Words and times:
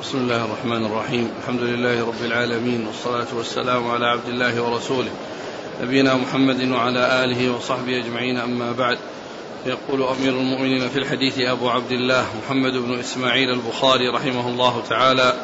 بسم 0.00 0.18
الله 0.18 0.44
الرحمن 0.44 0.86
الرحيم. 0.86 1.30
الحمد 1.42 1.60
لله 1.60 2.06
رب 2.06 2.24
العالمين 2.24 2.86
والصلاة 2.86 3.26
والسلام 3.36 3.90
على 3.90 4.06
عبد 4.06 4.28
الله 4.28 4.62
ورسوله 4.62 5.10
نبينا 5.82 6.14
محمد 6.14 6.70
وعلى 6.70 7.24
آله 7.24 7.56
وصحبه 7.56 7.98
أجمعين. 7.98 8.36
أما 8.36 8.72
بعد 8.72 8.98
يقول 9.66 10.02
أمير 10.02 10.32
المؤمنين 10.32 10.88
في 10.88 10.98
الحديث 10.98 11.38
أبو 11.38 11.68
عبد 11.68 11.92
الله 11.92 12.26
محمد 12.44 12.72
بن 12.72 12.98
إسماعيل 12.98 13.50
البخاري 13.50 14.08
رحمه 14.08 14.48
الله 14.48 14.82
تعالى 14.88 15.40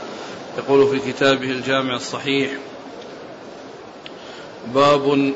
يقول 0.59 0.89
في 0.89 1.13
كتابه 1.13 1.51
الجامع 1.51 1.95
الصحيح 1.97 2.51
باب 4.75 5.35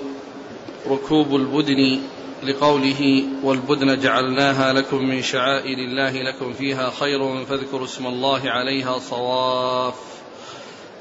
ركوب 0.90 1.34
البدن 1.34 2.00
لقوله 2.44 3.24
والبدن 3.42 4.00
جعلناها 4.00 4.72
لكم 4.72 5.04
من 5.04 5.22
شعائر 5.22 5.78
الله 5.78 6.22
لكم 6.22 6.52
فيها 6.52 6.90
خير 6.90 7.44
فاذكروا 7.44 7.84
اسم 7.84 8.06
الله 8.06 8.50
عليها 8.50 8.98
صواف. 8.98 9.94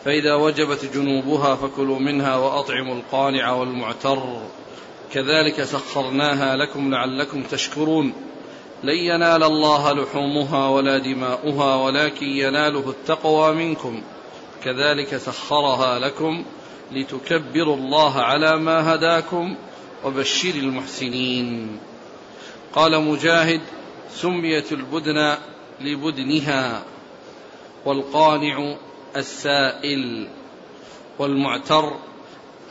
فإذا 0.05 0.35
وجبت 0.35 0.85
جنوبها 0.93 1.55
فكلوا 1.55 1.99
منها 1.99 2.35
وأطعموا 2.35 2.95
القانع 2.95 3.51
والمعتر. 3.51 4.41
كذلك 5.13 5.63
سخرناها 5.63 6.55
لكم 6.55 6.91
لعلكم 6.91 7.43
تشكرون. 7.43 8.13
لن 8.84 8.98
ينال 8.98 9.43
الله 9.43 9.93
لحومها 9.93 10.70
ولا 10.70 10.98
دماؤها 10.98 11.75
ولكن 11.75 12.25
يناله 12.25 12.89
التقوى 12.89 13.55
منكم. 13.55 14.01
كذلك 14.63 15.17
سخرها 15.17 15.99
لكم 15.99 16.45
لتكبروا 16.91 17.75
الله 17.75 18.21
على 18.21 18.57
ما 18.57 18.93
هداكم 18.93 19.55
وبشر 20.05 20.49
المحسنين. 20.49 21.80
قال 22.73 23.03
مجاهد 23.03 23.62
سميت 24.12 24.71
البدن 24.71 25.38
لبدنها 25.81 26.84
والقانع 27.85 28.76
السائل 29.16 30.27
والمعتر 31.20 31.99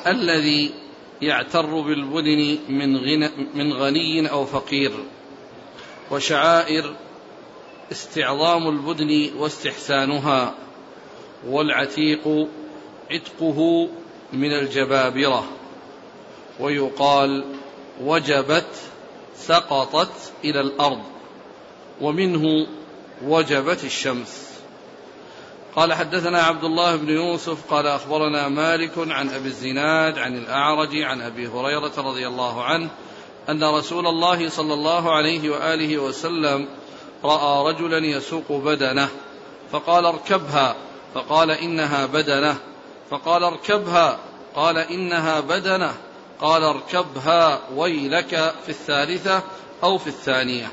الذي 0.06 0.74
يعتر 1.22 1.80
بالبدن 1.80 2.58
من, 2.68 2.96
غنى 2.96 3.30
من 3.54 3.72
غني 3.72 4.30
أو 4.30 4.46
فقير. 4.46 4.92
وشعائر 6.10 6.94
استعظام 7.92 8.68
البدن 8.68 9.30
واستحسانها 9.38 10.54
والعتيق 11.46 12.48
عتقه 13.10 13.88
من 14.32 14.52
الجبابرة. 14.52 15.61
ويقال 16.60 17.44
وجبت 18.00 18.66
سقطت 19.36 20.32
إلى 20.44 20.60
الأرض 20.60 21.02
ومنه 22.00 22.66
وجبت 23.24 23.84
الشمس. 23.84 24.52
قال 25.76 25.92
حدثنا 25.92 26.42
عبد 26.42 26.64
الله 26.64 26.96
بن 26.96 27.08
يوسف 27.08 27.70
قال 27.70 27.86
أخبرنا 27.86 28.48
مالك 28.48 28.92
عن 28.96 29.30
أبي 29.30 29.48
الزناد 29.48 30.18
عن 30.18 30.38
الأعرج 30.38 30.96
عن 30.96 31.20
أبي 31.20 31.46
هريرة 31.46 31.92
رضي 31.98 32.26
الله 32.26 32.64
عنه 32.64 32.90
أن 33.48 33.64
رسول 33.64 34.06
الله 34.06 34.48
صلى 34.48 34.74
الله 34.74 35.12
عليه 35.12 35.50
وآله 35.50 35.98
وسلم 35.98 36.68
رأى 37.24 37.72
رجلا 37.72 37.98
يسوق 37.98 38.52
بدنه 38.52 39.08
فقال 39.72 40.06
اركبها. 40.06 40.76
فقال 41.14 41.50
إنها 41.50 42.06
بدنه. 42.06 42.56
فقال 43.10 43.44
اركبها. 43.44 44.18
قال 44.54 44.78
إنها 44.78 45.40
بدنه. 45.40 45.94
قال 46.42 46.62
اركبها 46.62 47.60
ويلك 47.74 48.54
في 48.64 48.68
الثالثة 48.68 49.42
أو 49.82 49.98
في 49.98 50.06
الثانية. 50.06 50.72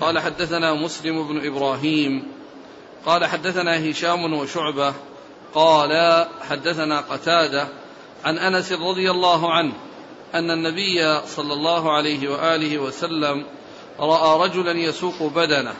قال 0.00 0.18
حدثنا 0.18 0.74
مسلم 0.74 1.28
بن 1.28 1.46
إبراهيم. 1.46 2.32
قال 3.06 3.26
حدثنا 3.26 3.90
هشام 3.90 4.34
وشعبة. 4.34 4.94
قال 5.54 6.26
حدثنا 6.50 7.00
قتادة 7.00 7.68
عن 8.24 8.38
أنس 8.38 8.72
رضي 8.72 9.10
الله 9.10 9.52
عنه 9.52 9.72
أن 10.34 10.50
النبي 10.50 11.20
صلى 11.26 11.52
الله 11.52 11.92
عليه 11.92 12.28
وآله 12.28 12.78
وسلم 12.78 13.46
رأى 14.00 14.48
رجلا 14.48 14.72
يسوق 14.72 15.22
بدنه 15.22 15.74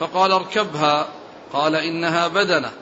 فقال 0.00 0.32
اركبها. 0.32 1.08
قال 1.52 1.76
إنها 1.76 2.28
بدنه. 2.28 2.72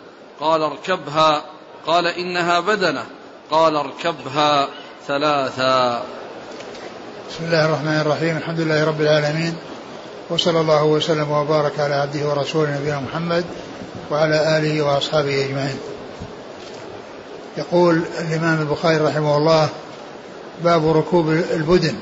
قال 0.41 0.63
اركبها. 0.63 1.45
قال 1.87 2.07
إنها 2.07 2.61
بدنه. 2.61 3.07
قال 3.51 3.77
اركبها 3.77 4.69
ثلاثا. 5.07 6.03
بسم 7.31 7.45
الله 7.45 7.65
الرحمن 7.65 8.01
الرحيم. 8.01 8.37
الحمد 8.37 8.61
لله 8.61 8.85
رب 8.85 9.01
العالمين. 9.01 9.55
وصلى 10.31 10.61
الله 10.61 10.85
وسلم 10.85 11.31
وبارك 11.31 11.81
على 11.81 11.95
عبده 11.95 12.29
ورسوله 12.29 12.79
نبينا 12.81 13.01
محمد 13.01 13.45
وعلى 14.11 14.59
آله 14.59 14.83
وأصحابه 14.83 15.45
أجمعين. 15.45 15.79
يقول 17.59 18.03
الإمام 18.21 18.61
البخاري 18.61 18.97
رحمه 18.97 19.37
الله 19.37 19.69
باب 20.65 20.97
ركوب 20.97 21.31
البدن. 21.31 21.95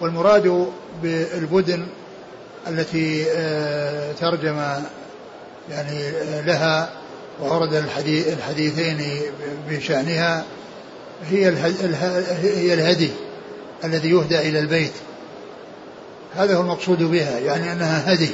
والمراد 0.00 0.66
بالبدن 1.02 1.86
التي 2.68 3.26
آه، 3.30 4.12
ترجم 4.12 4.62
يعني 5.70 6.10
لها 6.42 7.01
وأورد 7.40 7.74
الحديث 7.74 8.32
الحديثين 8.32 9.20
بشأنها 9.70 10.44
هي 11.30 11.48
هي 12.42 12.74
الهدي 12.74 13.10
الذي 13.84 14.10
يهدى 14.10 14.38
إلى 14.38 14.58
البيت. 14.58 14.92
هذا 16.36 16.56
هو 16.56 16.60
المقصود 16.60 17.02
بها 17.02 17.38
يعني 17.38 17.72
أنها 17.72 18.14
هدي. 18.14 18.30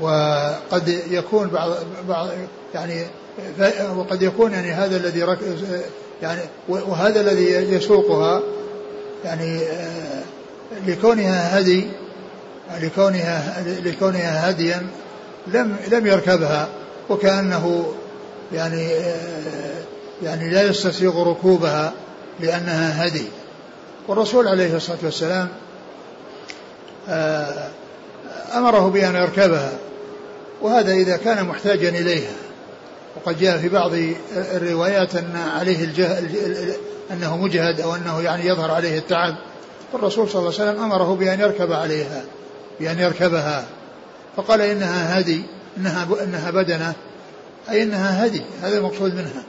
وقد 0.00 1.00
يكون 1.10 1.48
بعض 1.48 1.70
بعض 2.08 2.28
يعني 2.74 3.06
وقد 3.96 4.22
يكون 4.22 4.52
يعني 4.52 4.72
هذا 4.72 4.96
الذي 4.96 5.36
يعني 6.22 6.40
وهذا 6.68 7.20
الذي 7.20 7.74
يسوقها 7.74 8.42
يعني 9.24 9.60
لكونها 10.86 11.58
هدي 11.58 11.86
لكونها 12.80 13.64
لكونها 13.84 14.50
هديا 14.50 14.86
لم 15.46 15.76
لم 15.90 16.06
يركبها. 16.06 16.68
وكأنه 17.10 17.94
يعني 18.52 18.88
يعني 20.22 20.50
لا 20.50 20.62
يستسيغ 20.62 21.22
ركوبها 21.22 21.92
لأنها 22.40 23.06
هدي. 23.06 23.24
والرسول 24.08 24.48
عليه 24.48 24.76
الصلاة 24.76 24.98
والسلام 25.02 25.48
آه، 27.08 27.68
أمره 28.54 28.88
بأن 28.88 29.14
يركبها 29.14 29.72
وهذا 30.62 30.92
إذا 30.92 31.16
كان 31.16 31.46
محتاجا 31.46 31.88
إليها. 31.88 32.32
وقد 33.16 33.38
جاء 33.38 33.58
في 33.58 33.68
بعض 33.68 33.90
الروايات 34.36 35.14
أن 35.14 35.36
عليه 35.58 35.84
الجهل 35.84 36.30
أنه 37.10 37.36
مجهد 37.36 37.80
أو 37.80 37.94
أنه 37.94 38.20
يعني 38.22 38.46
يظهر 38.46 38.70
عليه 38.70 38.98
التعب. 38.98 39.34
فالرسول 39.92 40.28
صلى 40.28 40.40
الله 40.40 40.60
عليه 40.60 40.70
وسلم 40.70 40.82
أمره 40.84 41.14
بأن 41.14 41.40
يركب 41.40 41.72
عليها 41.72 42.22
بأن 42.80 42.98
يركبها. 42.98 43.64
فقال 44.36 44.60
إنها 44.60 45.20
هدي. 45.20 45.42
إنها 45.80 46.06
إنها 46.22 46.50
بدنة 46.50 46.92
أي 47.70 47.82
إنها 47.82 48.26
هدي 48.26 48.42
هذا 48.62 48.78
المقصود 48.78 49.14
منها. 49.14 49.42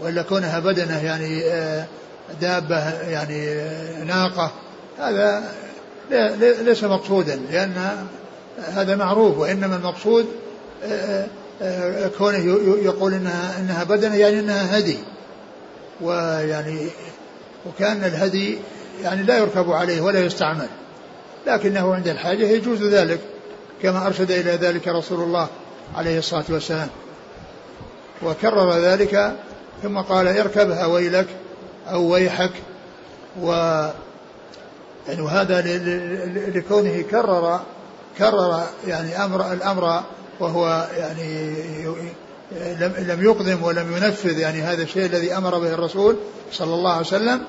وإلا 0.00 0.22
كونها 0.22 0.58
بدنة 0.58 1.04
يعني 1.04 1.44
آه، 1.44 1.86
دابة 2.40 3.00
يعني 3.00 3.48
آه، 3.48 4.04
ناقة 4.04 4.52
هذا 4.98 5.42
ليس 6.62 6.84
مقصودا 6.84 7.40
لأن 7.52 8.06
هذا 8.72 8.96
معروف 8.96 9.38
وإنما 9.38 9.76
المقصود 9.76 10.26
آه، 10.84 11.26
كونه 12.18 12.58
يقول 12.82 13.14
إنها 13.14 13.60
إنها 13.60 13.84
بدنة 13.84 14.14
يعني 14.14 14.40
إنها 14.40 14.78
هدي. 14.78 14.98
ويعني 16.00 16.88
وكأن 17.66 18.04
الهدي 18.04 18.58
يعني 19.02 19.22
لا 19.22 19.38
يركب 19.38 19.70
عليه 19.70 20.00
ولا 20.00 20.20
يستعمل. 20.20 20.68
لكنه 21.46 21.94
عند 21.94 22.08
الحاجة 22.08 22.44
يجوز 22.44 22.82
ذلك 22.82 23.20
كما 23.82 24.06
أرشد 24.06 24.30
إلى 24.30 24.50
ذلك 24.50 24.88
رسول 24.88 25.20
الله 25.20 25.48
عليه 25.94 26.18
الصلاة 26.18 26.44
والسلام. 26.48 26.88
وكرر 28.22 28.78
ذلك 28.78 29.32
ثم 29.82 29.98
قال 29.98 30.28
اركبها 30.28 30.86
ويلك 30.86 31.26
أو 31.90 32.12
ويحك. 32.12 32.52
و 33.42 33.50
يعني 35.08 35.20
وهذا 35.22 35.60
لكونه 36.54 37.02
كرر 37.10 37.60
كرر 38.18 38.62
يعني 38.86 39.24
أمر 39.24 39.52
الأمر 39.52 40.02
وهو 40.40 40.88
يعني 40.98 41.54
لم 42.52 42.92
لم 42.98 43.22
يقدم 43.24 43.62
ولم 43.62 43.96
ينفذ 43.96 44.38
يعني 44.38 44.62
هذا 44.62 44.82
الشيء 44.82 45.06
الذي 45.06 45.36
أمر 45.36 45.58
به 45.58 45.74
الرسول 45.74 46.16
صلى 46.52 46.74
الله 46.74 46.90
عليه 46.90 47.06
وسلم. 47.06 47.40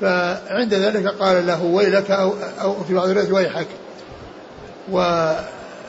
فعند 0.00 0.74
ذلك 0.74 1.06
قال 1.08 1.46
له 1.46 1.62
ويلك 1.62 2.10
أو 2.10 2.34
أو 2.60 2.84
في 2.84 2.94
بعض 2.94 3.08
الروايات 3.08 3.32
ويحك. 3.32 3.66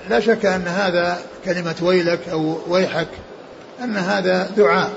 ولا 0.09 0.19
شك 0.19 0.45
أن 0.45 0.67
هذا 0.67 1.19
كلمة 1.45 1.75
ويلك 1.81 2.29
أو 2.29 2.57
ويحك 2.67 3.07
أن 3.83 3.97
هذا 3.97 4.51
دعاء 4.57 4.91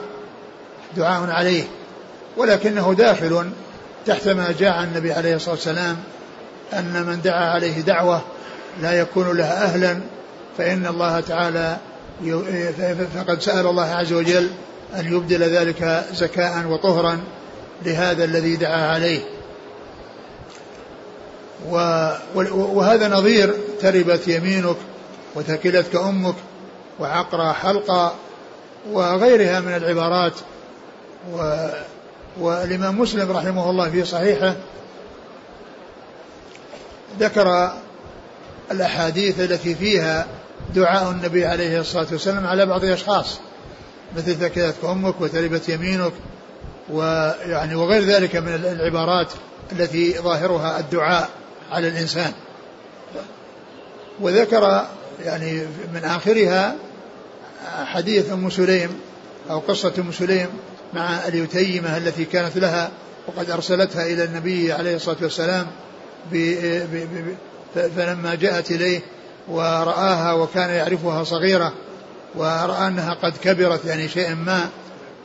دعاء 0.97 1.31
عليه 1.31 1.65
ولكنه 2.37 2.95
داخل 2.95 3.51
تحت 4.07 4.29
ما 4.29 4.55
جاء 4.59 4.73
عن 4.73 4.85
النبي 4.85 5.13
عليه 5.13 5.37
الصلاة 5.37 5.55
والسلام 5.55 5.97
أن 6.73 7.05
من 7.07 7.21
دعا 7.25 7.51
عليه 7.51 7.81
دعوة 7.81 8.23
لا 8.83 9.01
يكون 9.01 9.37
لها 9.37 9.65
أهلا 9.65 10.01
فإن 10.59 10.87
الله 10.87 11.21
تعالى 11.21 11.77
فقد 13.15 13.43
سأل 13.43 13.67
الله 13.67 13.91
عز 13.95 14.13
وجل 14.13 14.51
أن 14.97 15.13
يبدل 15.15 15.43
ذلك 15.43 16.05
زكاء 16.15 16.67
وطهرا 16.67 17.21
لهذا 17.85 18.25
الذي 18.25 18.57
دعا 18.57 18.87
عليه. 18.87 19.21
وهذا 22.55 23.09
نظير 23.09 23.55
تربت 23.81 24.29
يمينك 24.29 24.77
وثكلتك 25.37 25.97
أمك 25.97 26.35
وعقر 27.01 27.53
حلقا 27.53 28.15
وغيرها 28.93 29.61
من 29.61 29.77
العبارات. 29.77 30.35
و 31.33 31.69
والإمام 32.41 33.01
مسلم 33.01 33.33
رحمه 33.33 33.71
الله 33.71 33.91
في 33.91 34.05
صحيحه 34.05 34.55
ذكر 37.21 37.73
الأحاديث 38.71 39.41
التي 39.41 39.75
فيها 39.75 40.27
دعاء 40.75 41.11
النبي 41.11 41.45
عليه 41.45 41.81
الصلاة 41.81 42.07
والسلام 42.13 42.47
على 42.47 42.67
بعض 42.67 42.85
الأشخاص 42.85 43.39
مثل 44.17 44.35
ثكلتك 44.35 44.85
أمك 44.85 45.21
وتربت 45.21 45.69
يمينك 45.69 46.13
ويعني 46.91 47.75
وغير 47.75 48.03
ذلك 48.03 48.37
من 48.37 48.55
العبارات 48.55 49.33
التي 49.73 50.19
ظاهرها 50.19 50.79
الدعاء 50.79 51.29
على 51.73 51.89
الإنسان. 51.89 52.33
وذكر 54.21 54.87
يعني 55.25 55.63
من 55.95 56.05
آخرها 56.05 56.77
حديث 57.85 58.33
أم 58.33 58.51
سليم 58.51 58.91
أو 59.51 59.59
قصة 59.59 59.93
أم 59.99 60.13
سليم 60.13 60.49
مع 60.95 61.29
اليتيمة 61.29 61.97
التي 61.97 62.25
كانت 62.25 62.59
لها 62.59 62.91
وقد 63.27 63.51
أرسلتها 63.51 64.07
إلى 64.07 64.25
النبي 64.25 64.73
عليه 64.73 64.97
الصلاة 64.97 65.17
والسلام 65.23 65.67
فلما 67.97 68.35
جاءت 68.35 68.71
إليه 68.71 69.01
ورآها 69.49 70.33
وكان 70.33 70.71
يعرفها 70.71 71.25
صغيرة 71.25 71.73
ورأى 72.35 72.89
أنها 72.89 73.15
قد 73.15 73.37
كبرت 73.37 73.85
يعني 73.85 74.09
شيئا 74.09 74.35
ما 74.35 74.69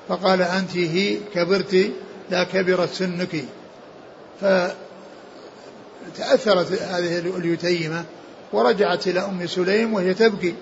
فقال 0.09 0.41
أنت 0.41 0.77
هي 0.77 1.17
كبرت 1.33 1.91
لا 2.29 2.43
كبرت 2.43 2.93
سنك. 2.93 3.43
فتأثرت 6.15 6.81
هذه 6.81 7.19
اليتيمة 7.19 8.05
ورجعت 8.53 9.07
إلى 9.07 9.19
أم 9.19 9.47
سليم 9.47 9.93
وهي 9.93 10.13
تبكي 10.13 10.55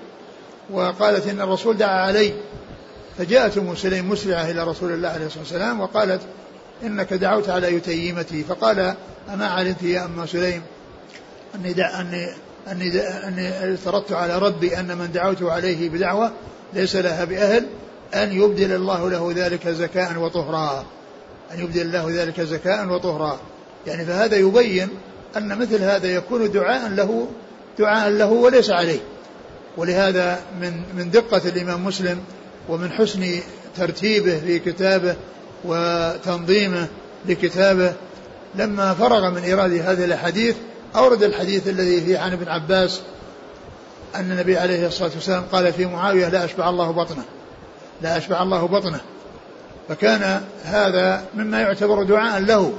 وقالت 0.69 1.27
إن 1.27 1.41
الرسول 1.41 1.77
دعا 1.77 2.01
علي 2.01 2.33
فجاءت 3.17 3.57
أم 3.57 3.75
سليم 3.75 4.09
مسرعة 4.09 4.51
إلى 4.51 4.63
رسول 4.63 4.91
الله 4.91 5.09
عليه 5.09 5.25
الصلاة 5.25 5.43
والسلام 5.43 5.79
وقالت 5.81 6.21
إنك 6.83 7.13
دعوت 7.13 7.49
على 7.49 7.75
يتيمتي 7.75 8.43
فقال 8.43 8.95
أما 9.33 9.47
علمت 9.47 9.83
يا 9.83 10.05
أم 10.05 10.25
سليم 10.25 10.61
أني 11.55 11.73
دع 11.73 12.01
أني 12.01 12.27
أني 12.71 12.99
أني 12.99 13.73
افترضت 13.73 14.11
على 14.11 14.39
ربي 14.39 14.79
أن 14.79 14.97
من 14.97 15.11
دعوت 15.11 15.43
عليه 15.43 15.89
بدعوة 15.89 16.31
ليس 16.73 16.95
لها 16.95 17.25
بأهل 17.25 17.65
أن 18.13 18.31
يبدل 18.31 18.71
الله 18.71 19.09
له 19.09 19.33
ذلك 19.35 19.67
زكاء 19.67 20.17
وطهرا 20.17 20.85
أن 21.53 21.59
يبدل 21.59 21.81
الله 21.81 22.23
ذلك 22.23 22.41
زكاء 22.41 22.87
وطهرا. 22.87 23.39
يعني 23.87 24.05
فهذا 24.05 24.35
يبين 24.35 24.89
أن 25.37 25.57
مثل 25.57 25.83
هذا 25.83 26.07
يكون 26.07 26.51
دعاء 26.51 26.89
له 26.89 27.27
دعاء 27.79 28.09
له 28.09 28.31
وليس 28.31 28.69
عليه. 28.69 28.99
ولهذا 29.77 30.39
من 30.61 30.83
من 30.97 31.11
دقة 31.11 31.41
الإمام 31.45 31.85
مسلم 31.85 32.19
ومن 32.69 32.91
حسن 32.91 33.39
ترتيبه 33.77 34.39
في 34.39 34.59
كتابه 34.59 35.15
وتنظيمه 35.63 36.87
لكتابه 37.25 37.93
لما 38.55 38.93
فرغ 38.93 39.29
من 39.29 39.43
إيراد 39.43 39.71
هذه 39.71 40.05
الأحاديث 40.05 40.55
أورد 40.95 41.23
الحديث 41.23 41.67
الذي 41.67 42.01
فيه 42.01 42.17
عن 42.17 42.33
ابن 42.33 42.47
عباس 42.47 43.01
أن 44.15 44.31
النبي 44.31 44.57
عليه 44.57 44.87
الصلاة 44.87 45.11
والسلام 45.15 45.43
قال 45.51 45.73
في 45.73 45.85
معاوية 45.85 46.29
لا 46.29 46.45
أشبع 46.45 46.69
الله 46.69 46.91
بطنه. 46.91 47.23
لا 48.01 48.17
أشبع 48.17 48.43
الله 48.43 48.67
بطنه. 48.67 48.99
فكان 49.89 50.41
هذا 50.63 51.23
مما 51.35 51.61
يعتبر 51.61 52.03
دعاء 52.03 52.39
له 52.39 52.73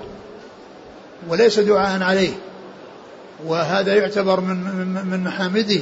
وليس 1.28 1.58
دعاء 1.58 2.02
عليه. 2.02 2.32
وهذا 3.46 3.94
يعتبر 3.94 4.40
من 4.40 4.56
من 5.06 5.24
محامده 5.24 5.80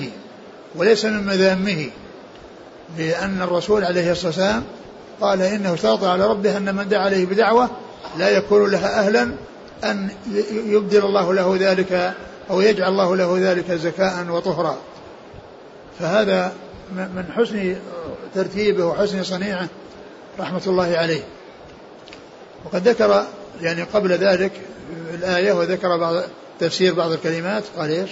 وليس 0.75 1.05
من 1.05 1.27
مذامه 1.27 1.91
لأن 2.99 3.43
الرسول 3.43 3.85
عليه 3.85 4.13
الصلاة 4.13 4.27
والسلام 4.27 4.65
قال 5.21 5.43
إنه 5.43 5.75
اشترط 5.75 6.05
على 6.05 6.27
ربه 6.27 6.57
أن 6.57 6.75
من 6.75 6.89
دعا 6.89 7.01
عليه 7.01 7.27
بدعوة 7.27 7.71
لا 8.19 8.29
يكون 8.29 8.71
لها 8.71 8.99
أهلا 8.99 9.31
أن 9.85 10.11
يبدل 10.51 11.05
الله 11.05 11.35
له 11.35 11.57
ذلك 11.61 12.15
أو 12.51 12.61
يجعل 12.61 12.93
الله 12.93 13.17
له 13.17 13.37
ذلك 13.39 13.73
زكاء 13.73 14.27
وطهرا. 14.29 14.79
فهذا 15.99 16.53
من 16.93 17.25
حسن 17.37 17.77
ترتيبه 18.35 18.85
وحسن 18.85 19.23
صنيعه 19.23 19.69
رحمة 20.41 20.63
الله 20.67 20.97
عليه. 20.97 21.23
وقد 22.65 22.89
ذكر 22.89 23.25
يعني 23.63 23.83
قبل 23.83 24.13
ذلك 24.13 24.53
الآية 25.15 25.53
وذكر 25.53 25.97
بعض 25.97 26.23
تفسير 26.61 26.95
بعض 26.95 27.13
الكلمات 27.13 27.65
قال 27.77 27.91
إيش؟ 27.91 28.11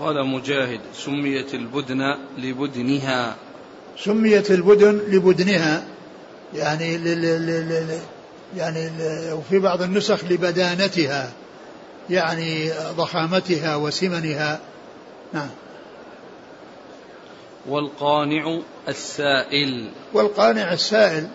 قال 0.00 0.26
مجاهد 0.26 0.80
سميت 0.94 1.54
البدن 1.54 2.18
لبدنها. 2.38 3.36
سميت 3.98 4.50
البدن 4.50 5.00
لبدنها 5.08 5.84
يعني 6.54 6.94
يعني 8.56 8.90
وفي 9.32 9.58
بعض 9.58 9.82
النسخ 9.82 10.24
لبدانتها 10.24 11.32
يعني 12.10 12.70
ضخامتها 12.96 13.76
وسمنها. 13.76 14.60
نعم. 15.32 15.50
والقانع 17.68 18.58
السائل. 18.88 19.90
والقانع 20.12 20.72
السائل. 20.72 21.28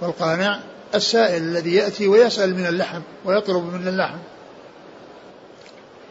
والقانع 0.00 0.60
السائل 0.94 1.42
الذي 1.42 1.74
يأتي 1.74 2.08
ويسأل 2.08 2.54
من 2.54 2.66
اللحم 2.66 3.00
ويطلب 3.24 3.74
من 3.74 3.88
اللحم. 3.88 4.18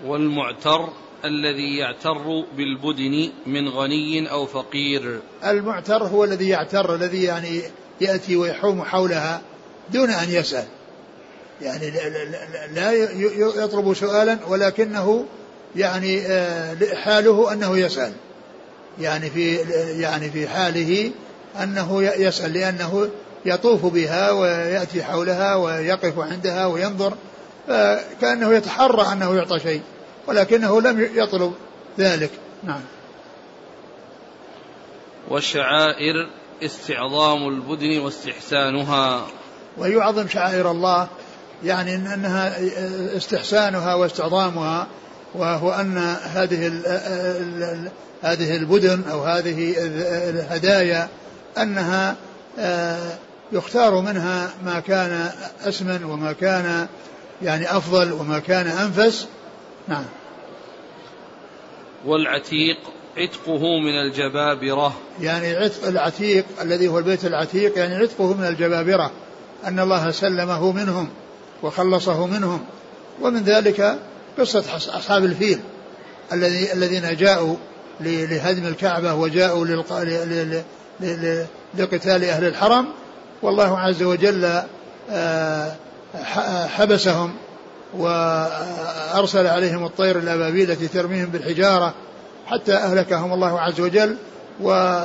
والمعتر 0.06 0.90
الذي 1.26 1.78
يعتر 1.78 2.44
بالبدن 2.58 3.30
من 3.46 3.70
غني 3.70 4.32
أو 4.32 4.46
فقير. 4.46 5.20
المعتر 5.46 6.04
هو 6.04 6.24
الذي 6.24 6.50
يعتر 6.50 6.96
الذي 6.96 7.24
يعني 7.24 7.62
يأتي 8.02 8.36
ويحوم 8.36 8.84
حولها 8.84 9.42
دون 9.94 10.10
أن 10.10 10.30
يسأل. 10.30 10.66
يعني 11.62 11.92
لا 12.74 12.92
يطلب 13.64 13.94
سؤالا 13.94 14.38
ولكنه 14.48 15.26
يعني 15.76 16.22
آه، 16.28 16.78
حاله 16.96 17.54
أنه 17.54 17.78
يسأل. 17.78 18.14
يعني 19.00 19.30
في 19.30 19.56
يعني 20.02 20.30
في 20.30 20.48
حاله 20.48 21.12
أنه 21.64 22.04
يسأل 22.04 22.54
لأنه 22.54 23.10
يطوف 23.46 23.86
بها 23.86 24.32
ويأتي 24.32 25.04
حولها 25.04 25.56
ويقف 25.56 26.20
عندها 26.20 26.66
وينظر 26.66 27.14
فكأنه 27.68 28.54
يتحرى 28.54 29.14
أنه 29.14 29.36
يعطى 29.36 29.60
شيء 29.60 29.82
ولكنه 30.28 30.82
لم 30.82 31.10
يطلب 31.14 31.54
ذلك. 32.00 32.32
نعم. 32.64 32.82
والشعائر 35.30 36.30
استعظام 36.64 37.48
البدن 37.48 38.00
واستحسانها. 38.00 39.28
ويعظم 39.78 40.28
شعائر 40.28 40.72
الله 40.72 41.08
يعني 41.64 41.96
إن 41.96 42.08
أنها 42.08 42.56
استحسانها 43.18 43.96
واستعظامها 43.96 44.88
وهو 45.36 45.72
أن 45.72 45.98
هذه 46.24 46.68
هذه 48.22 48.58
البدن 48.58 49.04
أو 49.12 49.24
هذه 49.24 49.76
الهدايا 50.30 51.08
أنها 51.58 52.16
آه، 52.60 53.18
يختار 53.52 54.02
منها 54.02 54.50
ما 54.66 54.80
كان 54.80 55.32
أسمن 55.62 56.04
وما 56.04 56.32
كان 56.34 56.88
يعني 57.42 57.78
أفضل 57.78 58.12
وما 58.12 58.40
كان 58.40 58.68
أنفس. 58.68 59.28
نعم. 59.88 60.06
والعتيق 62.06 62.78
عتقه 63.18 63.80
من 63.80 64.02
الجبابرة. 64.08 64.94
يعني 65.22 65.56
عتق 65.56 65.88
العتيق 65.88 66.46
الذي 66.62 66.88
هو 66.88 67.00
البيت 67.00 67.26
العتيق 67.26 67.78
يعني 67.78 67.96
عتقه 67.96 68.34
من 68.34 68.48
الجبابرة. 68.48 69.12
أن 69.66 69.80
الله 69.80 70.12
سلمه 70.12 70.72
منهم 70.72 71.10
وخلصه 71.64 72.28
منهم. 72.28 72.66
ومن 73.22 73.44
ذلك 73.44 74.00
قصة 74.40 74.64
أصحاب 74.76 75.26
الفيل 75.26 75.60
الذي 76.34 76.74
الذين 76.74 77.16
جاءوا 77.16 77.56
لهدم 78.02 78.68
الكعبة 78.68 79.14
وجاءوا 79.14 79.66
لقتال 81.76 82.24
أهل 82.24 82.48
الحرم. 82.48 82.88
والله 83.42 83.80
عز 83.80 84.04
وجل 84.04 84.62
آه، 85.12 85.72
حبسهم 86.68 87.34
وأرسل 87.98 89.48
عليهم 89.48 89.86
الطير 89.86 90.20
الأبابيل 90.20 90.72
التي 90.72 90.88
ترميهم 90.88 91.26
بالحجارة 91.26 91.94
حتى 92.48 92.74
أهلكهم 92.74 93.34
الله 93.34 93.60
عز 93.60 93.82
وجل 93.82 94.16
و 94.62 95.00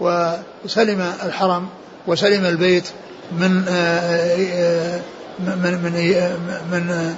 وسلم 0.00 1.12
الحرم 1.24 1.68
وسلم 2.06 2.44
البيت 2.44 2.88
من 3.32 3.64
آه، 3.68 4.36
آه، 4.52 5.00
من 5.38 5.78
من 5.82 5.92
من 6.70 7.14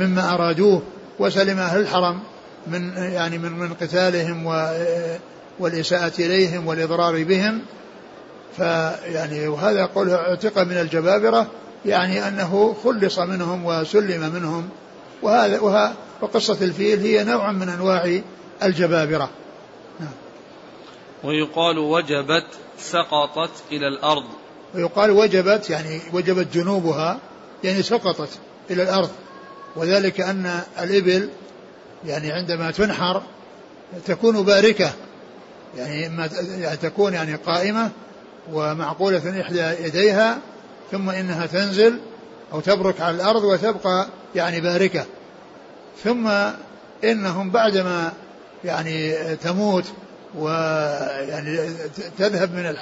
مما 0.00 0.34
أرادوه 0.34 0.82
وسلم 1.18 1.58
أهل 1.58 1.80
الحرم 1.80 2.20
من 2.66 2.92
يعني 2.96 3.38
من 3.38 3.52
من 3.52 3.74
قتالهم 3.74 4.46
والإساءة 5.60 6.12
إليهم 6.18 6.66
والإضرار 6.66 7.24
بهم 7.24 7.62
فيعني 8.56 9.48
وهذا 9.48 9.86
قوله 9.86 10.14
اعتق 10.14 10.58
من 10.58 10.78
الجبابرة 10.78 11.46
يعني 11.86 12.28
أنه 12.28 12.76
خلص 12.84 13.18
منهم 13.18 13.64
وسلم 13.64 14.34
منهم 14.34 14.68
وهذا 15.22 15.60
وها 15.60 15.94
وقصة 16.20 16.58
الفيل 16.62 17.00
هي 17.00 17.24
نوع 17.24 17.52
من 17.52 17.68
أنواع 17.68 18.20
الجبابرة. 18.62 19.30
ويقال 21.24 21.78
وجبت 21.78 22.46
سقطت 22.78 23.50
إلى 23.72 23.88
الأرض 23.88 24.24
ويقال 24.74 25.10
وجبت 25.10 25.70
يعني 25.70 26.00
وجبت 26.12 26.54
جنوبها 26.54 27.18
يعني 27.64 27.82
سقطت 27.82 28.28
إلى 28.70 28.82
الأرض 28.82 29.10
وذلك 29.76 30.20
أن 30.20 30.60
الإبل 30.80 31.28
يعني 32.06 32.32
عندما 32.32 32.70
تنحر 32.70 33.22
تكون 34.06 34.42
باركة 34.42 34.92
يعني 35.76 36.06
إما 36.06 36.30
يعني 36.58 36.76
تكون 36.76 37.14
يعني 37.14 37.34
قائمة 37.34 37.90
ومعقولة 38.52 39.40
إحدى 39.40 39.60
يديها 39.60 40.38
ثم 40.92 41.10
إنها 41.10 41.46
تنزل 41.46 42.00
أو 42.52 42.60
تبرك 42.60 43.00
على 43.00 43.16
الأرض 43.16 43.44
وتبقى 43.44 44.06
يعني 44.34 44.60
باركة. 44.60 45.04
ثم 46.04 46.30
إنهم 47.04 47.50
بعدما 47.50 48.12
يعني 48.64 49.14
تموت 49.36 49.84
ويعني 50.38 51.58
تذهب 52.18 52.54
من 52.54 52.76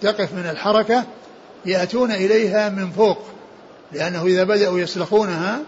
تقف 0.00 0.32
من 0.32 0.50
الحركة 0.50 1.04
يأتون 1.66 2.10
إليها 2.10 2.68
من 2.68 2.90
فوق. 2.90 3.18
لأنه 3.92 4.26
إذا 4.26 4.44
بدأوا 4.44 4.80
يسلخونها 4.80 5.58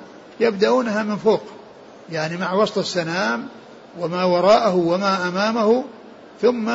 يبدأونها 0.40 1.02
من 1.02 1.16
فوق. 1.16 1.42
يعني 2.12 2.36
مع 2.36 2.52
وسط 2.52 2.78
السنام 2.78 3.48
وما 3.98 4.24
وراءه 4.24 4.74
وما 4.74 5.28
أمامه 5.28 5.84
ثم 6.42 6.70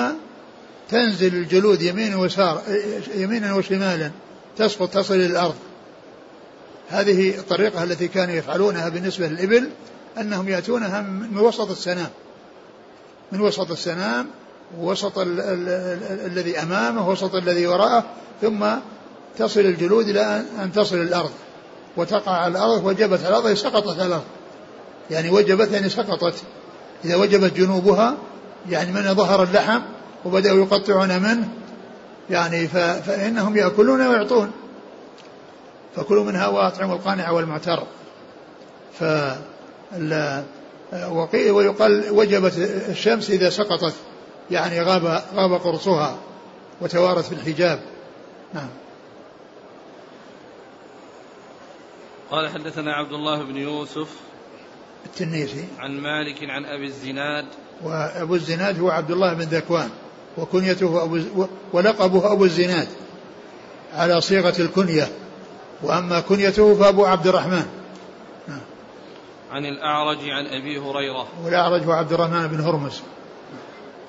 تنزل 0.90 1.36
الجلود 1.36 1.82
يمين 1.82 2.16
ويسار 2.16 2.62
يمينا 3.16 3.54
وشمالا 3.54 4.12
تسقط 4.58 4.94
تصل 4.94 5.14
إلى 5.14 5.26
الأرض. 5.26 5.56
هذه 6.90 7.40
الطريقة 7.40 7.84
التي 7.84 8.08
كانوا 8.08 8.36
يفعلونها 8.36 8.90
بالنسبة 8.90 9.28
للإبل 9.28 9.70
أنهم 10.18 10.50
يأتونها 10.50 11.02
من 11.02 11.38
وسط 11.38 11.70
السنام 11.70 12.10
من 13.32 13.42
وسط 13.42 13.72
السنام 13.72 14.28
وسط 14.80 15.18
ال 15.20 15.40
ال 15.40 15.70
ال 15.70 16.32
الذي 16.32 16.60
أمامه 16.60 17.10
وسط 17.10 17.36
الذي 17.36 17.68
وراءه 17.68 18.04
ثم 18.42 18.66
تصل 19.38 19.60
الجلود 19.60 20.08
إلى 20.08 20.44
أن 20.64 20.72
تصل 20.72 20.96
الأرض. 20.96 21.32
وتقع 21.98 22.32
على 22.32 22.52
الأرض 22.52 22.86
وجبت 22.86 23.20
على 23.20 23.38
الأرض 23.38 23.54
سقطت 23.54 24.00
على 24.00 24.06
الأرض. 24.06 24.24
يعني 25.12 25.30
وجبت 25.30 25.72
يعني 25.72 25.90
سقطت. 25.90 26.44
إذا 27.06 27.16
وجبت 27.16 27.54
جنوبها 27.54 28.18
يعني 28.70 28.92
من 28.92 29.14
ظهر 29.14 29.44
اللحم 29.44 29.82
وبدأوا 30.26 30.66
يقطعون 30.66 31.22
منه 31.22 31.50
يعني 32.30 32.68
فإنهم 32.68 33.58
يأكلون 33.58 34.08
ويعطون. 34.08 34.52
فكلوا 35.96 36.24
منها 36.24 36.48
وأطعموا 36.48 36.96
القانع 36.96 37.32
والمعتر. 37.32 37.84
ف 39.00 39.04
ويقال 41.34 42.12
وجبت 42.12 42.54
الشمس 42.90 43.30
إذا 43.30 43.50
سقطت 43.50 43.94
يعني 44.52 44.82
غاب 44.82 45.24
غاب 45.36 45.54
قرصها 45.54 46.18
وتوارت 46.82 47.26
في 47.26 47.32
الحجاب 47.32 47.80
نعم. 48.54 48.70
قال 52.32 52.50
حدثنا 52.50 52.94
عبد 52.94 53.14
الله 53.14 53.44
بن 53.44 53.58
يوسف 53.58 54.08
التنيسي. 55.06 55.66
عن 55.80 55.92
مالك 56.00 56.50
عن 56.50 56.66
أبي 56.66 56.86
الزناد. 56.86 57.46
وأبو 57.84 58.36
الزناد 58.36 58.80
هو 58.80 58.90
عبد 58.90 59.12
الله 59.12 59.34
بن 59.34 59.42
ذكوان. 59.42 59.90
وكنيته 60.38 61.04
أبو 61.04 61.48
ولقبه 61.74 62.32
أبو 62.32 62.46
الزناد 62.46 62.88
على 63.94 64.22
صيغة 64.22 64.62
الكنية. 64.62 65.08
وأما 65.84 66.20
كنيته 66.20 66.76
فأبو 66.76 67.06
عبد 67.06 67.28
الرحمن. 67.28 67.66
عن 69.52 69.66
الأعرج 69.66 70.18
عن 70.30 70.46
أبي 70.46 70.80
هريرة. 70.80 71.28
والأعرج 71.44 71.84
هو 71.84 71.92
عبد 71.92 72.14
الرحمن 72.14 72.48
بن 72.48 72.60
هرمز. 72.60 73.02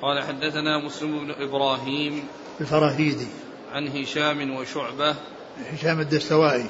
قال 0.02 0.23
حدثنا 0.23 0.85
مسلم 0.85 1.18
بن 1.18 1.35
إبراهيم 1.42 2.25
الفراهيدي. 2.61 3.26
عن 3.73 3.88
هشام 3.88 4.56
وشعبة. 4.56 5.14
هشام 5.73 6.00
الدستوائي. 6.00 6.66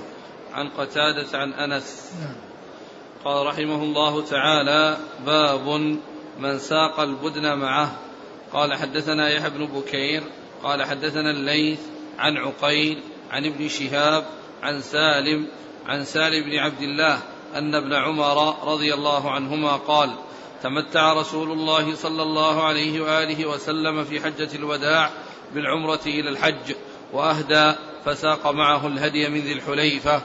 عن 0.55 0.69
قتادة 0.69 1.39
عن 1.39 1.53
أنس. 1.53 2.13
نعم. 2.21 2.35
قال 3.25 3.47
رحمه 3.47 3.83
الله 3.83 4.25
تعالى 4.25 4.97
باب 5.27 5.69
من 6.41 6.59
ساق 6.59 7.01
البدن 7.01 7.59
معه. 7.59 7.93
قال 8.53 8.75
حدثنا 8.75 9.31
يحيى 9.31 9.51
بن 9.51 9.67
بكير 9.67 10.23
قال 10.63 10.85
حدثنا 10.85 11.31
الليث 11.31 11.81
عن 12.19 12.37
عقيل 12.37 13.03
عن 13.31 13.47
ابن 13.47 13.69
شهاب 13.69 14.25
عن 14.63 14.81
سالم 14.81 15.47
عن 15.87 16.05
سالم 16.05 16.45
بن 16.45 16.59
عبد 16.59 16.83
الله 16.83 17.19
أن 17.55 17.75
ابن 17.75 17.93
عمر 17.93 18.55
رضي 18.73 18.95
الله 18.95 19.31
عنهما 19.31 19.77
قال 19.77 20.15
تمتع 20.63 21.13
رسول 21.13 21.51
الله 21.53 21.95
صلى 21.95 22.23
الله 22.23 22.63
عليه 22.63 23.01
وآله 23.01 23.47
وسلم 23.47 24.05
في 24.05 24.21
حجة 24.21 24.49
الوداع 24.55 25.11
بالعمرة 25.55 26.01
إلى 26.07 26.29
الحج 26.29 26.75
وأهدى 27.13 27.73
فساق 28.05 28.47
معه 28.51 28.87
الهدي 28.87 29.29
من 29.29 29.41
ذي 29.41 29.53
الحليفة 29.53 30.23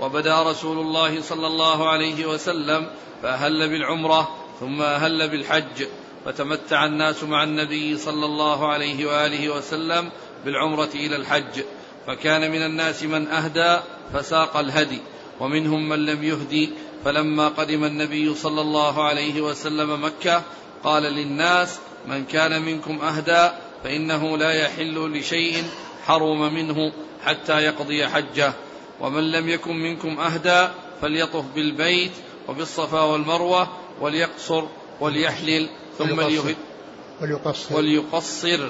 وبدأ 0.00 0.42
رسول 0.42 0.78
الله 0.78 1.22
صلى 1.22 1.46
الله 1.46 1.88
عليه 1.88 2.26
وسلم 2.26 2.86
فأهل 3.22 3.68
بالعمرة 3.68 4.28
ثم 4.60 4.82
أهل 4.82 5.28
بالحج 5.28 5.86
فتمتع 6.28 6.84
الناس 6.84 7.24
مع 7.24 7.42
النبي 7.42 7.98
صلى 7.98 8.26
الله 8.26 8.68
عليه 8.68 9.06
وآله 9.06 9.48
وسلم 9.48 10.10
بالعمرة 10.44 10.88
إلى 10.94 11.16
الحج. 11.16 11.62
فكان 12.06 12.50
من 12.50 12.62
الناس 12.62 13.02
من 13.02 13.28
أهدى 13.28 13.80
فساق 14.12 14.56
الهدي 14.56 15.00
ومنهم 15.40 15.88
من 15.88 16.06
لم 16.06 16.24
يهدي. 16.24 16.70
فلما 17.04 17.48
قدم 17.48 17.84
النبي 17.84 18.34
صلى 18.34 18.60
الله 18.60 19.04
عليه 19.04 19.40
وسلم 19.40 20.04
مكة 20.04 20.42
قال 20.84 21.02
للناس 21.02 21.78
من 22.08 22.24
كان 22.24 22.62
منكم 22.62 23.00
أهدى 23.00 23.50
فإنه 23.84 24.36
لا 24.36 24.52
يحل 24.52 25.12
لشيء 25.12 25.64
حرم 26.06 26.54
منه 26.54 26.92
حتى 27.24 27.60
يقضي 27.60 28.06
حجه. 28.06 28.52
ومن 29.00 29.30
لم 29.32 29.48
يكن 29.48 29.76
منكم 29.76 30.20
أهدى 30.20 30.68
فليطف 31.02 31.44
بالبيت 31.54 32.12
وبالصفا 32.48 33.00
والمروة 33.00 33.68
وليقصر 34.00 34.64
وليحلل 35.00 35.68
ثم 35.98 36.20
ليهل 36.20 36.54
وليقصر. 37.20 37.76
وليقصر 37.76 38.68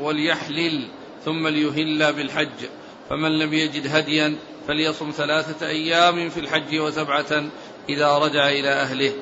وليحلل. 0.00 0.88
ثم 1.24 1.48
ليهل 1.48 2.12
بالحج. 2.12 2.66
فمن 3.10 3.38
لم 3.38 3.54
يجد 3.54 3.96
هديا 3.96 4.36
فليصم 4.68 5.10
ثلاثة 5.10 5.66
أيام 5.66 6.30
في 6.30 6.40
الحج 6.40 6.78
وسبعة 6.78 7.44
إذا 7.88 8.18
رجع 8.18 8.48
إلى 8.48 8.68
أهله. 8.68 9.12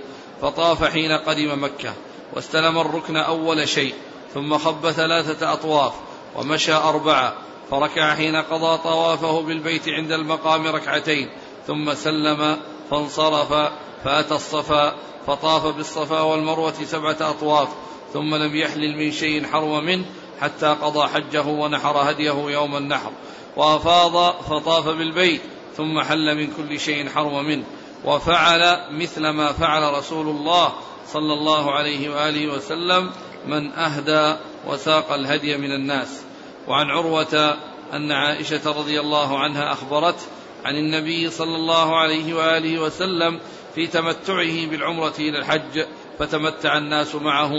فطاف 0.43 0.85
حين 0.85 1.13
قدم 1.13 1.65
مكة. 1.65 1.95
واستلم 2.33 2.79
الركن 2.79 3.17
أول 3.17 3.69
شيء. 3.69 3.95
ثم 4.35 4.59
خب 4.59 4.91
ثلاثة 4.91 5.53
أطواف. 5.53 5.93
ومشى 6.37 6.73
أربعة. 6.73 7.35
فركع 7.71 8.15
حين 8.15 8.37
قضى 8.37 8.79
طوافه 8.83 9.41
بالبيت 9.43 9.89
عند 9.89 10.13
المقام 10.13 10.67
ركعتين. 10.67 11.29
ثم 11.67 11.95
سلم 11.95 12.57
فانصرف 12.91 13.71
فأتى 14.05 14.35
الصفا. 14.35 14.95
فطاف 15.27 15.67
بالصفا 15.67 16.21
والمروة 16.21 16.73
سبعة 16.73 17.17
أطواف 17.21 17.69
ثم 18.13 18.35
لم 18.35 18.57
يحلل 18.57 18.97
من 18.97 19.13
شيء 19.13 19.47
حرم 19.47 19.85
منه 19.85 20.05
حتى 20.41 20.67
قضى 20.67 21.09
حجه 21.09 21.47
ونحر 21.47 22.11
هديه 22.11 22.51
يوم 22.51 22.77
النحر. 22.77 23.13
وأفاض 23.57 24.43
فطاف 24.43 24.89
بالبيت 24.89 25.41
ثم 25.77 26.01
حل 26.01 26.37
من 26.37 26.53
كل 26.57 26.81
شيء 26.81 27.09
حرم 27.09 27.45
منه. 27.45 27.65
وفعل 28.05 28.79
مثل 28.93 29.29
ما 29.29 29.53
فعل 29.53 29.95
رسول 29.95 30.29
الله 30.29 30.73
صلى 31.07 31.33
الله 31.33 31.73
عليه 31.73 32.11
وآله 32.11 32.53
وسلم 32.53 33.11
من 33.47 33.73
أهدى 33.73 34.37
وساق 34.67 35.13
الهدي 35.13 35.57
من 35.57 35.73
الناس. 35.73 36.23
وعن 36.69 36.87
عروة 36.87 37.57
أن 37.93 38.13
عائشة 38.13 38.61
رضي 38.67 39.01
الله 39.01 39.39
عنها 39.39 39.73
أخبرت 39.73 40.29
عن 40.65 40.77
النبي 40.77 41.31
صلى 41.31 41.57
الله 41.57 41.97
عليه 41.97 42.35
وآله 42.35 42.83
وسلم 42.83 43.41
في 43.75 43.87
تمتعه 43.87 44.67
بالعمرة 44.67 45.15
إلى 45.19 45.39
الحج 45.39 45.85
فتمتع 46.19 46.79
الناس 46.79 47.15
معه 47.15 47.53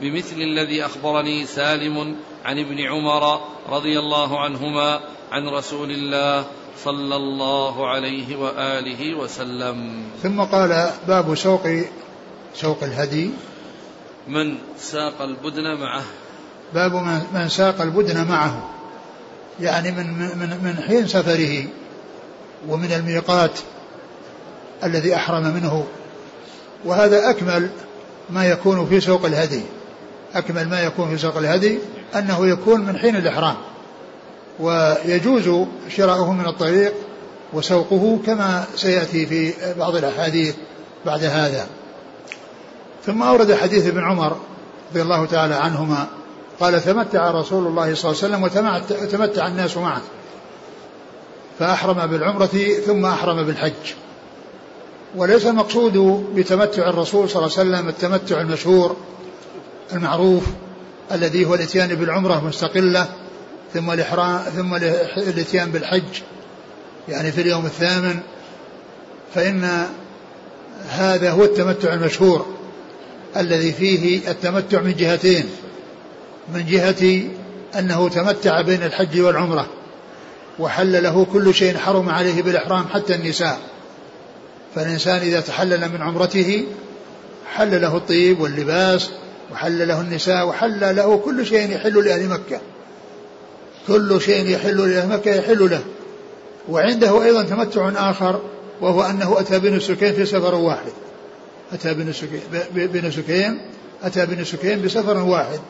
بمثل 0.00 0.36
الذي 0.36 0.84
أخبرني 0.84 1.46
سالم 1.46 2.16
عن 2.44 2.58
ابن 2.58 2.80
عمر 2.80 3.40
رضي 3.68 3.98
الله 3.98 4.40
عنهما 4.40 5.00
عن 5.32 5.48
رسول 5.48 5.90
الله 5.90 6.44
صلى 6.84 7.16
الله 7.16 7.88
عليه 7.88 8.36
وآله 8.36 9.14
وسلم. 9.14 10.02
ثم 10.22 10.40
قال 10.40 10.90
باب 11.08 11.34
سوق 11.34 11.68
سوق 12.54 12.82
الهدي. 12.82 13.30
من 14.28 14.58
ساق 14.78 15.22
البدن 15.22 15.74
معه. 15.80 16.02
باب 16.74 16.92
من 17.34 17.48
ساق 17.48 17.80
البدن 17.82 18.28
معه. 18.28 18.70
يعني 19.60 19.90
من 19.90 20.06
من 20.18 20.50
من 20.64 20.84
حين 20.88 21.06
سفره 21.06 21.66
ومن 22.68 22.92
الميقات 22.92 23.58
الذي 24.84 25.14
أحرم 25.14 25.42
منه. 25.42 25.86
وهذا 26.84 27.30
أكمل 27.30 27.70
ما 28.30 28.46
يكون 28.46 28.86
في 28.86 29.00
سوق 29.00 29.24
الهدي. 29.24 29.62
أكمل 30.34 30.68
ما 30.68 30.82
يكون 30.82 31.10
في 31.10 31.18
سوق 31.18 31.36
الهدي 31.36 31.78
أنه 32.14 32.46
يكون 32.46 32.80
من 32.80 32.98
حين 32.98 33.16
الإحرام. 33.16 33.56
ويجوز 34.60 35.66
شراؤه 35.88 36.32
من 36.32 36.46
الطريق 36.46 36.92
وسوقه 37.52 38.18
كما 38.26 38.64
سيأتي 38.76 39.26
في 39.26 39.52
بعض 39.78 39.96
الأحاديث 39.96 40.54
بعد 41.06 41.24
هذا. 41.24 41.66
ثم 43.06 43.22
أورد 43.22 43.54
حديث 43.54 43.86
ابن 43.86 44.04
عمر 44.04 44.36
رضي 44.90 45.02
الله 45.02 45.26
تعالى 45.26 45.54
عنهما. 45.54 46.06
قال 46.60 46.84
تمتع 46.84 47.30
رسول 47.30 47.66
الله 47.66 47.94
صلى 47.94 48.10
الله 48.10 48.24
عليه 48.24 48.46
وسلم 48.46 49.02
وتمتع 49.02 49.46
الناس 49.46 49.76
معه. 49.76 50.02
فأحرم 51.58 52.06
بالعمرة 52.06 52.80
ثم 52.86 53.06
أحرم 53.06 53.42
بالحج. 53.46 53.72
وليس 55.16 55.46
المقصود 55.46 56.24
بتمتع 56.34 56.88
الرسول 56.90 57.30
صلى 57.30 57.46
الله 57.46 57.58
عليه 57.58 57.68
وسلم 57.70 57.88
التمتع 57.88 58.40
المشهور 58.40 58.96
المعروف 59.92 60.42
الذي 61.12 61.44
هو 61.44 61.54
الاتيان 61.54 61.94
بالعمرة 61.94 62.44
مستقلة 62.44 63.06
ثم 63.74 63.90
الإحرام 63.90 64.38
ثم 64.38 64.74
الاتيان 64.74 65.70
بالحج 65.70 66.22
يعني 67.08 67.32
في 67.32 67.40
اليوم 67.40 67.66
الثامن 67.66 68.18
فإن 69.34 69.86
هذا 70.90 71.30
هو 71.30 71.44
التمتع 71.44 71.94
المشهور 71.94 72.46
الذي 73.36 73.72
فيه 73.72 74.30
التمتع 74.30 74.80
من 74.80 74.94
جهتين 74.98 75.44
من 76.54 76.66
جهة 76.66 77.22
أنه 77.78 78.08
تمتع 78.08 78.60
بين 78.60 78.82
الحج 78.82 79.20
والعمرة 79.20 79.66
وحل 80.58 81.02
له 81.02 81.26
كل 81.32 81.54
شيء 81.54 81.76
حرم 81.76 82.08
عليه 82.08 82.42
بالإحرام 82.42 82.88
حتى 82.88 83.14
النساء. 83.14 83.58
فالإنسان 84.78 85.16
إذا 85.16 85.40
تحلل 85.40 85.88
من 85.88 86.02
عمرته 86.02 86.66
حل 87.54 87.80
له 87.80 87.96
الطيب 87.96 88.40
واللباس 88.40 89.10
وحل 89.52 89.88
له 89.88 90.00
النساء 90.00 90.48
وحل 90.48 90.96
له 90.96 91.18
كل 91.18 91.46
شيء 91.46 91.70
يحل 91.70 92.04
لأهل 92.04 92.28
مكة. 92.28 92.60
كل 93.86 94.20
شيء 94.20 94.48
يحل 94.48 94.90
لأهل 94.90 95.08
مكة 95.08 95.34
يحل 95.34 95.70
له. 95.70 95.80
وعنده 96.68 97.24
أيضا 97.24 97.42
تمتع 97.42 98.10
آخر 98.10 98.40
وهو 98.80 99.02
أنه 99.02 99.40
أتى 99.40 99.58
بنسكين 99.58 100.12
في 100.12 100.26
سفر 100.26 100.54
واحد. 100.54 100.92
أتى 101.72 101.94
بنسكين 102.74 103.60
أتى 104.02 104.26
بنسكين 104.26 104.82
بسفر 104.82 105.16
واحد. 105.16 105.60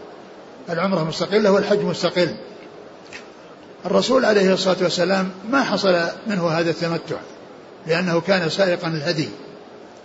العمرة 0.71 1.05
مستقلة 1.05 1.53
والحج 1.53 1.81
مستقل. 1.81 2.35
الرسول 3.87 4.25
عليه 4.25 4.53
الصلاة 4.53 4.77
والسلام 4.83 5.31
ما 5.51 5.63
حصل 5.63 5.99
منه 6.27 6.49
هذا 6.49 6.71
التمتع. 6.71 7.17
لأنه 7.89 8.21
كان 8.21 8.51
سائقا 8.51 8.89
الهدي 8.89 9.29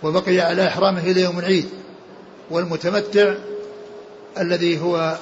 وبقي 0.02 0.40
على 0.40 0.66
إحرامه 0.68 1.00
إلى 1.00 1.20
يوم 1.20 1.38
العيد. 1.38 1.68
والمتمتع 2.50 3.34
الذي 4.38 4.80
هو 4.80 5.16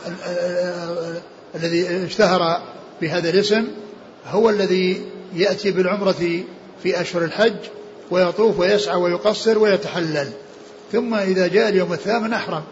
الذي 1.55 2.05
اشتهر 2.05 2.63
بهذا 3.01 3.31
الاسم 3.31 3.69
هو 4.27 4.51
الذي 4.51 5.07
يأتي 5.35 5.71
بالعمرة 5.71 6.43
في 6.83 7.01
أشهر 7.01 7.25
الحج 7.25 7.57
ويطوف 8.11 8.59
ويسعى 8.59 8.97
ويقصر 8.97 9.59
ويتحلل. 9.59 10.29
ثم 10.93 11.15
إذا 11.15 11.47
جاء 11.47 11.69
اليوم 11.69 11.93
الثامن 11.93 12.33
أحرم. 12.33 12.63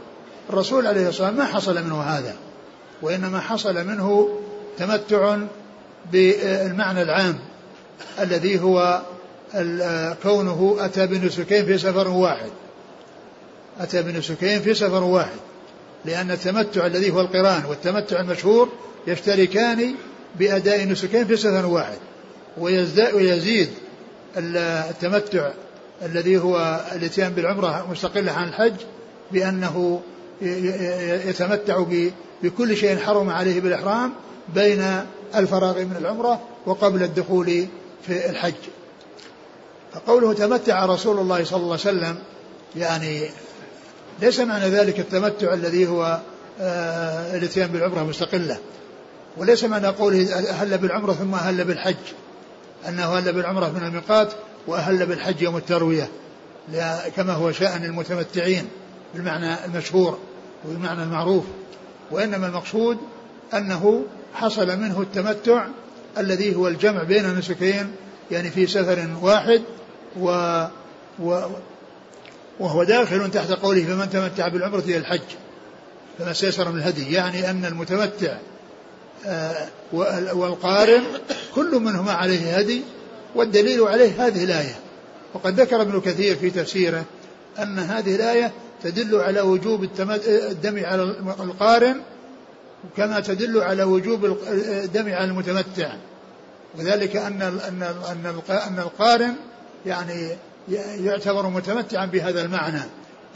الرسول 0.50 0.87
عليه 0.87 1.09
الصلاة 1.09 1.28
والسلام 1.28 1.37
ما 1.37 1.54
حصل 1.54 1.85
منه 1.85 2.02
هذا 2.02 2.37
وإنما 3.02 3.40
حصل 3.40 3.87
منه 3.87 4.38
تمتع 4.78 5.38
بالمعنى 6.12 7.02
العام 7.02 7.38
الذي 8.20 8.61
هو 8.61 9.02
كونه 10.23 10.76
أتى 10.78 11.07
بنسكين 11.07 11.66
في 11.66 11.78
سفر 11.78 12.09
واحد. 12.09 12.50
أتى 13.80 14.03
بنسكين 14.03 14.61
في 14.61 14.74
سفر 14.74 15.03
واحد. 15.05 15.38
لأن 16.05 16.31
التمتع 16.31 16.87
الذي 16.87 17.11
هو 17.11 17.20
القران 17.20 17.64
والتمتع 17.64 18.20
المشهور 18.20 18.68
يشتركان 19.07 19.94
بأداء 20.38 20.88
نسكين 20.88 21.27
في 21.27 21.37
سفر 21.37 21.66
واحد. 21.66 21.98
ويزيد 22.59 23.68
التمتع 24.37 25.51
الذي 26.03 26.38
هو 26.38 26.81
الاتيان 26.92 27.33
بالعمرة 27.33 27.87
مستقلة 27.90 28.33
عن 28.33 28.48
الحج 28.48 28.74
بأنه 29.33 30.01
يتمتع 31.27 31.85
بكل 32.42 32.77
شيء 32.77 32.96
حرم 32.96 33.31
عليه 33.31 33.61
بالإحرام 33.61 34.12
بين 34.55 35.05
الفراغ 35.37 35.79
من 35.79 35.96
العمرة 35.98 36.40
وقبل 36.66 37.03
الدخول 37.03 37.66
في 38.07 38.31
الحج. 38.31 38.55
فقوله 39.94 40.33
تمتع 40.33 40.87
رسول 40.87 41.18
الله 41.18 41.44
صلى 41.44 41.57
الله 41.57 41.79
عليه 41.87 41.98
وسلم 41.98 42.16
يعني 42.76 43.29
ليس 44.20 44.40
معنى 44.40 44.64
ذلك 44.64 45.00
التمتع 45.00 45.55
الذي 45.55 45.88
هو 45.88 46.20
آه 46.61 47.37
الاتيان 47.37 47.68
بالعمرة 47.68 48.03
مستقلة. 48.03 48.59
وليس 49.37 49.64
معنى 49.64 49.87
قوله 49.87 50.35
أهل 50.50 50.79
بالعمرة 50.79 51.12
ثم 51.12 51.35
أهل 51.35 51.64
بالحج 51.64 51.96
أنه 52.88 53.18
أهل 53.18 53.33
بالعمرة 53.33 53.68
من 53.68 53.87
الميقات 53.87 54.33
وأهل 54.66 55.07
بالحج 55.07 55.42
يوم 55.42 55.57
التروية 55.57 56.09
كما 57.16 57.33
هو 57.33 57.53
شأن 57.53 57.85
المتمتعين 57.85 58.68
بالمعنى 59.14 59.64
المشهور 59.64 60.18
والمعنى 60.64 61.03
المعروف. 61.03 61.44
وإنما 62.11 62.46
المقصود 62.46 62.98
أنه 63.55 64.05
حصل 64.35 64.66
منه 64.66 65.00
التمتع 65.00 65.66
الذي 66.18 66.57
هو 66.57 66.68
الجمع 66.68 67.03
بين 67.03 67.24
النسكين 67.24 67.92
يعني 68.31 68.50
في 68.50 68.66
سفر 68.66 69.09
واحد 69.22 69.62
و, 70.16 70.64
و 71.18 71.40
وهو 72.61 72.85
داخل 72.85 73.31
تحت 73.31 73.51
قوله 73.53 73.85
فمن 73.85 74.11
تمتع 74.11 74.49
بالعمرة 74.49 74.81
إلى 74.81 74.96
الحج 74.96 75.20
فما 76.18 76.33
سيسر 76.33 76.70
من 76.73 76.79
الهدي 76.79 77.12
يعني 77.12 77.51
أن 77.51 77.64
المتمتع 77.64 78.37
آه، 79.27 79.68
والقارن 80.33 81.03
كل 81.55 81.75
منهما 81.75 82.12
عليه 82.12 82.57
هدي 82.59 82.83
والدليل 83.35 83.83
عليه 83.83 84.27
هذه 84.27 84.44
الآية. 84.44 84.75
وقد 85.35 85.61
ذكر 85.61 85.83
ابن 85.83 86.01
كثير 86.01 86.37
في 86.37 86.51
تفسيره 86.51 87.05
أن 87.59 87.79
هذه 87.79 88.14
الآية 88.14 88.53
تدل 88.83 89.16
على 89.16 89.40
وجوب 89.40 89.85
الدم 90.27 90.85
على 90.85 91.03
القارن 91.40 92.01
كما 92.96 93.20
تدل 93.20 93.61
على 93.61 93.83
وجوب 93.83 94.25
الدم 94.51 95.12
على 95.12 95.25
المتمتع. 95.25 95.92
وذلك 96.79 97.16
أن 97.16 97.42
أن 97.42 97.83
أن 97.83 98.42
أن 98.51 98.79
القارن 98.79 99.35
يعني 99.87 100.37
يعتبر 100.77 101.49
متمتعا 101.49 102.07
بهذا 102.07 102.43
المعنى 102.43 102.81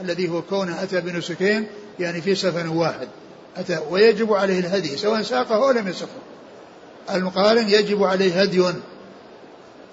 الذي 0.01 0.29
هو 0.29 0.43
كونه 0.43 0.83
أتى 0.83 1.01
بنسكين 1.01 1.67
يعني 2.01 2.21
في 2.21 2.35
سفن 2.35 2.69
واحد. 2.69 3.09
أتى 3.57 3.79
ويجب 3.91 4.33
عليه 4.33 4.59
الهدي 4.59 4.97
سواء 4.97 5.23
ساقه 5.23 5.57
أو 5.57 5.71
لم 5.71 5.89
يسقه. 5.89 6.09
المقارن 7.11 7.69
يجب 7.69 8.05
عليه 8.05 8.43
هدي. 8.43 8.65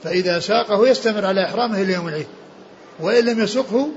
فإذا 0.03 0.39
ساقه 0.39 0.87
يستمر 0.87 1.25
على 1.25 1.45
إحرامه 1.45 1.81
إلى 1.81 1.93
يوم 1.93 2.07
العيد. 2.07 2.27
وإن 2.99 3.25
لم 3.25 3.39
يسقه 3.39 3.89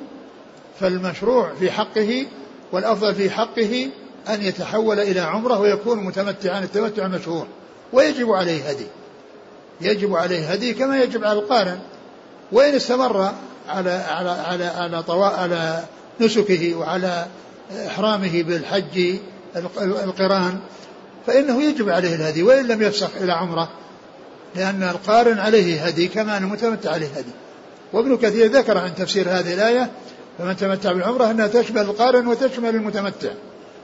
فالمشروع 0.81 1.55
في 1.55 1.71
حقه 1.71 2.27
والأفضل 2.73 3.15
في 3.15 3.31
حقه 3.31 3.91
أن 4.29 4.43
يتحول 4.43 5.01
إلى 5.01 5.21
عمرة 5.21 5.61
ويكون 5.61 6.05
متمتعا 6.05 6.59
التمتع 6.59 7.07
المشهور 7.07 7.47
ويجب 7.93 8.31
عليه 8.31 8.69
هدي. 8.69 8.87
يجب 9.81 10.15
عليه 10.15 10.53
هدي 10.53 10.75
كما 10.75 11.03
يجب 11.03 11.25
على 11.25 11.39
القارن. 11.39 11.81
وإن 12.53 12.75
استمر 12.75 13.33
على 13.69 13.91
على 13.91 14.31
على 14.31 14.65
على 14.65 15.03
طواء 15.03 15.35
على 15.35 15.85
نسكه 16.21 16.75
وعلى 16.75 17.27
إحرامه 17.87 18.43
بالحج 18.43 19.17
القران 19.81 20.61
فإنه 21.27 21.63
يجب 21.63 21.89
عليه 21.89 22.15
الهدي 22.15 22.43
وإن 22.43 22.67
لم 22.67 22.83
يفسخ 22.83 23.11
إلى 23.21 23.33
عمرة 23.33 23.69
لأن 24.57 24.83
القارن 24.83 25.39
عليه 25.39 25.85
هدي 25.85 26.09
كما 26.09 26.37
أن 26.37 26.45
المتمتع 26.45 26.91
عليه 26.91 27.07
هدي 27.07 27.33
وابن 27.93 28.17
كثير 28.17 28.51
ذكر 28.51 28.79
عن 28.79 28.95
تفسير 28.95 29.29
هذه 29.29 29.55
الآية 29.55 29.91
فمن 30.39 30.57
تمتع 30.57 30.93
بالعمرة 30.93 31.31
أنها 31.31 31.47
تشمل 31.47 31.83
القارن 31.83 32.27
وتشمل 32.27 32.69
المتمتع 32.69 33.31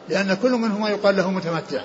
لأن 0.08 0.36
كل 0.42 0.50
منهما 0.50 0.90
يقال 0.90 1.16
له 1.16 1.30
متمتع. 1.30 1.80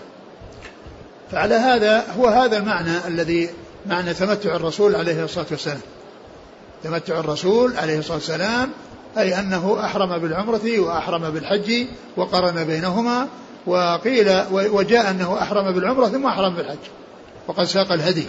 فعلى 1.31 1.55
هذا 1.55 2.05
هو 2.17 2.27
هذا 2.27 2.57
المعنى 2.57 3.07
الذي 3.07 3.49
معنى 3.85 4.13
تمتع 4.13 4.55
الرسول 4.55 4.95
عليه 4.95 5.23
الصلاة 5.23 5.45
والسلام. 5.51 5.79
تمتع 6.85 7.19
الرسول 7.19 7.77
عليه 7.77 7.99
الصلاة 7.99 8.17
والسلام 8.17 8.69
أي 9.17 9.39
أنه 9.39 9.85
أحرم 9.85 10.17
بالعمرة 10.17 10.79
وأحرم 10.79 11.29
بالحج 11.29 11.85
وقرن 12.17 12.63
بينهما 12.63 13.27
وقيل 13.67 14.41
وجاء 14.51 15.09
أنه 15.09 15.41
أحرم 15.41 15.71
بالعمرة 15.71 16.07
ثم 16.07 16.25
أحرم 16.25 16.55
بالحج 16.55 16.77
وقد 17.47 17.63
ساق 17.63 17.91
الهدي 17.91 18.27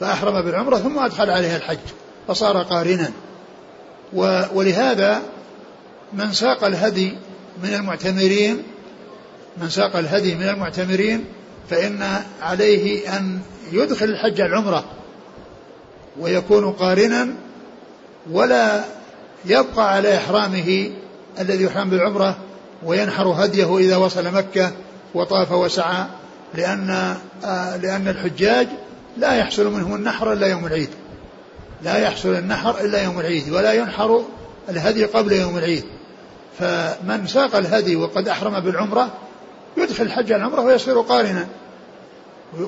فأحرم 0.00 0.42
بالعمرة 0.42 0.76
ثم 0.76 0.98
أدخل 0.98 1.30
عليها 1.30 1.56
الحج 1.56 1.78
فصار 2.28 2.62
قارنا. 2.62 3.10
ولهذا 4.54 5.22
من 6.12 6.32
ساق 6.32 6.64
الهدي 6.64 7.12
من 7.62 7.74
المعتمرين 7.74 8.62
من 9.56 9.68
ساق 9.68 9.96
الهدي 9.96 10.34
من 10.34 10.48
المعتمرين 10.48 11.24
فإن 11.70 12.02
عليه 12.42 13.16
أن 13.16 13.40
يدخل 13.72 14.06
الحج 14.06 14.40
العمرة 14.40 14.84
ويكون 16.20 16.72
قارنا 16.72 17.28
ولا 18.30 18.84
يبقى 19.44 19.94
على 19.94 20.16
إحرامه 20.16 20.90
الذي 21.40 21.64
يحرم 21.64 21.90
بالعمرة 21.90 22.36
وينحر 22.84 23.26
هديه 23.28 23.78
إذا 23.78 23.96
وصل 23.96 24.32
مكة 24.32 24.72
وطاف 25.14 25.52
وسعى 25.52 26.04
لأن 26.54 27.16
آه، 27.44 27.76
لأن 27.76 28.08
الحجاج 28.08 28.68
لا 29.16 29.34
يحصل 29.34 29.66
منهم 29.66 29.94
النحر 29.94 30.32
إلا 30.32 30.46
يوم 30.46 30.66
العيد. 30.66 30.88
لا 31.82 31.98
يحصل 31.98 32.28
النحر 32.28 32.80
إلا 32.80 33.04
يوم 33.04 33.20
العيد 33.20 33.50
ولا 33.50 33.72
ينحر 33.72 34.24
الهدي 34.68 35.04
قبل 35.04 35.32
يوم 35.32 35.58
العيد. 35.58 35.84
فمن 36.58 37.26
ساق 37.26 37.56
الهدي 37.56 37.96
وقد 37.96 38.28
أحرم 38.28 38.60
بالعمرة 38.60 39.10
يدخل 39.76 40.04
الحج 40.04 40.32
العمرة 40.32 40.60
ويصير 40.60 41.00
قارنا. 41.00 41.46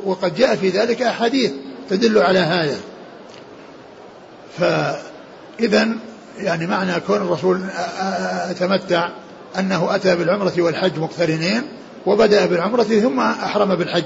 وقد 0.05 0.35
جاء 0.35 0.57
في 0.57 0.69
ذلك 0.69 1.03
أحاديث 1.03 1.53
تدل 1.91 2.19
على 2.19 2.38
هذا. 2.38 2.79
فإذا 5.59 5.88
يعني 6.38 6.67
معنى 6.67 7.01
كون 7.01 7.17
الرسول 7.17 7.61
تمتع 8.59 9.09
أنه 9.59 9.95
أتى 9.95 10.17
بالعمرة 10.17 10.53
والحج 10.59 10.99
مقترنين 10.99 11.62
وبدأ 12.07 12.47
بالعمرة 12.47 12.83
ثم 12.83 13.21
أحرم 13.21 13.75
بالحج 13.75 14.05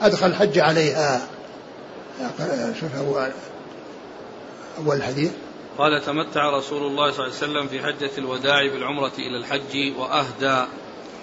أدخل 0.00 0.26
الحج 0.26 0.58
عليها. 0.58 1.20
شوف 2.80 2.96
أول, 2.96 3.30
أول 4.78 4.96
الحديث. 4.96 5.30
قال 5.78 6.02
تمتع 6.06 6.50
رسول 6.58 6.86
الله 6.86 7.10
صلى 7.10 7.26
الله 7.26 7.36
عليه 7.42 7.52
وسلم 7.52 7.68
في 7.68 7.86
حجة 7.86 8.10
الوداع 8.18 8.72
بالعمرة 8.72 9.12
إلى 9.18 9.38
الحج 9.38 9.98
وأهدى. 9.98 10.66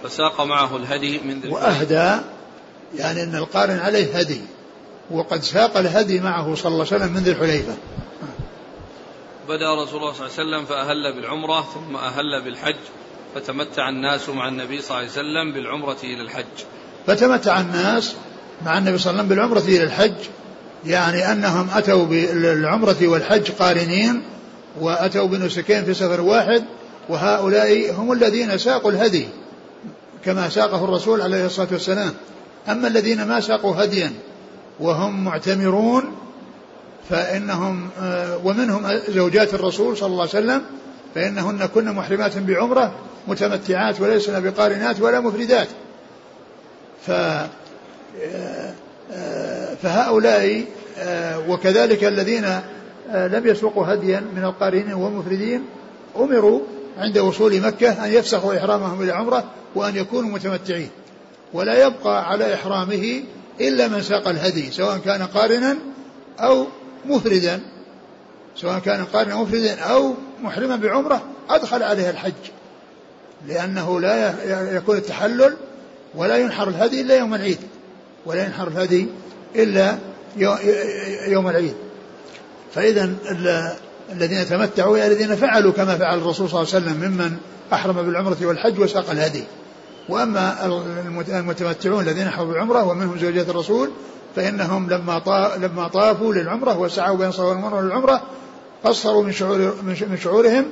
فساق 0.03 0.41
معه 0.41 0.77
الهدي 0.77 1.19
من 1.19 1.39
ذي 1.39 1.49
وأهدى 1.49 2.21
يعني 2.95 3.23
أن 3.23 3.35
القارن 3.35 3.79
عليه 3.79 4.17
هدي 4.17 4.41
وقد 5.11 5.43
ساق 5.43 5.77
الهدي 5.77 6.19
معه 6.19 6.55
صلى 6.55 6.71
الله 6.71 6.85
عليه 6.91 6.95
وسلم 6.95 7.13
من 7.13 7.23
ذي 7.23 7.31
الحليفة. 7.31 7.73
بدأ 9.47 9.83
رسول 9.83 10.01
الله 10.01 10.13
صلى 10.13 10.27
الله 10.27 10.37
عليه 10.37 10.65
وسلم 10.65 10.65
فأهل 10.65 11.13
بالعمرة 11.15 11.61
ثم 11.73 11.95
أهل 11.95 12.43
بالحج 12.43 12.75
فتمتع 13.35 13.89
الناس 13.89 14.29
مع 14.29 14.47
النبي 14.47 14.81
صلى 14.81 14.89
الله 14.89 14.97
عليه 14.97 15.09
وسلم 15.09 15.53
بالعمرة 15.53 15.97
إلى 16.03 16.21
الحج. 16.21 16.65
فتمتع 17.07 17.61
الناس 17.61 18.15
مع 18.65 18.77
النبي 18.77 18.97
صلى 18.97 19.11
الله 19.11 19.23
عليه 19.23 19.33
وسلم 19.33 19.49
بالعمرة 19.49 19.67
إلى 19.67 19.83
الحج 19.83 20.15
يعني 20.85 21.31
أنهم 21.31 21.69
أتوا 21.73 22.05
بالعمرة 22.05 22.97
والحج 23.01 23.51
قارنين 23.51 24.23
وأتوا 24.79 25.27
بنسكين 25.27 25.85
في 25.85 25.93
سفر 25.93 26.21
واحد 26.21 26.65
وهؤلاء 27.09 27.93
هم 27.93 28.11
الذين 28.11 28.57
ساقوا 28.57 28.91
الهدي 28.91 29.27
كما 30.25 30.49
ساقه 30.49 30.83
الرسول 30.83 31.21
عليه 31.21 31.45
الصلاة 31.45 31.67
والسلام. 31.71 32.13
أما 32.69 32.87
الذين 32.87 33.27
ما 33.27 33.39
ساقوا 33.39 33.83
هديا 33.83 34.13
وهم 34.79 35.23
معتمرون 35.23 36.15
فإنهم 37.09 37.89
آه، 38.01 38.37
ومنهم 38.43 38.99
زوجات 39.09 39.53
الرسول 39.53 39.97
صلى 39.97 40.07
الله 40.07 40.19
عليه 40.19 40.29
وسلم 40.29 40.61
فإنهن 41.15 41.65
كن 41.65 41.91
محرمات 41.91 42.37
بعمرة 42.37 42.95
متمتعات 43.27 44.01
وليسن 44.01 44.43
بقارنات 44.43 45.01
ولا 45.01 45.19
مفردات. 45.19 45.67
ف 47.07 47.11
آه، 47.11 47.49
آه، 49.11 49.75
فهؤلاء 49.83 50.65
وكذلك 51.47 52.03
الذين 52.03 52.45
لم 53.13 53.47
يسوقوا 53.47 53.93
هديا 53.93 54.19
من 54.35 54.43
القارنين 54.43 54.93
والمفردين 54.93 55.65
أمروا 56.15 56.61
عند 56.97 57.17
وصول 57.17 57.61
مكة 57.61 58.05
أن 58.05 58.13
يفسخوا 58.13 58.57
إحرامهم 58.57 59.01
إلى 59.01 59.11
عمرة 59.11 59.43
وأن 59.75 59.95
يكونوا 59.95 60.29
متمتعين. 60.29 60.89
ولا 61.53 61.87
يبقى 61.87 62.29
على 62.29 62.53
إحرامه 62.53 63.23
إلا 63.61 63.87
من 63.87 64.01
ساق 64.01 64.27
الهدي 64.27 64.71
سواء 64.71 64.97
كان 64.97 65.23
قارنا 65.23 65.77
أو 66.39 66.67
مفردا 67.07 67.61
سواء 68.55 68.79
كان 68.79 69.05
قارنا 69.05 69.35
مفردا 69.35 69.79
أو 69.79 70.13
محرما 70.41 70.75
بعمرة 70.75 71.23
أدخل 71.49 71.83
عليه 71.83 72.09
الحج. 72.09 72.33
لأنه 73.47 74.01
لا 74.01 74.33
يكون 74.77 74.97
التحلل 74.97 75.57
ولا 76.15 76.37
ينحر 76.37 76.67
الهدي 76.67 77.01
إلا 77.01 77.17
يوم 77.17 77.33
العيد 77.33 77.57
ولا 78.25 78.45
ينحر 78.45 78.67
الهدي 78.67 79.07
إلا 79.55 79.97
يوم 81.27 81.47
العيد. 81.47 81.73
فإذا 82.73 83.09
الذين 84.11 84.45
تمتعوا 84.45 85.07
الذين 85.07 85.35
فعلوا 85.35 85.71
كما 85.71 85.97
فعل 85.97 86.17
الرسول 86.17 86.49
صلى 86.49 86.61
الله 86.61 86.73
عليه 86.73 86.85
وسلم 86.85 87.11
ممن 87.11 87.37
أحرم 87.73 87.95
بالعمرة 87.95 88.37
والحج 88.41 88.79
وساق 88.79 89.09
الهدي. 89.09 89.43
وأما 90.09 90.65
المتمتعون 91.27 92.03
الذين 92.03 92.29
حضروا 92.29 92.53
العمرة 92.53 92.83
ومنهم 92.83 93.17
زوجات 93.19 93.49
الرسول 93.49 93.89
فإنهم 94.35 94.89
لما 94.89 95.21
لما 95.57 95.87
طافوا 95.87 96.33
للعمرة 96.33 96.77
وسعوا 96.77 97.17
بين 97.17 97.27
الصفا 97.27 97.43
والمروة 97.43 97.81
للعمرة 97.81 98.21
قصروا 98.83 99.23
من 99.23 99.31
شعور 99.31 99.73
من 99.83 100.17
شعورهم 100.23 100.65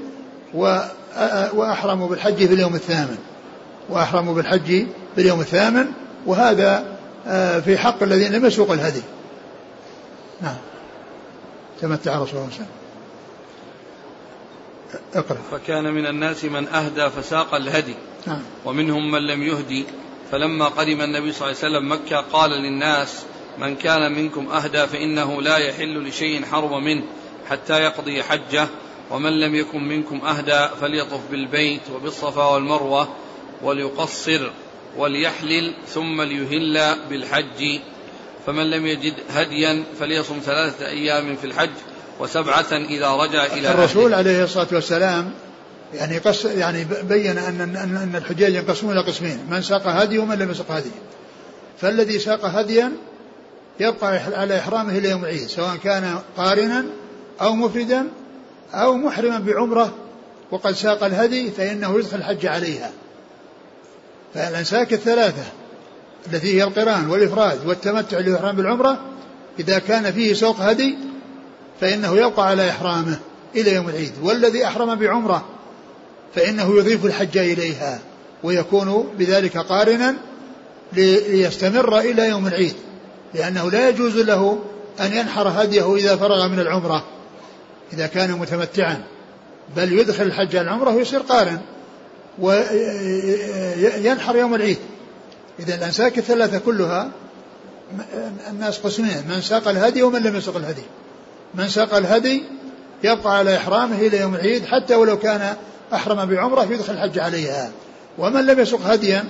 وأحرموا 1.53 2.07
بالحج 2.07 2.35
في 2.35 2.53
اليوم 2.53 2.75
الثامن. 2.75 3.17
وأحرموا 3.89 4.33
بالحج 4.33 4.85
في 5.15 5.21
اليوم 5.21 5.41
الثامن 5.41 5.85
وهذا 6.25 6.93
آه، 7.27 7.59
في 7.59 7.77
حق 7.77 8.03
الذين 8.03 8.31
لم 8.31 8.45
يسوقوا 8.45 8.75
الهدي. 8.75 9.01
نعم. 10.41 10.55
تمتع 11.81 12.11
رسول 12.11 12.15
الله 12.15 12.25
صلى 12.25 12.37
الله 12.37 12.43
عليه 12.43 12.55
وسلم. 12.55 12.82
اقرأ. 15.15 15.37
فكان 15.51 15.93
من 15.93 16.05
الناس 16.05 16.45
من 16.45 16.67
أهدى 16.67 17.09
فساق 17.09 17.55
الهدي 17.55 17.95
نعم. 18.27 18.41
ومنهم 18.65 19.11
من 19.11 19.27
لم 19.27 19.43
يهدي. 19.43 19.85
فلما 20.31 20.65
قدم 20.65 21.01
النبي 21.01 21.31
صلى 21.31 21.51
الله 21.51 21.59
عليه 21.63 21.77
وسلم 21.77 21.91
مكة 21.91 22.17
قال 22.17 22.51
للناس 22.51 23.23
من 23.57 23.75
كان 23.75 24.11
منكم 24.11 24.49
أهدى 24.49 24.87
فإنه 24.87 25.41
لا 25.41 25.57
يحل 25.57 26.07
لشيء 26.07 26.45
حرم 26.45 26.83
منه 26.83 27.03
حتى 27.49 27.73
يقضي 27.73 28.23
حجه 28.23 28.67
ومن 29.11 29.39
لم 29.39 29.55
يكن 29.55 29.83
منكم 29.87 30.25
أهدى 30.25 30.67
فليطف 30.81 31.19
بالبيت 31.31 31.81
وبالصفا 31.95 32.45
والمروة 32.45 33.15
وليقصر 33.63 34.49
وليحلل 34.97 35.73
ثم 35.87 36.21
ليهل 36.21 36.95
بالحج. 37.09 37.79
فمن 38.45 38.69
لم 38.69 38.87
يجد 38.87 39.13
هديا 39.29 39.83
فليصم 39.99 40.39
ثلاثة 40.39 40.87
أيام 40.87 41.35
في 41.35 41.47
الحج 41.47 41.69
وسبعة 42.19 42.71
إذا 42.71 43.09
رجع 43.09 43.45
إلى 43.45 43.71
الرسول 43.71 44.13
عليه 44.13 44.43
الصلاة 44.43 44.67
والسلام 44.71 45.31
يعني 45.93 46.17
قص 46.17 46.45
يعني 46.45 46.85
بين 47.03 47.37
أن 47.37 47.61
أن 47.61 47.75
أن 47.75 48.15
الحجاج 48.15 48.53
ينقسمون 48.53 48.97
إلى 48.97 49.07
قسمين 49.07 49.45
من 49.49 49.61
ساق 49.61 49.87
هدي 49.87 50.19
ومن 50.19 50.35
لم 50.35 50.51
يسق 50.51 50.71
هدي. 50.71 50.91
فالذي 51.81 52.19
ساق 52.19 52.45
هديا 52.45 52.91
يبقى 53.79 54.17
على 54.17 54.59
إحرامه 54.59 54.97
إلى 54.97 55.09
يوم 55.09 55.21
العيد 55.21 55.47
سواء 55.47 55.75
كان 55.75 56.19
قارنا 56.37 56.85
أو 57.41 57.53
مفردا 57.53 58.07
أو 58.73 58.97
محرما 58.97 59.39
بعمرة 59.39 59.93
وقد 60.51 60.71
ساق 60.73 61.03
الهدي 61.03 61.51
فإنه 61.51 61.99
يدخل 61.99 62.17
الحج 62.17 62.45
عليها. 62.45 62.91
فالأنساك 64.33 64.93
الثلاثة 64.93 65.43
التي 66.33 66.57
هي 66.57 66.63
القران 66.63 67.09
والإفراد 67.09 67.67
والتمتع 67.67 68.19
للإحرام 68.19 68.55
بالعمرة 68.55 68.99
إذا 69.59 69.79
كان 69.79 70.11
فيه 70.11 70.33
سوق 70.33 70.59
هدي 70.59 70.95
فإنه 71.81 72.17
يبقى 72.17 72.47
على 72.47 72.69
إحرامه 72.69 73.19
إلى 73.55 73.73
يوم 73.73 73.89
العيد 73.89 74.11
والذي 74.21 74.67
أحرم 74.67 74.95
بعمرة 74.95 75.45
فإنه 76.35 76.77
يضيف 76.77 77.05
الحج 77.05 77.37
إليها 77.37 77.99
ويكون 78.43 79.09
بذلك 79.17 79.57
قارنا 79.57 80.15
ليستمر 80.93 81.99
إلى 81.99 82.29
يوم 82.29 82.47
العيد 82.47 82.73
لأنه 83.33 83.71
لا 83.71 83.89
يجوز 83.89 84.17
له 84.17 84.59
أن 84.99 85.13
ينحر 85.13 85.47
هديه 85.47 85.95
إذا 85.95 86.15
فرغ 86.15 86.47
من 86.47 86.59
العمرة 86.59 87.03
إذا 87.93 88.07
كان 88.07 88.31
متمتعا 88.31 89.03
بل 89.75 89.99
يدخل 89.99 90.23
الحج 90.23 90.55
على 90.55 90.67
العمرة 90.67 90.95
ويصير 90.95 91.19
قارن 91.19 91.59
وينحر 92.39 94.35
يوم 94.35 94.55
العيد. 94.55 94.77
إذا 95.59 95.75
الأنساك 95.75 96.17
الثلاثة 96.17 96.59
كلها 96.59 97.11
الناس 98.49 98.79
قسمين 98.79 99.23
من 99.29 99.41
ساق 99.41 99.67
الهدي 99.67 100.03
ومن 100.03 100.23
لم 100.23 100.35
يسق 100.35 100.55
الهدي. 100.55 100.83
من 101.55 101.69
ساق 101.69 101.95
الهدي 101.95 102.43
يبقى 103.03 103.37
على 103.37 103.57
إحرامه 103.57 103.99
إلى 103.99 104.19
يوم 104.19 104.35
العيد 104.35 104.65
حتى 104.65 104.95
ولو 104.95 105.19
كان 105.19 105.55
أحرم 105.93 106.25
بعمرة 106.25 106.63
يدخل 106.71 106.93
الحج 106.93 107.19
عليها. 107.19 107.71
ومن 108.17 108.45
لم 108.45 108.59
يسق 108.59 108.81
هديا 108.81 109.23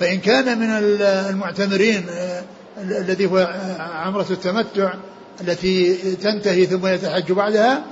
فإن 0.00 0.20
كان 0.20 0.58
من 0.58 0.70
المعتمرين 1.00 2.06
آه، 2.10 2.42
الذي 2.78 3.26
هو 3.26 3.54
عمرة 3.78 4.26
التمتع 4.30 4.94
التي 5.40 5.94
تنتهي 6.14 6.66
ثم 6.66 6.86
يتحج 6.86 7.32
بعدها 7.32 7.82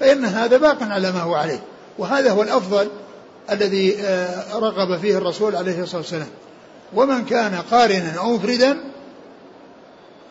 فإن 0.00 0.24
هذا 0.24 0.56
باق 0.56 0.82
على 0.82 1.12
ما 1.12 1.20
هو 1.20 1.34
عليه. 1.34 1.60
وهذا 1.98 2.30
هو 2.30 2.42
الأفضل 2.42 2.88
الذي 3.50 3.96
آه، 4.00 4.58
رغب 4.58 4.98
فيه 4.98 5.18
الرسول 5.18 5.56
عليه 5.56 5.82
الصلاة 5.82 6.00
والسلام. 6.00 6.28
ومن 6.94 7.24
كان 7.24 7.54
قارنا 7.70 8.14
أو 8.18 8.36
مفردا 8.36 8.76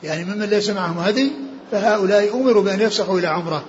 يعني 0.04 0.24
ممن 0.26 0.46
ليس 0.46 0.70
معهم 0.70 1.00
هدي 1.00 1.32
فهؤلاء 1.72 2.36
أمروا 2.36 2.64
بأن 2.64 2.82
يفسحوا 2.82 3.20
إلى 3.20 3.28
عمرة 3.28 3.64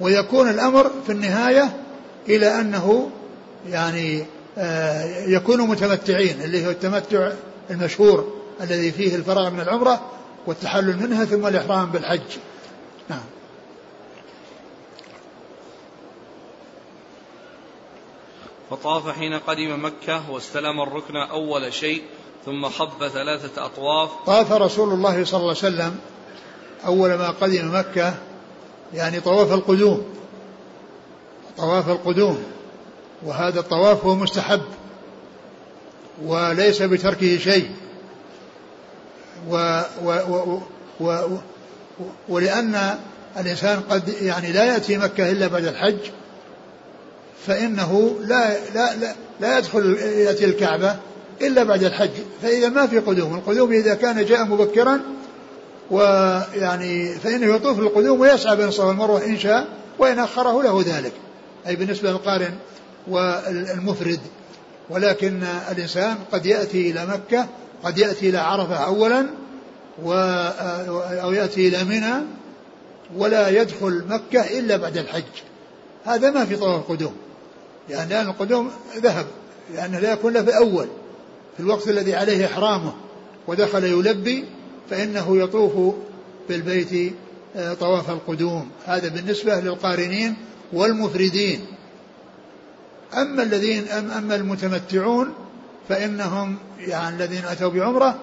ويكون 0.00 0.50
الأمر 0.50 0.90
في 1.06 1.12
النهاية 1.12 1.76
إلى 2.28 2.60
أنه 2.60 3.10
يعني 3.68 4.26
آه، 4.58 5.26
يكونوا 5.26 5.66
متمتعين 5.66 6.42
اللي 6.42 6.66
هو 6.66 6.70
التمتع 6.70 7.32
المشهور 7.70 8.32
الذي 8.60 8.92
فيه 8.92 9.16
الفراغ 9.16 9.50
من 9.50 9.60
العمرة 9.60 10.00
والتحلل 10.46 10.96
منها 10.96 11.24
ثم 11.24 11.46
الإحرام 11.46 11.90
بالحج. 11.90 12.20
نعم. 13.10 13.20
فطاف 18.70 19.08
حين 19.08 19.34
قدم 19.34 19.84
مكة 19.84 20.30
واستلم 20.30 20.80
الركن 20.80 21.16
أول 21.16 21.72
شيء 21.72 22.02
ثم 22.46 22.68
خب 22.68 23.08
ثلاثة 23.08 23.66
أطواف. 23.66 24.10
طاف 24.26 24.52
رسول 24.52 24.92
الله 24.92 25.24
صلى 25.24 25.40
الله 25.40 25.56
عليه 25.62 25.74
وسلم 25.74 25.98
أول 26.86 27.14
ما 27.14 27.30
قدم 27.30 27.78
مكة 27.78 28.14
يعني 28.94 29.20
طواف 29.20 29.52
القدوم. 29.52 30.04
طواف 31.56 31.88
القدوم. 31.88 32.38
وهذا 33.22 33.60
الطواف 33.60 34.04
هو 34.04 34.14
مستحب 34.14 34.62
وليس 36.24 36.82
بتركه 36.82 37.38
شيء. 37.38 37.70
و 39.50 39.82
و 40.04 40.10
و 40.10 40.60
و 41.00 41.10
و 41.10 41.38
ولأن 42.28 42.98
الإنسان 43.36 43.80
قد 43.90 44.08
يعني 44.22 44.52
لا 44.52 44.64
يأتي 44.64 44.98
مكة 44.98 45.30
إلا 45.30 45.46
بعد 45.46 45.64
الحج 45.64 45.98
فإنه 47.46 48.16
لا 48.20 48.56
لا 48.74 48.96
لا, 48.96 49.14
لا 49.40 49.58
يدخل 49.58 49.96
يأتي 49.98 50.44
الكعبة 50.44 50.96
إلا 51.42 51.64
بعد 51.64 51.84
الحج. 51.84 52.10
فإذا 52.42 52.68
ما 52.68 52.86
في 52.86 52.98
قدوم 52.98 53.34
القدوم 53.34 53.72
إذا 53.72 53.94
كان 53.94 54.24
جاء 54.24 54.44
مبكرا 54.44 55.00
ويعني 55.90 57.14
فإنه 57.14 57.54
يطوف 57.54 57.78
القدوم 57.78 58.20
ويسعى 58.20 58.56
بين 58.56 58.68
الصفا 58.68 58.84
والمروة 58.84 59.24
إن 59.24 59.38
شاء 59.38 59.66
وإن 59.98 60.18
أخره 60.18 60.62
له 60.62 60.84
ذلك. 60.86 61.12
أي 61.66 61.76
بالنسبة 61.76 62.10
للقارن 62.10 62.54
والمفرد. 63.08 64.20
ولكن 64.90 65.42
الإنسان 65.70 66.16
قد 66.32 66.46
يأتي 66.46 66.90
إلى 66.90 67.06
مكة 67.06 67.46
قد 67.84 67.98
يأتي 67.98 68.28
إلى 68.28 68.38
عرفة 68.38 68.76
أولا 68.76 69.26
و 70.02 70.12
أو 71.22 71.32
يأتي 71.32 71.68
إلى 71.68 71.84
منى 71.84 72.14
ولا 73.16 73.48
يدخل 73.48 74.04
مكة 74.08 74.58
إلا 74.58 74.76
بعد 74.76 74.96
الحج. 74.96 75.22
هذا 76.04 76.30
ما 76.30 76.44
في 76.44 76.56
طواف 76.56 76.80
القدوم. 76.80 77.14
يعني 77.90 78.10
لأن 78.10 78.26
القدوم 78.26 78.70
ذهب 78.96 79.26
لأنه 79.74 79.98
لا 79.98 80.12
يكون 80.12 80.32
له 80.32 80.42
في 80.42 80.56
أول 80.56 80.86
في 81.56 81.62
الوقت 81.62 81.88
الذي 81.88 82.14
عليه 82.14 82.46
إحرامه 82.46 82.92
ودخل 83.46 83.84
يلبي 83.84 84.44
فإنه 84.90 85.36
يطوف 85.38 85.94
بالبيت 86.48 87.14
آه، 87.56 87.74
طواف 87.74 88.10
القدوم. 88.10 88.70
هذا 88.86 89.08
بالنسبة 89.08 89.60
للقارنين 89.60 90.36
والمفردين. 90.72 91.66
أما 93.14 93.42
الذين 93.42 93.88
أما 93.88 94.36
المتمتعون 94.36 95.34
فإنهم 95.88 96.56
يعني 96.78 97.16
الذين 97.16 97.44
أتوا 97.44 97.70
بعمرة 97.70 98.18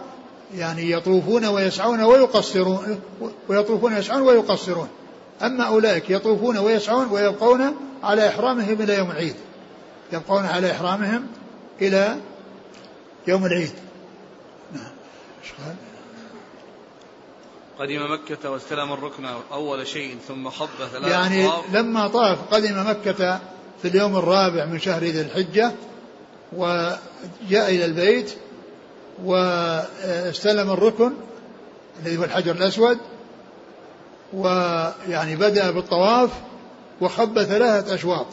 يعني 0.55 0.91
يطوفون 0.91 1.45
ويسعون 1.45 2.01
ويقصرون 2.01 2.99
ويطوفون 3.49 3.93
ويسعون 3.93 4.21
ويقصرون. 4.21 4.87
أما 5.41 5.63
أولئك 5.63 6.09
يطوفون 6.09 6.57
ويسعون 6.57 7.07
ويبقون 7.11 7.75
على 8.03 8.27
إحرامهم 8.27 8.81
إلى 8.81 8.97
يوم 8.97 9.11
العيد. 9.11 9.35
يبقون 10.13 10.45
على 10.45 10.71
إحرامهم 10.71 11.27
إلى 11.81 12.17
يوم 13.27 13.45
العيد. 13.45 13.73
نعم؟ 14.73 15.75
قدم 17.83 18.13
مكة 18.13 18.49
واستلم 18.49 18.93
الركن 18.93 19.25
أول 19.51 19.87
شيء 19.87 20.17
ثم 20.27 20.49
خب 20.49 20.69
ثلاث 20.91 21.11
يعني 21.11 21.49
لما 21.73 22.07
طاف 22.07 22.37
قدم 22.51 22.89
مكة 22.89 23.39
في 23.81 23.87
اليوم 23.87 24.17
الرابع 24.17 24.65
من 24.65 24.79
شهر 24.79 25.03
ذي 25.03 25.21
الحجة 25.21 25.71
وجاء 26.53 27.69
إلى 27.69 27.85
البيت 27.85 28.33
واستلم 29.23 30.71
الركن 30.71 31.13
الذي 31.99 32.17
هو 32.17 32.23
الحجر 32.23 32.51
الأسود 32.51 32.97
ويعني 34.33 35.35
بدأ 35.35 35.71
بالطواف 35.71 36.29
وخب 37.01 37.43
ثلاثة 37.43 37.95
أشواط 37.95 38.25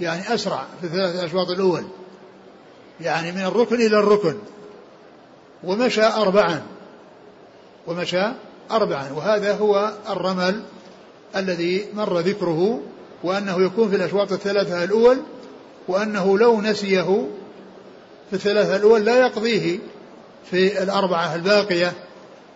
يعني 0.00 0.34
أسرع 0.34 0.66
في 0.80 0.86
الثلاثة 0.86 1.24
أشواط 1.24 1.50
الأول 1.50 1.84
يعني 3.00 3.32
من 3.32 3.42
الركن 3.42 3.76
إلى 3.76 3.98
الركن 3.98 4.38
ومشى 5.64 6.04
أربعا 6.04 6.62
ومشى 7.86 8.32
أربعا 8.70 9.12
وهذا 9.12 9.54
هو 9.56 9.92
الرمل 10.10 10.62
الذي 11.36 11.86
مر 11.94 12.18
ذكره 12.18 12.80
وأنه 13.24 13.62
يكون 13.62 13.90
في 13.90 13.96
الأشواط 13.96 14.32
الثلاثة 14.32 14.84
الأول 14.84 15.18
وأنه 15.88 16.38
لو 16.38 16.60
نسيه 16.60 17.26
في 18.30 18.36
الثلاثة 18.36 18.76
الأول 18.76 19.04
لا 19.04 19.20
يقضيه 19.20 19.78
في 20.50 20.82
الأربعة 20.82 21.34
الباقية 21.34 21.92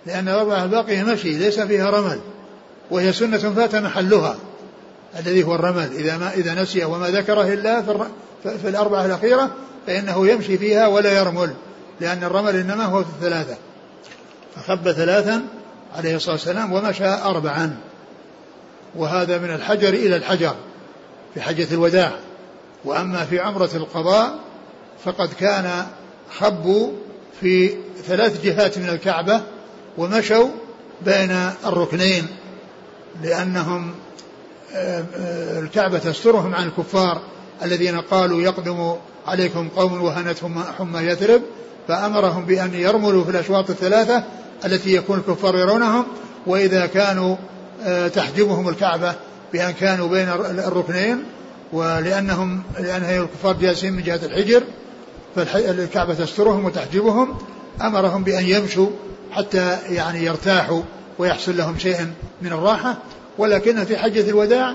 لأن 0.07 0.29
الأربعة 0.29 0.65
الباقية 0.65 1.03
مشي 1.03 1.39
ليس 1.39 1.61
فيها 1.61 1.91
رمل 1.91 2.21
وهي 2.91 3.13
سنة 3.13 3.39
فات 3.39 3.75
محلها 3.75 4.37
الذي 5.19 5.45
هو 5.45 5.55
الرمل. 5.55 5.93
إذا 5.93 6.19
ما 6.19 6.35
إذا 6.35 6.63
نسي 6.63 6.85
وما 6.85 7.11
ذكره 7.11 7.53
إلا 7.53 7.83
في, 8.43 8.69
الأربعة 8.69 9.07
الأخيرة 9.07 9.51
فإنه 9.87 10.29
يمشي 10.29 10.59
فيها 10.59 10.87
ولا 10.87 11.19
يرمل 11.19 11.51
لأن 12.01 12.25
الرمل 12.25 12.57
إنما 12.57 12.85
هو 12.85 13.05
في 13.05 13.11
الثلاثة. 13.11 13.57
فخب 14.57 14.93
ثلاثا 14.93 15.43
عليه 15.97 16.17
الصلاة 16.17 16.35
والسلام 16.35 16.73
ومشى 16.73 17.07
أربعا. 17.07 17.79
وهذا 18.97 19.39
من 19.39 19.51
الحجر 19.51 19.89
إلى 19.89 20.17
الحجر 20.17 20.55
في 21.35 21.41
حجة 21.41 21.67
الوداع. 21.73 22.13
وأما 22.85 23.25
في 23.25 23.41
عمرة 23.41 23.71
القضاء 23.75 24.39
فقد 25.05 25.33
كان 25.41 25.87
خبوا 26.39 26.93
في 27.41 27.75
ثلاث 28.07 28.45
جهات 28.45 28.79
من 28.79 28.89
الكعبة 28.89 29.43
ومشوا 29.99 30.49
بين 31.05 31.51
الركنين 31.67 32.27
لأنهم 33.23 33.95
آه، 34.75 35.05
آه، 35.17 35.61
الكعبة 35.61 35.99
تسترهم 35.99 36.55
عن 36.55 36.67
الكفار 36.67 37.21
الذين 37.63 38.01
قالوا 38.01 38.43
يقدم 38.43 38.97
عليكم 39.27 39.69
قوم 39.69 40.03
وهنتهم 40.03 40.63
حمى 40.79 41.01
يثرب 41.01 41.43
فأمرهم 41.89 42.45
بأن 42.45 42.75
يرملوا 42.75 43.25
في 43.25 43.31
الأشواط 43.31 43.71
الثلاثة 43.71 44.25
التي 44.65 44.95
يكون 44.95 45.19
الكفار 45.19 45.59
يرونهم 45.59 46.07
وإذا 46.47 46.87
كانوا 46.87 47.37
آه، 47.85 48.09
تحجبهم 48.09 48.69
الكعبة 48.69 49.15
بأن 49.53 49.71
كانوا 49.71 50.09
بين 50.09 50.29
الركنين 50.59 51.25
ولأنهم 51.73 52.63
لأن 52.79 53.03
الكفار 53.03 53.57
جالسين 53.57 53.93
من 53.93 54.03
جهة 54.03 54.21
الحجر 54.23 54.63
فالكعبة 55.37 56.15
تسترهم 56.15 56.65
وتحجبهم. 56.65 57.39
أمرهم 57.83 58.25
بأن 58.25 58.45
يمشوا 58.47 58.91
حتى 59.33 59.79
يعني 59.89 60.25
يرتاحوا 60.25 60.83
ويحصل 61.19 61.57
لهم 61.57 61.79
شيء 61.79 61.97
من 62.43 62.53
الراحة. 62.53 62.97
ولكن 63.39 63.85
في 63.85 63.97
حجة 63.97 64.31
الوداع 64.31 64.75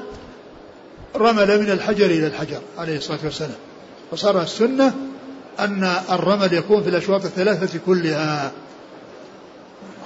رمل 1.16 1.62
من 1.62 1.72
الحجر 1.72 2.06
إلى 2.06 2.28
الحجر 2.28 2.60
عليه 2.78 2.98
الصلاة 2.98 3.20
والسلام. 3.24 3.58
وصار 4.12 4.42
السنة 4.42 4.94
أن 5.60 5.94
الرمل 6.12 6.54
يكون 6.54 6.84
في 6.84 6.90
الأشواط 6.90 7.26
الثلاثة 7.26 7.80
كلها. 7.86 8.52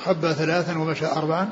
حب 0.05 0.31
ثلاثا 0.31 0.77
ومشى 0.77 1.05
أربعا. 1.05 1.49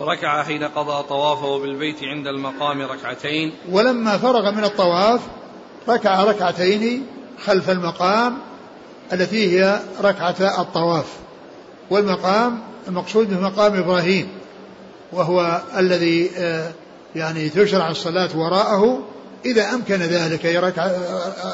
ركع 0.00 0.42
حين 0.42 0.64
قضى 0.64 1.02
طوافه 1.08 1.58
بالبيت 1.58 1.96
عند 2.02 2.26
المقام 2.26 2.82
ركعتين. 2.82 3.52
ولما 3.70 4.18
فرغ 4.18 4.50
من 4.50 4.64
الطواف 4.64 5.20
ركع 5.88 6.24
ركعتين 6.24 7.06
خلف 7.44 7.70
المقام 7.70 8.38
التي 9.12 9.60
هي 9.60 9.80
ركعة 10.02 10.60
الطواف. 10.60 11.06
والمقام 11.90 12.60
المقصود 12.88 13.30
به 13.30 13.40
مقام 13.40 13.74
إبراهيم 13.74 14.28
وهو 15.12 15.62
الذي 15.76 16.30
آه، 16.36 16.70
يعني 17.14 17.48
تشرع 17.48 17.90
الصلاة 17.90 18.38
وراءه. 18.38 19.02
إذا 19.46 19.74
أمكن 19.74 19.96
ذلك 19.96 20.46
أي 20.46 20.58
ركعة, 20.58 20.92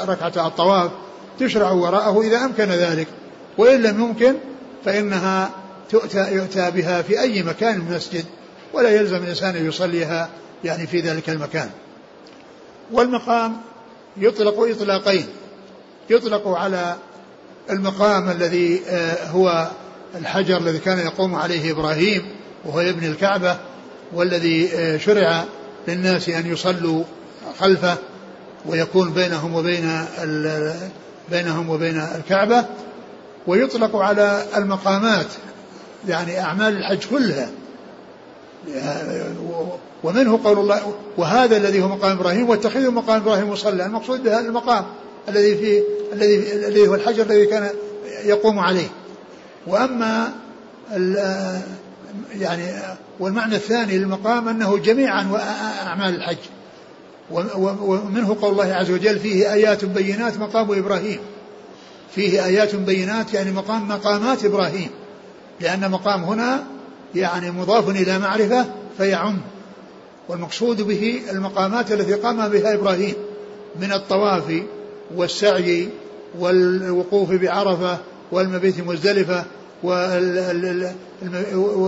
ركعة 0.04 0.46
الطواف 0.46 0.90
تشرع 1.40 1.70
وراءه 1.70 2.20
إذا 2.20 2.44
أمكن 2.44 2.64
ذلك. 2.64 3.06
وإن 3.58 3.82
لم 3.82 4.00
يمكن 4.00 4.34
فإنها 4.84 5.50
تؤتى 5.92 6.32
يؤتى 6.32 6.70
بها 6.70 7.02
في 7.02 7.20
أي 7.20 7.42
مكان 7.42 7.78
من 7.78 7.86
المسجد 7.86 8.24
ولا 8.72 8.88
يلزم 8.88 9.16
الإنسان 9.16 9.56
أن 9.56 9.66
يصليها 9.66 10.28
يعني 10.64 10.86
في 10.86 11.00
ذلك 11.00 11.30
المكان. 11.30 11.70
والمقام 12.92 13.56
يطلق 14.16 14.60
إطلاقين. 14.60 15.26
يطلق 16.10 16.48
على 16.48 16.96
المقام 17.70 18.30
الذي 18.30 18.82
آه، 18.88 19.26
هو 19.26 19.70
الحجر 20.14 20.56
الذي 20.56 20.78
كان 20.78 20.98
يقوم 20.98 21.34
عليه 21.34 21.72
إبراهيم 21.72 22.22
وهو 22.64 22.80
يبني 22.80 23.08
الكعبة 23.08 23.56
والذي 24.12 24.68
آه، 24.74 24.98
شرع 24.98 25.44
للناس 25.88 26.28
أن 26.28 26.52
يصلوا 26.52 27.04
خلفه 27.58 27.96
ويكون 28.66 29.12
بينهم 29.12 29.54
وبين 29.54 30.04
بينهم 31.30 31.70
وبين 31.70 32.00
الكعبة. 32.00 32.64
ويطلق 33.46 33.96
على 33.96 34.44
المقامات 34.56 35.26
يعني 36.08 36.40
أعمال 36.40 36.76
الحج 36.76 37.04
كلها. 37.10 37.50
ومنه 40.04 40.40
قول 40.44 40.58
الله 40.58 40.94
وهذا 41.16 41.56
الذي 41.56 41.82
هو 41.82 41.88
مقام 41.88 42.10
إبراهيم 42.18 42.50
واتخذوا 42.50 42.90
مقام 42.90 43.20
إبراهيم 43.20 43.50
مصلى. 43.50 43.86
المقصود 43.86 44.22
بهذا 44.22 44.46
المقام 44.46 44.84
الذي 45.28 45.56
في 45.56 45.82
الذي 46.12 46.52
الذي 46.52 46.88
هو 46.88 46.94
الحجر 46.94 47.22
الذي 47.22 47.46
كان 47.46 47.70
يقوم 48.24 48.58
عليه. 48.58 48.88
وأما 49.66 50.32
يعني 52.38 52.72
والمعنى 53.20 53.56
الثاني 53.56 53.98
للمقام 53.98 54.48
أنه 54.48 54.78
جميعا 54.78 55.28
اعمال 55.86 56.14
الحج. 56.14 56.36
ومنه 57.60 58.36
قول 58.42 58.52
الله 58.52 58.74
عز 58.74 58.90
وجل 58.90 59.18
فيه 59.18 59.52
آيات 59.52 59.84
بينات 59.84 60.36
مقام 60.38 60.72
إبراهيم. 60.78 61.18
فيه 62.14 62.44
آيات 62.44 62.74
بينات 62.74 63.34
يعني 63.34 63.50
مقام 63.50 63.88
مقامات 63.88 64.44
إبراهيم. 64.44 64.90
لأن 65.62 65.90
مقام 65.90 66.24
هنا 66.24 66.64
يعني 67.14 67.50
مضاف 67.50 67.88
إلى 67.88 68.18
معرفة 68.18 68.66
فيعم 68.98 69.38
والمقصود 70.28 70.82
به 70.82 71.22
المقامات 71.30 71.92
التي 71.92 72.14
قام 72.14 72.48
بها 72.48 72.74
إبراهيم 72.74 73.14
من 73.80 73.92
الطواف 73.92 74.62
والسعي 75.16 75.88
والوقوف 76.38 77.30
بعرفة 77.32 77.98
والمبيت 78.32 78.80
مزدلفة 78.80 79.44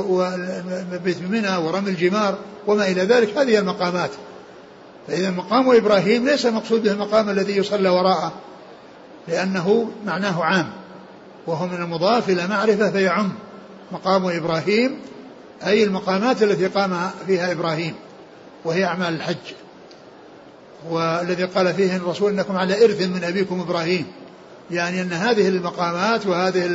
والمبيت 0.08 1.22
منى 1.30 1.56
ورمي 1.56 1.90
الجمار 1.90 2.38
وما 2.66 2.86
إلى 2.88 3.02
ذلك. 3.02 3.38
هذه 3.38 3.58
المقامات. 3.58 4.10
فإذا 5.08 5.30
مقام 5.30 5.70
إبراهيم 5.70 6.28
ليس 6.28 6.46
مقصود 6.46 6.82
به 6.82 6.92
المقام 6.92 7.30
الذي 7.30 7.56
يصلى 7.56 7.88
وراءه 7.88 8.32
لأنه 9.28 9.90
معناه 10.06 10.44
عام 10.44 10.70
وهو 11.46 11.66
من 11.66 11.82
المضاف 11.82 12.28
إلى 12.28 12.46
معرفة 12.46 12.90
فيعم. 12.90 13.32
مقام 13.92 14.26
إبراهيم 14.26 15.00
أي 15.66 15.84
المقامات 15.84 16.42
التي 16.42 16.66
قام 16.66 17.10
فيها 17.26 17.52
إبراهيم 17.52 17.94
وهي 18.64 18.84
أعمال 18.84 19.14
الحج. 19.14 19.54
والذي 20.90 21.44
قال 21.44 21.74
فيه 21.74 21.96
الرسول 21.96 22.32
إنكم 22.32 22.56
على 22.56 22.84
إرث 22.84 23.02
من 23.02 23.24
أبيكم 23.24 23.60
إبراهيم. 23.60 24.06
يعني 24.70 25.02
أن 25.02 25.12
هذه 25.12 25.48
المقامات 25.48 26.26
وهذه 26.26 26.66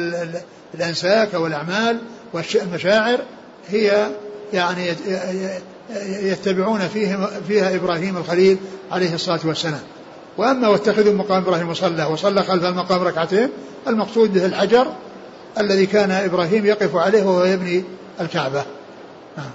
الأنساك 0.74 1.34
والأعمال 1.34 2.00
والمشاعر 2.34 3.20
هي 3.70 4.08
يعني 4.54 4.88
يتبعون 6.10 6.80
فيها, 6.80 7.30
فيها 7.48 7.76
إبراهيم 7.76 8.18
الخليل 8.18 8.58
عليه 8.92 9.14
الصلاة 9.14 9.40
والسلام. 9.44 9.82
وأما 10.38 10.68
واتخذوا 10.68 11.14
مقام 11.14 11.44
إبراهيم 11.44 11.70
وصلى 11.70 12.04
وصلى 12.06 12.44
خلف 12.44 12.64
المقام 12.64 13.02
ركعتين 13.02 13.50
المقصود 13.88 14.34
به 14.34 14.46
الحجر 14.46 14.88
الذي 15.58 15.86
كان 15.86 16.12
إبراهيم 16.12 16.66
يقف 16.66 16.96
عليه 16.96 17.24
وهو 17.24 17.44
يبني 17.44 17.84
الكعبة. 18.22 18.66
نعم. 19.38 19.52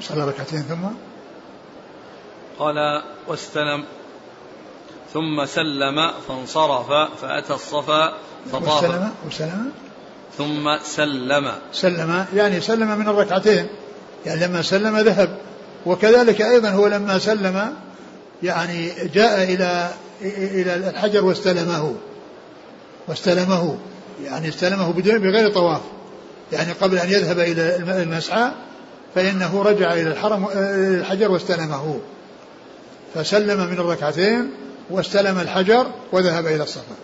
صلى 0.00 0.24
ركعتين 0.24 0.62
ثم؟ 0.62 0.86
قال 2.58 3.02
واستلم. 3.28 3.84
ثم 5.14 5.44
سلم 5.44 6.12
فانصرف 6.28 6.92
فأتى 7.22 7.54
الصفا 7.54 8.14
فطاف. 8.52 8.84
وسلم 8.84 9.12
وسلم 9.26 9.72
ثم 10.38 10.78
سلم. 10.82 11.52
سلم 11.72 12.26
يعني 12.34 12.60
سلم 12.60 12.98
من 12.98 13.08
الركعتين. 13.08 13.66
يعني 14.26 14.46
لما 14.46 14.62
سلم 14.62 14.98
ذهب. 14.98 15.38
وكذلك 15.86 16.42
أيضا 16.42 16.68
هو 16.68 16.86
لما 16.86 17.18
سلم 17.18 17.74
يعني 18.42 18.92
جاء 19.14 19.44
إلى 19.44 19.90
إلى 20.22 20.74
الحجر 20.74 21.24
واستلمه. 21.24 21.94
واستلمه. 23.08 23.78
يعني 24.24 24.48
استلمه 24.48 24.92
بدون 24.92 25.18
بغير 25.18 25.50
طواف. 25.50 25.80
يعني 26.52 26.72
قبل 26.72 26.98
أن 26.98 27.10
يذهب 27.10 27.38
إلى 27.38 27.76
المسعى 28.02 28.50
فإنه 29.14 29.62
رجع 29.62 29.92
إلى 29.92 30.10
الحرم 30.12 30.48
الحجر 30.54 31.30
واستلمه. 31.30 32.00
فسلم 33.14 33.70
من 33.70 33.78
الركعتين 33.78 34.50
واستلم 34.90 35.38
الحجر 35.38 35.86
وذهب 36.12 36.46
إلى 36.46 36.62
الصفا. 36.62 36.96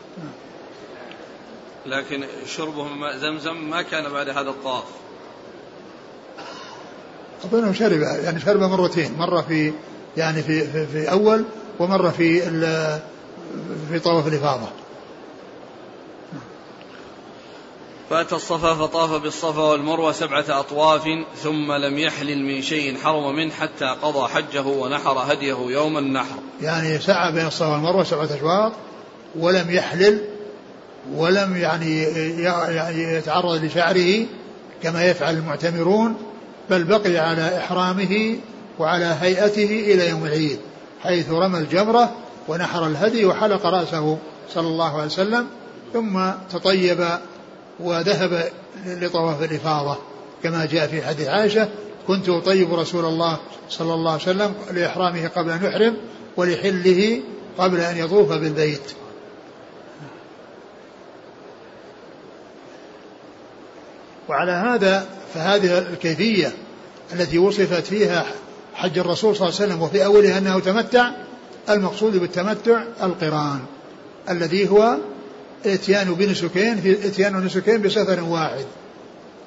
لكن 1.87 2.25
شربه 2.47 2.83
ماء 2.83 3.17
زمزم 3.17 3.71
ما 3.71 3.83
كان 3.83 4.13
بعد 4.13 4.29
هذا 4.29 4.51
الطواف. 4.51 4.85
أظنه 7.45 7.73
شرب 7.73 8.01
يعني 8.01 8.41
شرب 8.41 8.61
مرتين. 8.61 9.15
مرة 9.19 9.41
في 9.41 9.73
يعني 10.17 10.43
في 10.43 10.67
في, 10.67 10.87
في 10.87 11.11
أول 11.11 11.45
ومرة 11.79 12.11
في 12.11 12.41
في 13.89 13.99
طواف 13.99 14.27
الإفاضة. 14.27 14.69
فأتى 18.15 18.35
الصفا 18.35 18.75
فطاف 18.75 19.23
بالصفا 19.23 19.63
والمروة 19.63 20.13
سبعة 20.13 20.45
أطواف 20.49 21.03
ثم 21.43 21.73
لم 21.73 21.99
يحلل 21.99 22.45
من 22.45 22.63
شيء 22.63 22.99
حرم 22.99 23.37
منه 23.37 23.53
حتى 23.53 23.85
قضى 24.03 24.29
حجه 24.29 24.63
ونحر 24.63 25.33
هديه 25.33 25.57
يوم 25.57 25.99
النحر. 25.99 26.37
يعني 26.63 26.99
سعى 26.99 27.33
بين 27.33 27.47
الصفا 27.47 27.73
والمروة 27.73 28.05
سبعة 28.05 28.25
أشواط 28.25 28.73
ولم 29.39 29.71
يحلل 29.71 30.21
ولم 31.15 31.57
يعني 31.57 32.03
يتعرض 33.17 33.65
لشعره 33.65 34.27
كما 34.83 35.05
يفعل 35.05 35.35
المعتمرون 35.35 36.17
بل 36.71 36.85
بقي 36.85 37.17
على 37.17 37.59
إحرامه 37.59 38.37
وعلى 38.79 39.17
هيئته 39.21 39.93
إلى 39.95 40.09
يوم 40.09 40.25
العيد 40.25 40.59
حيث 41.03 41.31
رمى 41.31 41.59
الجمرة 41.59 42.11
ونحر 42.49 42.87
الهدي 42.87 43.25
وحلق 43.25 43.67
رأسه 43.67 44.19
صلى 44.55 44.67
الله 44.67 44.95
عليه 44.95 45.07
وسلم 45.07 45.47
ثم 45.93 46.31
تطيب 46.51 47.07
وذهب 47.81 48.51
لطواف 48.87 49.43
الإفاضة 49.43 49.99
كما 50.43 50.67
جاء 50.67 50.87
في 50.87 51.03
حديث 51.03 51.29
عائشة 51.29 51.69
كنت 52.07 52.29
أطيب 52.29 52.75
رسول 52.75 53.05
الله 53.05 53.39
صلى 53.69 53.95
الله 53.95 54.13
عليه 54.13 54.23
وسلم 54.23 54.55
لإحرامه 54.73 55.29
قبل 55.29 55.51
أن 55.51 55.65
يحرم 55.65 55.97
ولحله 56.37 57.21
قبل 57.59 57.81
أن 57.81 57.97
يطوف 57.97 58.33
بالبيت. 58.33 58.93
وعلى 64.29 64.53
هذا 64.53 65.07
فهذه 65.35 65.79
الكيفية 65.79 66.53
التي 67.13 67.39
وصفت 67.39 67.87
فيها 67.87 68.27
حج 68.75 68.99
الرسول 68.99 69.37
صلى 69.37 69.49
الله 69.49 69.61
عليه 69.61 69.73
وسلم 69.73 69.83
وفي 69.83 70.05
أولها 70.05 70.39
أنه 70.39 70.61
تمتع 70.61 71.11
المقصود 71.71 72.17
بالتمتع 72.17 72.83
القرآن 73.03 73.61
الذي 74.31 74.69
هو 74.69 74.97
اتيان 75.67 76.15
بنسكين 76.15 76.81
في 76.81 77.07
اتيان 77.07 77.45
نسكين 77.45 77.83
بسفر 77.83 78.23
واحد. 78.23 78.65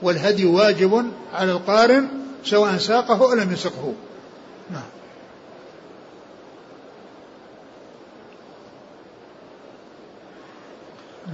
والهدي 0.01 0.45
واجب 0.45 1.11
على 1.33 1.51
القارن 1.51 2.07
سواء 2.43 2.77
ساقه 2.77 3.23
أو 3.23 3.33
لم 3.33 3.51
يسقه. 3.51 3.93
نعم. 4.71 4.81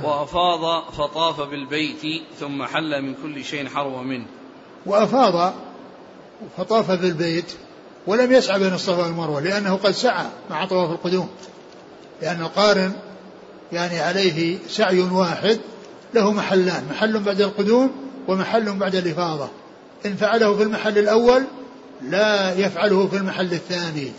وأفاض 0.03 0.91
فطاف 0.91 1.41
بالبيت 1.41 2.23
ثم 2.39 2.63
حل 2.63 3.01
من 3.01 3.15
كل 3.23 3.43
شيء 3.43 3.67
حرم 3.67 4.07
منه. 4.07 4.25
وأفاض 4.85 5.53
فطاف 6.57 6.91
بالبيت 6.91 7.53
ولم 8.07 8.31
يسعى 8.31 8.59
بين 8.59 8.73
الصفا 8.73 9.03
والمروة 9.03 9.41
لأنه 9.41 9.75
قد 9.75 9.91
سعى 9.91 10.25
مع 10.49 10.65
طواف 10.65 10.91
القدوم. 10.91 11.29
لأن 12.21 12.41
القارن 12.41 12.93
يعني 13.73 13.99
عليه 13.99 14.57
سعي 14.69 14.99
واحد 14.99 15.59
له 16.13 16.31
محلان 16.31 16.83
محل 16.91 17.19
بعد 17.19 17.41
القدوم 17.41 17.91
ومحل 18.27 18.73
بعد 18.77 18.95
الإفاضة. 18.95 19.49
إن 20.05 20.15
فعله 20.15 20.57
في 20.57 20.63
المحل 20.63 20.97
الأول 20.97 21.43
لا 22.01 22.53
يفعله 22.53 23.07
في 23.07 23.17
المحل 23.17 23.53
الثاني 23.53 24.11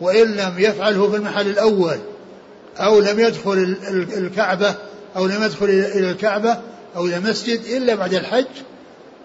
وإن 0.00 0.36
لم 0.36 0.54
يفعله 0.58 1.10
في 1.10 1.16
المحل 1.16 1.46
الأول 1.46 1.98
أو 2.78 3.00
لم 3.00 3.20
يدخل 3.20 3.76
الكعبة 4.16 4.74
أو 5.16 5.26
لم 5.26 5.42
يدخل 5.42 5.64
إلى 5.64 6.10
الكعبة 6.10 6.58
أو 6.96 7.06
إلى 7.06 7.16
المسجد 7.16 7.60
إلا 7.60 7.94
بعد 7.94 8.14
الحج 8.14 8.46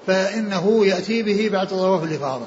فإنه 0.08 0.86
يأتي 0.86 1.24
به 1.24 1.50
بعد 1.54 1.68
طواف 1.68 2.04
الإفاضة. 2.04 2.46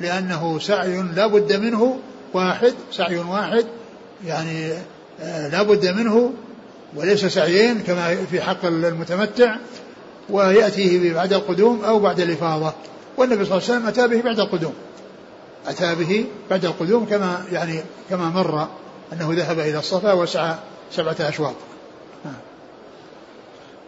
لأنه 0.00 0.58
سعي 0.58 1.02
لا 1.16 1.26
بد 1.26 1.52
منه 1.52 1.98
واحد 2.34 2.74
سعي 2.92 3.18
واحد 3.18 3.66
يعني 4.26 4.72
آه، 5.20 5.48
لا 5.48 5.62
بد 5.62 5.86
منه 5.86 6.32
وليس 6.96 7.24
سعيين 7.24 7.80
كما 7.80 8.24
في 8.30 8.40
حق 8.40 8.64
المتمتع 8.64 9.56
ويأتيه 10.30 11.14
بعد 11.14 11.32
القدوم 11.32 11.84
أو 11.84 11.98
بعد 11.98 12.20
الإفاضة. 12.20 12.72
والنبي 13.16 13.44
صلى 13.44 13.58
الله 13.58 13.70
عليه 13.70 13.74
وسلم 13.74 13.86
أتى 13.86 14.08
به 14.08 14.22
بعد 14.22 14.40
القدوم. 14.40 14.74
أتى 15.66 15.94
به 15.94 16.26
بعد 16.50 16.64
القدوم 16.64 17.06
كما 17.06 17.44
يعني 17.52 17.80
كما 18.10 18.28
مر 18.30 18.68
أنه 19.12 19.28
ذهب 19.32 19.58
إلى 19.58 19.78
الصفا 19.78 20.12
وسعى 20.12 20.54
سبعة 20.90 21.16
أشواط. 21.20 21.54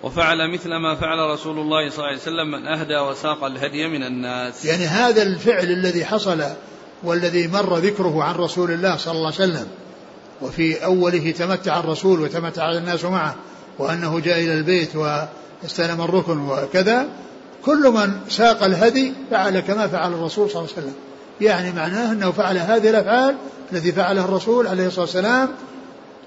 وفعل 0.02 0.52
مثل 0.54 0.68
ما 0.68 0.94
فعل 0.94 1.18
رسول 1.30 1.59
الله 1.59 1.90
صلى 1.90 1.98
الله 1.98 2.09
عليه 2.09 2.16
وسلم 2.16 2.50
من 2.50 2.66
أهدى 2.66 2.98
وساق 2.98 3.44
الهدي 3.44 3.88
من 3.88 4.02
الناس. 4.02 4.64
يعني 4.64 4.84
هذا 4.86 5.22
الفعل 5.22 5.64
الذي 5.64 6.04
حصل 6.04 6.42
والذي 7.02 7.48
مر 7.48 7.76
ذكره 7.76 8.22
عن 8.22 8.34
رسول 8.34 8.70
الله 8.70 8.96
صلى 8.96 9.12
الله 9.14 9.26
عليه 9.26 9.34
وسلم 9.36 9.66
وفي 10.43 10.84
أوله 10.84 11.30
تمتع 11.30 11.80
الرسول 11.80 12.20
وتمتع 12.20 12.72
الناس 12.72 13.05
معه 13.05 13.34
وأنه 13.78 14.20
جاء 14.20 14.39
إلى 14.39 14.55
البيت 14.55 14.97
واستلم 14.97 16.01
الركن 16.01 16.49
وكذا 16.49 17.07
كل 17.64 17.91
من 17.91 18.11
ساق 18.28 18.62
الهدي 18.64 19.12
فعل 19.30 19.61
كما 19.61 19.87
فعل 19.87 20.12
الرسول 20.12 20.51
صلى 20.51 20.61
الله 20.61 20.72
عليه 20.76 20.87
وسلم. 20.87 20.95
يعني 21.41 21.72
معناه 21.72 22.12
أنه 22.12 22.30
فعل 22.30 22.59
هذه 22.59 22.91
الأفعال 22.91 23.37
التي 23.72 23.93
فعلها 23.93 24.24
الرسول 24.24 24.66
عليه 24.66 24.87
الصلاة 24.87 25.05
والسلام 25.05 25.49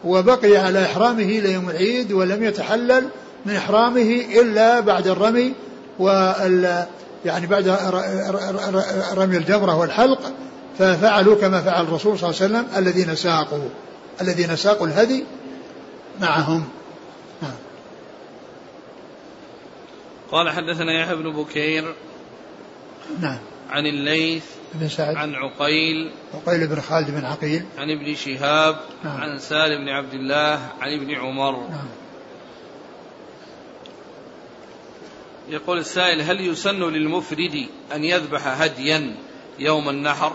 وبقي 0.05 0.57
على 0.57 0.85
إحرامه 0.85 1.23
إلى 1.23 1.53
يوم 1.53 1.69
العيد 1.69 2.11
ولم 2.11 2.43
يتحلل 2.43 3.03
من 3.45 3.55
إحرامه 3.55 4.21
إلا 4.41 4.79
بعد 4.79 5.07
الرمي 5.07 5.53
وال 5.99 6.85
يعني 7.25 7.47
بعد 7.47 7.67
رمي 9.13 9.37
الجمرة 9.37 9.75
والحلق 9.75 10.19
ففعلوا 10.79 11.35
كما 11.35 11.61
فعل 11.61 11.83
الرسول 11.83 12.19
صلى 12.19 12.29
الله 12.29 12.41
عليه 12.41 12.53
وسلم 12.53 12.77
الذين 12.77 13.15
ساقوا. 13.15 13.69
الذين 14.21 14.55
ساقوا 14.55 14.87
الهدي 14.87 15.23
معهم. 16.21 16.69
نعم. 17.41 17.55
قال 20.31 20.49
حدثنا 20.49 21.01
يحيى 21.01 21.15
بن 21.15 21.31
بكير 21.31 21.95
نعم. 23.19 23.39
عن 23.69 23.85
الليث 23.85 24.45
بن 24.73 24.89
سعد. 24.89 25.15
عن 25.15 25.35
عقيل 25.35 26.11
عقيل 26.33 26.67
بن 26.67 26.81
خالد 26.81 27.11
بن 27.11 27.25
عقيل. 27.25 27.65
عن 27.77 27.91
ابن 27.91 28.15
شهاب. 28.15 28.79
نعم. 29.03 29.21
عن 29.21 29.39
سالم 29.39 29.85
بن 29.85 29.89
عبد 29.89 30.13
الله. 30.13 30.69
عن 30.81 30.93
ابن 30.93 31.11
عمر. 31.15 31.51
نعم. 31.51 31.87
يقول 35.49 35.77
السائل 35.77 36.21
هل 36.21 36.41
يسن 36.41 36.83
للمفرد 36.83 37.65
أن 37.95 38.03
يذبح 38.03 38.47
هديا 38.47 39.15
يوم 39.59 39.89
النحر؟ 39.89 40.33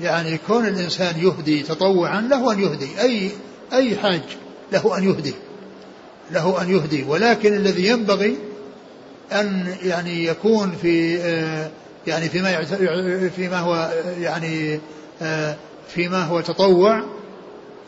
يعني 0.00 0.38
كون 0.46 0.66
الإنسان 0.66 1.14
يهدي 1.20 1.62
تطوعا 1.62 2.20
له 2.20 2.52
أن 2.52 2.60
يهدي. 2.60 3.00
أي 3.00 3.30
أي 3.72 3.96
حاج 3.96 4.22
له 4.72 4.98
أن 4.98 5.04
يهدي. 5.04 5.34
له 6.30 6.62
أن 6.62 6.70
يهدي. 6.70 7.04
ولكن 7.08 7.56
الذي 7.56 7.86
ينبغي 7.86 8.36
أن 9.32 9.74
يعني 9.82 10.24
يكون 10.24 10.76
في 10.82 11.14
يعني 12.06 12.28
فيما 12.28 12.64
فيما 13.36 13.58
هو 13.58 13.90
يعني 14.20 14.80
فيما 15.88 16.22
هو 16.24 16.40
تطوع 16.40 17.02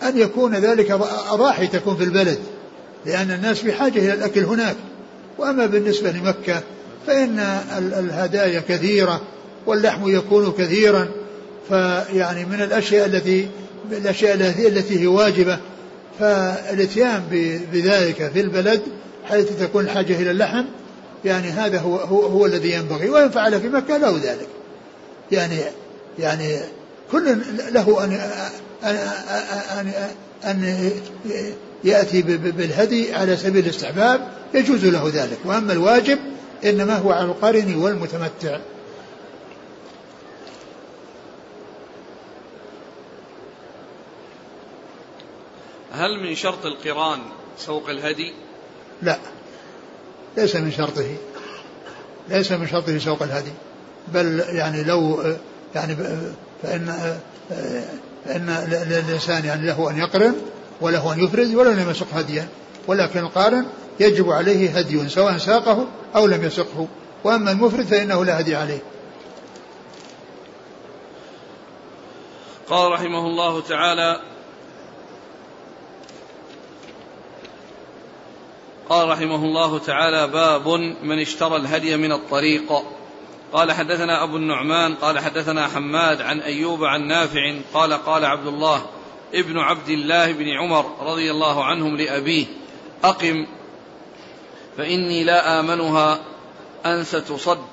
أن 0.03 0.19
يكون 0.19 0.55
ذلك 0.55 0.91
أضاحي 1.31 1.67
تكون 1.67 1.97
في 1.97 2.05
البلد. 2.05 2.39
لأن 3.07 3.31
الناس 3.31 3.63
بحاجة 3.63 3.99
إلى 3.99 4.13
الأكل 4.13 4.45
هناك. 4.45 4.77
وأما 5.39 5.67
بالنسبة 5.67 6.11
لمكة 6.11 6.63
فإن 7.07 7.39
الهدايا 7.79 8.63
كثيرة. 8.69 9.21
واللحم 9.67 10.17
يكون 10.17 10.53
كثيرا 10.53 11.09
فيعني 11.69 12.45
من 12.45 12.63
الأشياء 12.63 13.07
التي 13.07 13.49
الأشياء 13.93 14.35
التي 14.69 15.01
هي 15.01 15.07
واجبة. 15.07 15.59
فالإتيان 16.21 17.23
بذلك 17.73 18.31
في 18.35 18.41
البلد 18.41 18.81
حيث 19.25 19.61
تكون 19.61 19.85
الحاجة 19.85 20.23
إلى 20.23 20.31
اللحم 20.31 20.65
يعني 21.25 21.49
هذا 21.49 21.79
هو 21.79 21.97
هو, 21.97 22.27
هو 22.27 22.47
الذي 22.47 22.73
ينبغي. 22.73 23.11
وإن 23.11 23.31
فعل 23.31 23.61
في 23.61 23.69
مكة 23.69 23.97
له 23.97 24.21
ذلك. 24.23 24.49
يعني 25.33 25.57
يعني 26.19 26.59
كل 27.13 27.39
له 27.71 28.05
أن 28.05 28.21
أن 28.85 28.97
أن, 29.79 29.93
أن 30.45 30.91
يأتي 31.85 32.23
بالهدي 32.23 33.15
على 33.15 33.37
سبيل 33.37 33.65
الاستحباب 33.65 34.29
يجوز 34.55 34.85
له 34.85 35.11
ذلك. 35.15 35.39
وأما 35.45 35.73
الواجب 35.73 36.19
إنما 36.65 36.97
هو 36.97 37.13
على 37.13 37.27
القارن 37.27 37.75
والمتمتع. 37.75 38.59
هل 45.93 46.21
من 46.21 46.35
شرط 46.35 46.67
القران 46.67 47.21
سوق 47.59 47.91
الهدي؟ 47.91 48.33
لا. 49.03 49.19
ليس 50.37 50.57
من 50.57 50.73
شرطه. 50.73 51.17
ليس 52.29 52.53
من 52.53 52.67
شرطه 52.67 52.99
سوق 52.99 53.23
الهدي. 53.23 53.53
بل 54.09 54.45
يعني 54.49 54.85
لو 54.85 55.23
يعني 55.75 55.97
فإن 56.63 57.19
فإن 58.25 58.49
الإنسان 58.91 59.45
يعني 59.45 59.67
له 59.67 59.91
أن 59.91 59.99
يقرن 59.99 60.35
وله 60.81 61.13
أن 61.13 61.25
يفرد 61.25 61.55
ولو 61.55 61.71
لم 61.71 61.91
يسق 61.91 62.15
هديا. 62.15 62.49
ولكن 62.87 63.21
القارن 63.21 63.67
يجب 64.01 64.31
عليه 64.31 64.79
هدي 64.79 65.09
سواء 65.09 65.39
ساقه 65.39 65.87
أو 66.17 66.27
لم 66.27 66.45
يسقه. 66.45 66.89
وأما 67.25 67.53
المفرد 67.53 67.87
فإنه 67.87 68.25
لا 68.25 68.41
هدي 68.41 68.57
عليه. 68.57 68.83
قال 72.69 72.93
رحمه 72.93 73.27
الله 73.27 73.61
تعالى 73.61 74.21
قال 78.91 79.09
رحمه 79.09 79.45
الله 79.45 79.79
تعالى 79.79 80.27
باب 80.29 80.69
من 81.03 81.21
اشترى 81.21 81.57
الهدي 81.57 81.97
من 81.97 82.13
الطريق. 82.13 82.73
قال 83.53 83.73
حدثنا 83.73 84.25
أبو 84.25 84.37
النعمان 84.37 84.95
قال 84.95 85.19
حدثنا 85.19 85.69
حماد 85.69 86.23
عن 86.23 86.41
أيوب 86.41 86.85
عن 86.85 87.07
نافع 87.07 87.55
قال 87.75 87.93
قال 87.93 88.25
عبد 88.25 88.47
الله 88.47 88.87
ابن 89.35 89.59
عبد 89.59 89.89
الله 89.89 90.33
بن 90.33 90.49
عمر 90.49 90.97
رضي 91.01 91.31
الله 91.31 91.65
عنهم 91.65 91.97
لأبيه 91.97 92.47
أقم 93.05 93.47
فإني 94.77 95.25
لا 95.25 95.61
آمنها 95.61 96.21
أن 96.87 97.05
ستصد 97.05 97.65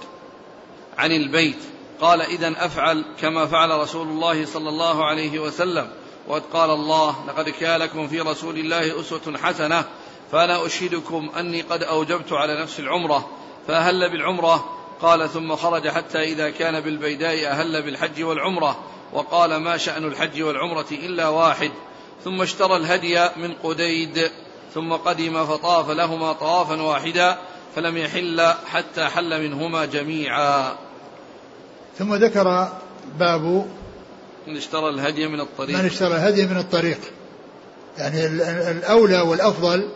عن 0.97 1.11
البيت. 1.11 1.59
قال 2.01 2.21
إذا 2.21 2.53
أفعل 2.57 3.05
كما 3.21 3.45
فعل 3.45 3.69
رسول 3.79 4.07
الله 4.07 4.45
صلى 4.45 4.69
الله 4.69 5.05
عليه 5.05 5.39
وسلم 5.39 5.89
وقد 6.27 6.43
قال 6.53 6.69
الله 6.69 7.15
لقد 7.27 7.49
كان 7.49 7.79
لكم 7.79 8.07
في 8.07 8.19
رسول 8.19 8.57
الله 8.57 8.99
أسوة 8.99 9.37
حسنة 9.37 9.85
فأنا 10.31 10.65
أشهدكم 10.65 11.29
أني 11.39 11.61
قد 11.61 11.83
أوجبت 11.83 12.33
على 12.33 12.61
نفس 12.61 12.79
العمرة 12.79 13.29
فأهل 13.67 14.11
بالعمرة. 14.11 14.73
قال 15.01 15.29
ثم 15.29 15.55
خرج 15.55 15.87
حتى 15.87 16.23
إذا 16.23 16.49
كان 16.49 16.79
بالبيداء 16.79 17.47
أهل 17.47 17.81
بالحج 17.81 18.23
والعمرة 18.23 18.79
وقال 19.13 19.55
ما 19.55 19.77
شأن 19.77 20.05
الحج 20.05 20.41
والعمرة 20.41 20.85
إلا 20.91 21.27
واحد. 21.27 21.71
ثم 22.23 22.41
اشترى 22.41 22.75
الهدي 22.75 23.29
من 23.37 23.53
قديد 23.63 24.31
ثم 24.73 24.93
قدم 24.93 25.45
فطاف 25.45 25.89
لهما 25.89 26.33
طوافا 26.33 26.81
واحدا 26.81 27.37
فلم 27.75 27.97
يحل 27.97 28.53
حتى 28.71 29.05
حل 29.05 29.41
منهما 29.41 29.85
جميعا. 29.85 30.75
ثم 31.97 32.15
ذكر 32.15 32.71
باب 33.19 33.67
من 34.47 34.57
اشترى 34.57 34.89
الهدي 34.89 35.27
من 35.27 35.39
الطريق. 35.39 35.77
من 35.77 35.85
اشترى 35.85 36.07
الهدي 36.07 36.45
من 36.45 36.57
الطريق. 36.57 36.99
يعني 37.97 38.25
الأولى 38.71 39.21
والأفضل 39.21 39.89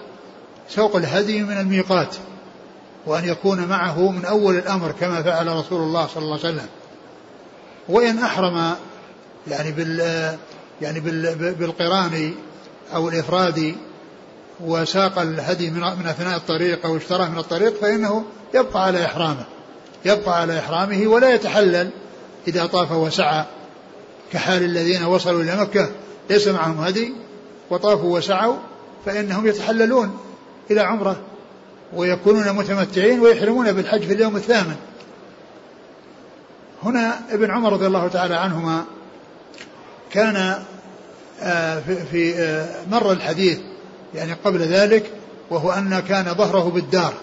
سوق 0.75 0.95
الهدي 0.95 1.43
من 1.43 1.57
الميقات 1.57 2.15
وأن 3.05 3.25
يكون 3.25 3.65
معه 3.65 4.11
من 4.11 4.25
أول 4.25 4.55
الأمر 4.55 4.91
كما 4.91 5.21
فعل 5.23 5.47
رسول 5.47 5.81
الله 5.81 6.07
صلى 6.07 6.23
الله 6.23 6.39
عليه 6.43 6.49
وسلم. 6.55 6.67
وإن 7.89 8.19
أحرم 8.19 8.75
يعني 9.47 9.71
بال 9.71 9.99
يعني 10.81 10.99
بال 10.99 11.35
بالقران 11.53 12.33
أو 12.93 13.09
الإفراد 13.09 13.75
وساق 14.59 15.19
الهدي 15.19 15.69
من 15.69 15.79
من 15.79 16.07
أثناء 16.07 16.37
الطريق 16.37 16.85
أو 16.85 16.97
اشتراه 16.97 17.29
من 17.29 17.37
الطريق 17.37 17.81
فإنه 17.81 18.25
يبقى 18.53 18.83
على 18.83 19.05
إحرامه 19.05 19.45
يبقى 20.05 20.41
على 20.41 20.59
إحرامه 20.59 21.07
ولا 21.07 21.33
يتحلل 21.33 21.89
إذا 22.47 22.65
طاف 22.65 22.91
وسعى 22.91 23.45
كحال 24.33 24.63
الذين 24.63 25.03
وصلوا 25.03 25.41
إلى 25.41 25.55
مكة 25.55 25.89
ليس 26.29 26.47
معهم 26.47 26.79
هدي 26.79 27.13
وطافوا 27.69 28.17
وسعوا 28.17 28.55
فإنهم 29.05 29.47
يتحللون. 29.47 30.17
إلى 30.71 30.81
عمرة 30.81 31.17
ويكونون 31.93 32.51
متمتعين 32.51 33.19
ويحرمون 33.19 33.71
بالحج 33.71 34.01
في 34.01 34.13
اليوم 34.13 34.35
الثامن. 34.35 34.75
هنا 36.83 37.19
ابن 37.31 37.51
عمر 37.51 37.73
رضي 37.73 37.87
الله 37.87 38.07
تعالى 38.07 38.35
عنهما 38.35 38.83
كان 40.11 40.55
آه، 41.41 41.79
في 42.11 42.35
آه، 42.35 42.67
مر 42.91 43.11
الحديث 43.11 43.59
يعني 44.15 44.33
قبل 44.33 44.59
ذلك 44.59 45.11
وهو 45.49 45.71
أن 45.71 45.99
كان 45.99 46.33
ظهره 46.33 46.69
بالدار 46.69 47.13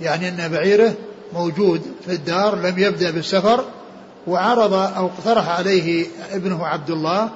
يعني 0.00 0.28
أن 0.28 0.48
بعيره 0.48 0.94
موجود 1.32 1.82
في 2.06 2.12
الدار 2.12 2.56
لم 2.56 2.78
يبدأ 2.78 3.10
بالسفر 3.10 3.64
وعرض 4.26 4.72
أو 4.74 5.06
اقترح 5.06 5.48
عليه 5.48 6.06
ابنه 6.32 6.66
عبد 6.66 6.90
الله 6.90 7.30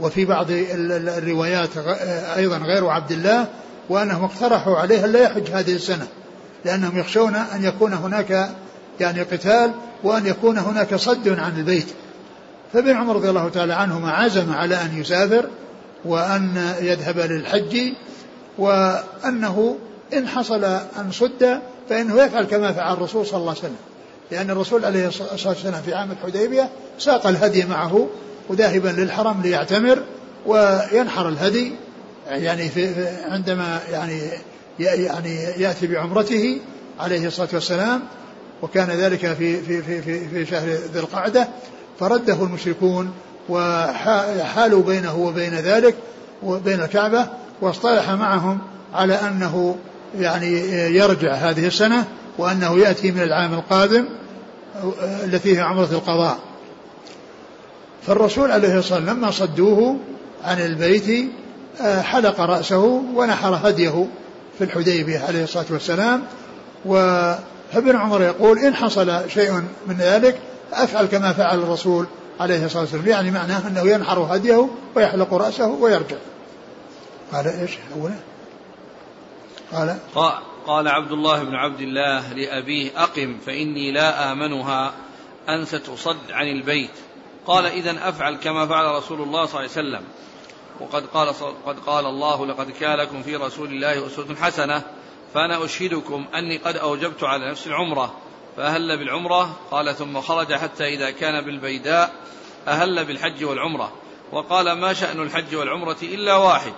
وفي 0.00 0.24
بعض 0.24 0.46
الروايات 0.50 1.76
آه، 1.76 2.36
أيضا 2.36 2.58
غير 2.58 2.86
عبد 2.86 3.12
الله 3.12 3.46
وأنهم 3.88 4.24
اقترحوا 4.24 4.76
عليه 4.76 5.04
أن 5.04 5.12
لا 5.12 5.22
يحج 5.22 5.50
هذه 5.50 5.74
السنة 5.74 6.06
لأنهم 6.64 6.98
يخشون 6.98 7.34
أن 7.34 7.64
يكون 7.64 7.92
هناك 7.92 8.50
يعني 9.00 9.22
قتال 9.22 9.70
وأن 10.02 10.26
يكون 10.26 10.58
هناك 10.58 10.94
صد 10.94 11.28
عن 11.28 11.58
البيت. 11.58 11.86
فابن 12.72 12.96
عمر 12.96 13.16
رضي 13.16 13.28
الله 13.28 13.48
تعالى 13.48 13.74
عنهما 13.74 14.12
عزم 14.12 14.52
على 14.52 14.74
أن 14.74 15.00
يسافر 15.00 15.46
وأن 16.04 16.74
يذهب 16.80 17.18
للحج 17.18 17.92
وأنه 18.58 19.76
إن 20.12 20.28
حصل 20.28 20.64
أن 20.64 21.12
صد 21.12 21.60
فإنه 21.88 22.22
يفعل 22.22 22.44
كما 22.44 22.72
فعل 22.72 22.92
الرسول 22.94 23.26
صلى 23.26 23.40
الله 23.40 23.50
عليه 23.50 23.60
وسلم. 23.60 23.76
لأن 24.30 24.50
الرسول 24.50 24.84
عليه 24.84 25.08
الصلاة 25.08 25.48
والسلام 25.48 25.82
في 25.82 25.94
عام 25.94 26.10
الحديبية 26.12 26.70
ساق 26.98 27.26
الهدي 27.26 27.64
معه 27.64 28.08
وذاهبا 28.48 28.88
للحرم 28.88 29.42
ليعتمر 29.42 30.02
وينحر 30.46 31.28
الهدي 31.28 31.72
يعني 32.28 32.68
في 32.68 33.08
عندما 33.28 33.80
يعني 33.90 34.20
يعني 34.78 35.34
يأتي 35.56 35.86
بعمرته 35.86 36.58
عليه 37.00 37.26
الصلاة 37.26 37.48
والسلام 37.52 38.02
وكان 38.62 38.90
ذلك 38.90 39.32
في 39.32 39.62
في 39.62 39.82
في 39.82 40.02
في, 40.02 40.28
في 40.28 40.46
شهر 40.46 40.68
ذي 40.68 40.98
القعدة 40.98 41.48
فرده 42.00 42.34
المشركون 42.42 43.12
وحالوا 43.48 44.82
بينه 44.82 45.16
وبين 45.16 45.54
ذلك 45.54 45.94
وبين 46.42 46.80
الكعبة 46.80 47.26
واصطلح 47.60 48.10
معهم 48.10 48.58
على 48.94 49.14
أنه 49.14 49.76
يعني 50.18 50.52
يرجع 50.96 51.34
هذه 51.34 51.66
السنة 51.66 52.04
وأنه 52.38 52.78
يأتي 52.78 53.12
من 53.12 53.22
العام 53.22 53.54
القادم 53.54 54.04
التي 55.24 55.56
هي 55.56 55.60
عمرة 55.60 55.88
القضاء. 55.92 56.38
فالرسول 58.06 58.50
عليه 58.50 58.78
الصلاة 58.78 58.98
والسلام 58.98 59.18
لما 59.18 59.30
صدوه 59.30 59.96
عن 60.44 60.60
البيت 60.60 61.30
حلق 61.82 62.40
رأسه 62.40 63.02
ونحر 63.14 63.60
هديه 63.64 64.06
في 64.58 64.64
الحديبية 64.64 65.18
عليه 65.18 65.44
الصلاة 65.44 65.66
والسلام. 65.70 66.22
وابن 66.84 67.96
عمر 67.96 68.22
يقول 68.22 68.58
إن 68.58 68.74
حصل 68.74 69.30
شيء 69.30 69.52
من 69.86 69.96
ذلك 69.98 70.40
أفعل 70.72 71.06
كما 71.06 71.32
فعل 71.32 71.58
الرسول 71.58 72.06
عليه 72.40 72.64
الصلاة 72.64 72.82
والسلام. 72.82 73.06
يعني 73.06 73.30
معناه 73.30 73.68
أنه 73.68 73.80
ينحر 73.80 74.18
هديه 74.18 74.68
ويحلق 74.94 75.34
رأسه 75.34 75.68
ويرجع. 75.68 76.16
قال 77.32 77.46
إيش؟ 77.46 77.70
أولا. 77.96 78.14
قال 79.72 79.96
قال 80.66 80.88
عبد 80.88 81.12
الله 81.12 81.42
بن 81.42 81.54
عبد 81.54 81.80
الله 81.80 82.32
لأبيه 82.32 82.90
أقم 82.96 83.36
فإني 83.46 83.92
لا 83.92 84.32
آمنها 84.32 84.92
أن 85.48 85.64
ستصد 85.64 86.16
عن 86.30 86.46
البيت. 86.46 86.90
قال 87.46 87.66
إذا 87.66 88.08
أفعل 88.08 88.36
كما 88.36 88.66
فعل 88.66 88.94
رسول 88.94 89.22
الله 89.22 89.46
صلى 89.46 89.60
الله 89.60 89.70
عليه 89.76 89.88
وسلم. 89.88 90.02
وقد 90.80 91.06
قال 91.06 91.34
قد 91.66 91.78
قال 91.86 92.06
الله 92.06 92.46
لقد 92.46 92.70
كان 92.70 92.98
لكم 92.98 93.22
في 93.22 93.36
رسول 93.36 93.68
الله 93.68 94.06
أسوة 94.06 94.34
حسنة 94.40 94.82
فأنا 95.34 95.64
أشهدكم 95.64 96.26
أني 96.34 96.56
قد 96.56 96.76
أوجبت 96.76 97.24
على 97.24 97.50
نفس 97.50 97.66
العمرة. 97.66 98.14
فأهل 98.56 98.98
بالعمرة 98.98 99.56
قال 99.70 99.96
ثم 99.96 100.20
خرج 100.20 100.54
حتى 100.54 100.88
إذا 100.94 101.10
كان 101.10 101.44
بالبيداء 101.44 102.12
أهل 102.68 103.04
بالحج 103.04 103.44
والعمرة. 103.44 103.92
وقال 104.32 104.72
ما 104.72 104.92
شأن 104.92 105.22
الحج 105.22 105.54
والعمرة 105.54 105.96
إلا 106.02 106.36
واحد. 106.36 106.72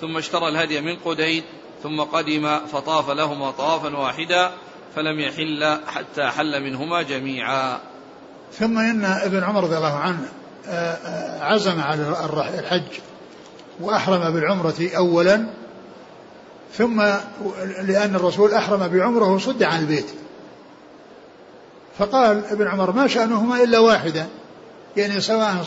ثم 0.00 0.16
اشترى 0.16 0.48
الهدي 0.48 0.80
من 0.80 0.96
قديد 0.96 1.44
ثم 1.82 2.00
قدم 2.00 2.58
فطاف 2.58 3.10
لهما 3.10 3.50
طوافا 3.50 3.96
واحدا 3.96 4.50
فلم 4.96 5.20
يحل 5.20 5.78
حتى 5.86 6.24
حل 6.24 6.62
منهما 6.62 7.02
جميعا. 7.02 7.78
ثم 8.52 8.78
إن 8.78 9.04
ابن 9.04 9.44
عمر 9.44 9.64
رضي 9.64 9.76
الله 9.76 9.94
عنه 9.94 10.28
آه، 10.66 10.94
آه، 10.94 11.44
عزم 11.44 11.80
على 11.80 12.02
الحج. 12.58 13.00
وأحرم 13.80 14.34
بالعمرة 14.34 14.90
أولا 14.96 15.46
ثم 16.72 17.00
لأن 17.82 18.14
الرسول 18.14 18.54
أحرم 18.54 18.88
بعمره 18.88 19.32
وصد 19.32 19.62
عن 19.62 19.80
البيت. 19.80 20.06
فقال 21.98 22.42
ابن 22.50 22.68
عمر 22.68 22.92
ما 22.92 23.06
شأنهما 23.06 23.62
إلا 23.62 23.78
واحدا 23.78 24.26
يعني 24.96 25.20
سواء 25.20 25.66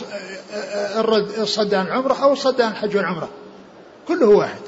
الرد 0.96 1.28
الصد 1.38 1.74
عن 1.74 1.86
العمرة 1.86 2.22
أو 2.22 2.32
الصد 2.32 2.60
عن 2.60 2.72
الحج 2.72 2.96
والعمرة 2.96 3.28
كله 4.08 4.26
واحد. 4.26 4.60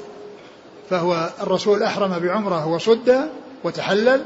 فهو 0.89 1.29
الرسول 1.41 1.83
أحرم 1.83 2.19
بعمره 2.19 2.67
وصد 2.67 3.29
وتحلل 3.63 4.21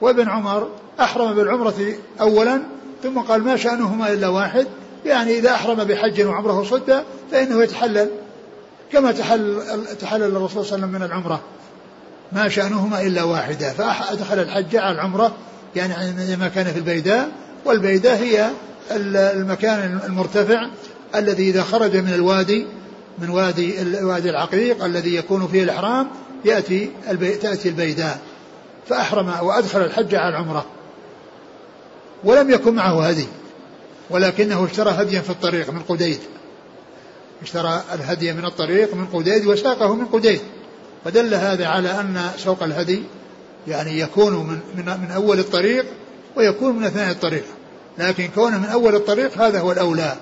وابن 0.00 0.28
عمر 0.28 0.68
أحرم 1.00 1.34
بالعمرة 1.34 1.94
أولا 2.20 2.62
ثم 3.02 3.18
قال 3.18 3.42
ما 3.42 3.56
شأنهما 3.56 4.12
إلا 4.12 4.28
واحد 4.28 4.66
يعني 5.04 5.38
إذا 5.38 5.50
أحرم 5.50 5.84
بحج 5.84 6.22
وعمره 6.22 6.64
صد 6.64 7.04
فإنه 7.30 7.62
يتحلل. 7.62 8.10
كما 8.94 9.12
تحلل 9.12 9.86
تحلل 10.00 10.36
الرسول 10.36 10.64
صلى 10.64 10.76
الله 10.76 10.86
عليه 10.86 10.86
وسلم 10.86 10.88
من 10.88 11.02
العمرة. 11.02 11.40
ما 12.32 12.48
شأنهما 12.48 13.02
إلا 13.02 13.22
واحدة. 13.22 13.72
فأدخل 13.72 14.38
الحج 14.38 14.76
على 14.76 14.94
العمرة 14.94 15.34
يعني 15.76 16.36
ما 16.36 16.48
كان 16.48 16.66
في 16.66 16.78
البيداء 16.78 17.28
والبيداء 17.64 18.16
هي 18.16 18.50
المكان 18.90 20.00
المرتفع 20.04 20.68
الذي 21.14 21.50
إذا 21.50 21.62
خرج 21.62 21.96
من 21.96 22.14
الوادي 22.14 22.66
من 23.18 23.30
وادي 23.30 23.82
الوادي 23.82 24.30
العقيق 24.30 24.84
الذي 24.84 25.14
يكون 25.14 25.48
فيه 25.48 25.62
الإحرام 25.62 26.08
يأتي 26.44 26.90
البي 27.10 27.30
تأتي 27.30 27.68
البيداء. 27.68 28.18
فأحرم 28.88 29.32
وأدخل 29.42 29.84
الحج 29.84 30.14
على 30.14 30.28
العمرة. 30.28 30.66
ولم 32.24 32.50
يكن 32.50 32.74
معه 32.74 33.08
هدي 33.08 33.26
ولكنه 34.10 34.64
اشترى 34.64 34.90
هديا 34.90 35.20
في 35.20 35.30
الطريق 35.30 35.70
من 35.70 35.82
قديد. 35.82 36.18
اشترى 37.42 37.82
الهدي 37.94 38.32
من 38.32 38.44
الطريق 38.44 38.94
من 38.94 39.06
قديد 39.06 39.46
وساقه 39.46 39.94
من 39.94 40.06
قديد. 40.06 40.40
فدل 41.04 41.34
هذا 41.34 41.66
على 41.66 42.00
أن 42.00 42.30
سوق 42.36 42.62
الهدي 42.62 43.02
يعني 43.68 44.00
يكون 44.00 44.32
من, 44.32 44.60
من, 44.76 45.00
من 45.00 45.10
أول 45.10 45.38
الطريق 45.38 45.86
ويكون 46.36 46.76
من 46.76 46.84
أثناء 46.84 47.10
الطريق. 47.10 47.44
لكن 47.98 48.28
كونه 48.34 48.58
من 48.58 48.68
أول 48.68 48.94
الطريق 48.94 49.38
هذا 49.38 49.60
هو 49.60 49.72
الأولى 49.72 50.16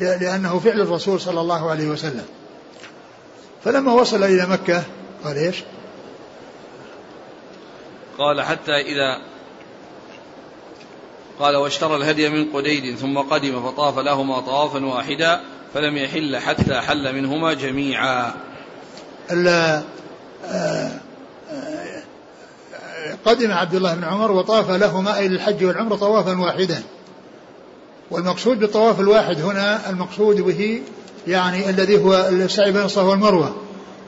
لأنه 0.00 0.58
فعل 0.58 0.80
الرسول 0.80 1.20
صلى 1.20 1.40
الله 1.40 1.70
عليه 1.70 1.88
وسلم. 1.88 2.24
فلما 3.64 3.92
وصل 3.92 4.24
إلى 4.24 4.46
مكة 4.46 4.82
قال 5.24 5.36
إيش؟ 5.36 5.56
قال 8.18 8.42
حتى 8.42 8.72
إذا 8.72 9.34
قال 11.38 11.56
واشترى 11.56 11.96
الهدي 11.96 12.28
من 12.28 12.52
قديد 12.52 12.96
ثم 12.96 13.18
قدم 13.18 13.62
فطاف 13.62 13.98
لهما 13.98 14.40
طوافا 14.40 14.84
واحدا 14.84 15.40
فلم 15.74 15.96
يحل 15.96 16.36
حتى 16.36 16.74
حل 16.74 17.14
منهما 17.14 17.54
جميعا. 17.54 18.34
آه، 20.44 20.90
قدم 23.24 23.50
عبد 23.50 23.74
الله 23.74 23.94
بن 23.94 24.04
عمر 24.04 24.32
وطاف 24.32 24.70
لهما 24.70 25.18
أي 25.18 25.28
للحج 25.28 25.64
والعمرة 25.64 25.96
طوافا 25.96 26.38
واحدا. 26.38 26.82
والمقصود 28.10 28.58
بالطواف 28.58 29.00
الواحد 29.00 29.40
هنا 29.40 29.90
المقصود 29.90 30.40
به 30.40 30.82
يعني 31.26 31.70
الذي 31.70 31.98
هو 31.98 32.28
السعي 32.28 32.72
بين 32.72 32.82
الصفا 32.82 33.02
والمروة 33.02 33.56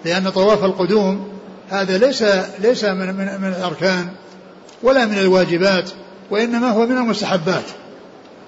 لأن 0.05 0.31
طواف 0.31 0.65
القدوم 0.65 1.29
هذا 1.71 1.99
ليس 1.99 2.25
ليس 2.59 2.85
من 2.85 3.15
من, 3.15 3.41
من 3.41 3.55
الأركان 3.59 4.09
ولا 4.83 5.07
من 5.07 5.19
الواجبات 5.19 5.91
وإنما 6.31 6.71
هو 6.71 6.87
من 6.87 6.97
المستحبات. 6.97 7.65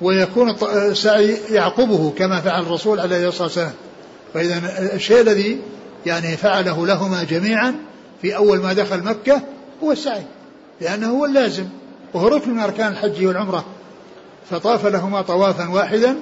ويكون 0.02 0.56
السعي 0.62 1.36
يعقبه 1.50 2.12
كما 2.18 2.40
فعل 2.40 2.62
الرسول 2.62 3.00
عليه 3.00 3.28
الصلاة 3.28 3.44
والسلام. 3.44 3.72
فإذا 4.34 4.60
الشيء 4.94 5.20
الذي 5.20 5.58
يعني 6.06 6.36
فعله 6.36 6.86
لهما 6.86 7.24
جميعا 7.24 7.74
في 8.22 8.36
أول 8.36 8.58
ما 8.58 8.72
دخل 8.72 9.02
مكة 9.02 9.42
هو 9.82 9.92
السعي 9.92 10.22
لأنه 10.80 11.10
هو 11.10 11.24
اللازم. 11.24 11.66
وهو 12.14 12.28
ركن 12.28 12.50
من 12.50 12.60
أركان 12.60 12.92
الحج 12.92 13.26
والعمرة. 13.26 13.64
فطاف 14.50 14.86
لهما 14.86 15.22
طوافا 15.22 15.68
واحدا 15.68 16.16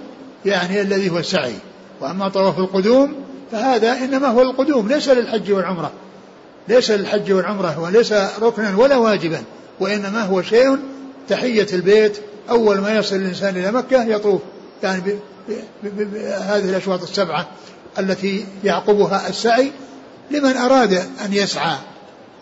يعني 0.46 0.80
الذي 0.80 1.10
هو 1.10 1.18
السعي. 1.18 1.54
وأما 2.00 2.28
طواف 2.28 2.58
القدوم 2.58 3.14
فهذا 3.52 3.92
إنما 3.92 4.28
هو 4.28 4.42
القدوم 4.42 4.88
ليس 4.88 5.08
للحج 5.08 5.52
والعمرة. 5.52 5.92
ليس 6.68 6.90
للحج 6.90 7.32
والعمرة 7.32 7.80
وليس 7.80 8.12
ركنا 8.42 8.76
ولا 8.76 8.96
واجبا 8.96 9.42
وإنما 9.80 10.22
هو 10.22 10.42
شيء 10.42 10.78
تحية 11.28 11.66
البيت 11.72 12.18
أول 12.50 12.78
ما 12.78 12.96
يصل 12.96 13.16
الإنسان 13.16 13.56
إلى 13.56 13.72
مكة 13.72 14.04
يطوف. 14.04 14.40
يعني 14.82 15.18
بهذه 15.82 16.70
الأشواط 16.70 17.02
السبعة 17.02 17.46
التي 17.98 18.46
يعقبها 18.64 19.28
السعي 19.28 19.72
لمن 20.30 20.56
أراد 20.56 20.92
أن 20.94 21.32
يسعى. 21.32 21.76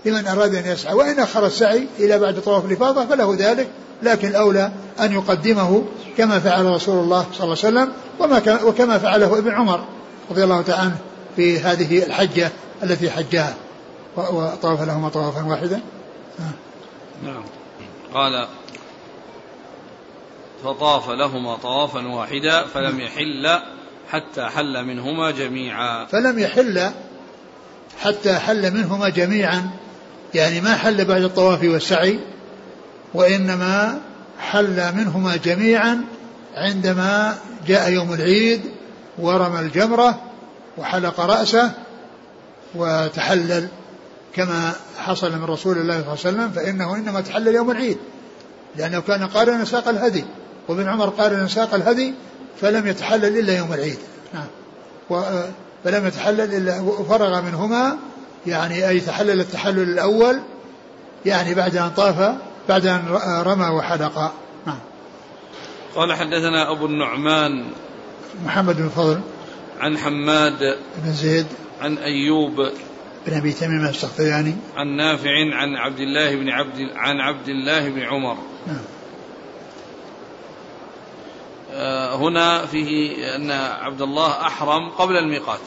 لمن 0.04 0.26
أراد 0.26 0.54
أن 0.54 0.66
يسعى. 0.66 0.94
وإن 0.94 1.20
أخر 1.20 1.46
السعي 1.46 1.86
إلى 1.98 2.18
بعد 2.18 2.40
طواف 2.40 2.64
الإفاضة 2.64 3.06
فله 3.06 3.36
ذلك. 3.38 3.68
لكن 4.02 4.28
الأولى 4.28 4.72
أن 5.00 5.12
يقدمه 5.12 5.84
كما 6.16 6.38
فعل 6.38 6.66
رسول 6.66 7.04
الله 7.04 7.26
صلى 7.32 7.44
الله 7.44 7.56
عليه 7.64 7.68
وسلم 7.68 7.92
وما 8.20 8.62
وكما 8.64 8.98
فعله 8.98 9.38
ابن 9.38 9.50
عمر 9.50 9.84
رضي 10.30 10.44
الله 10.44 10.62
تعالى 10.62 10.82
عنه 10.82 10.96
في 11.36 11.58
هذه 11.60 12.02
الحجة 12.02 12.50
التي 12.82 13.10
حجها. 13.10 13.54
وطاف 14.16 14.82
لهما 14.82 15.08
طوافا 15.08 15.44
واحدا. 15.44 15.80
نعم. 17.24 17.44
قال 18.14 18.48
فطاف 20.64 21.10
لهما 21.10 21.56
طوافا 21.56 22.08
واحدا 22.08 22.66
فلم 22.66 23.00
يحل 23.00 23.58
حتى 24.10 24.44
حل 24.44 24.84
منهما 24.84 25.30
جميعا. 25.30 26.04
فلم 26.04 26.38
يحل 26.38 26.90
حتى 28.00 28.34
حل 28.34 28.74
منهما 28.74 29.08
جميعا. 29.08 29.70
يعني 30.34 30.60
ما 30.60 30.76
حل 30.76 31.04
بعد 31.04 31.22
الطواف 31.22 31.64
والسعي 31.64 32.18
وإنما 33.14 34.00
حل 34.38 34.94
منهما 34.94 35.36
جميعا 35.36 36.04
عندما 36.54 37.38
جاء 37.66 37.92
يوم 37.92 38.14
العيد 38.14 38.60
ورمى 39.18 39.60
الجمرة 39.60 40.20
وحلق 40.78 41.20
رأسه 41.20 41.72
وتحلل. 42.74 43.68
كما 44.34 44.72
حصل 44.98 45.32
من 45.32 45.44
رسول 45.44 45.78
الله 45.78 45.94
صلى 45.94 46.02
الله 46.02 46.10
عليه 46.10 46.20
وسلم 46.20 46.50
فإنه 46.50 46.94
إنما 46.94 47.20
تحلل 47.20 47.54
يوم 47.54 47.70
العيد 47.70 47.98
لأنه 48.76 49.00
كان 49.00 49.26
قارنا 49.26 49.64
ساق 49.64 49.88
الهدي. 49.88 50.24
وابن 50.68 50.88
عمر 50.88 51.08
قارنا 51.08 51.48
ساق 51.48 51.74
الهدي 51.74 52.14
فلم 52.60 52.86
يتحلل 52.86 53.38
إلا 53.38 53.58
يوم 53.58 53.72
العيد. 53.72 53.98
نعم. 54.34 54.46
فلم 55.84 56.06
يتحلل 56.06 56.54
إلا 56.54 56.80
وفرغ 56.80 57.40
منهما 57.42 57.96
يعني 58.46 58.88
أي 58.88 59.00
تحلل 59.00 59.40
التحلل 59.40 59.82
الأول 59.82 60.40
يعني 61.26 61.54
بعد 61.54 61.76
أن 61.76 61.90
طاف 61.90 62.34
بعد 62.68 62.86
أن 62.86 63.18
رمى 63.46 63.68
وحلق. 63.68 64.32
نعم. 64.66 64.78
قال 65.94 66.12
حدثنا 66.12 66.72
أبو 66.72 66.86
النعمان 66.86 67.64
محمد 68.44 68.76
بن 68.76 68.88
فضل 68.88 69.20
عن 69.80 69.98
حماد 69.98 70.76
بن 71.04 71.12
زيد 71.12 71.46
عن 71.82 71.98
أيوب 71.98 72.56
بن 73.26 73.36
أبي 73.36 73.52
تميم 73.52 73.86
السختياني. 73.86 74.54
عن 74.76 74.96
نافع 74.96 75.30
عن 75.52 75.76
عبد 75.76 75.98
الله 75.98 76.36
بن 76.36 76.48
عبد 76.48 76.78
عن 76.96 77.20
عبد 77.20 77.48
الله 77.48 77.88
بن 77.88 78.02
عمر. 78.02 78.36
نعم. 78.66 78.76
هنا 82.14 82.66
فيه 82.66 83.16
أن 83.36 83.50
عبد 83.50 84.02
الله 84.02 84.30
أحرم 84.30 84.90
قبل 84.90 85.16
الميقات. 85.16 85.60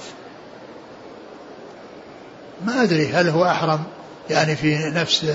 ما 2.66 2.84
أدري 2.84 3.08
هل 3.08 3.30
هو 3.30 3.45
أحرم 3.45 3.84
يعني 4.30 4.56
في 4.56 4.78
نفس 4.78 5.26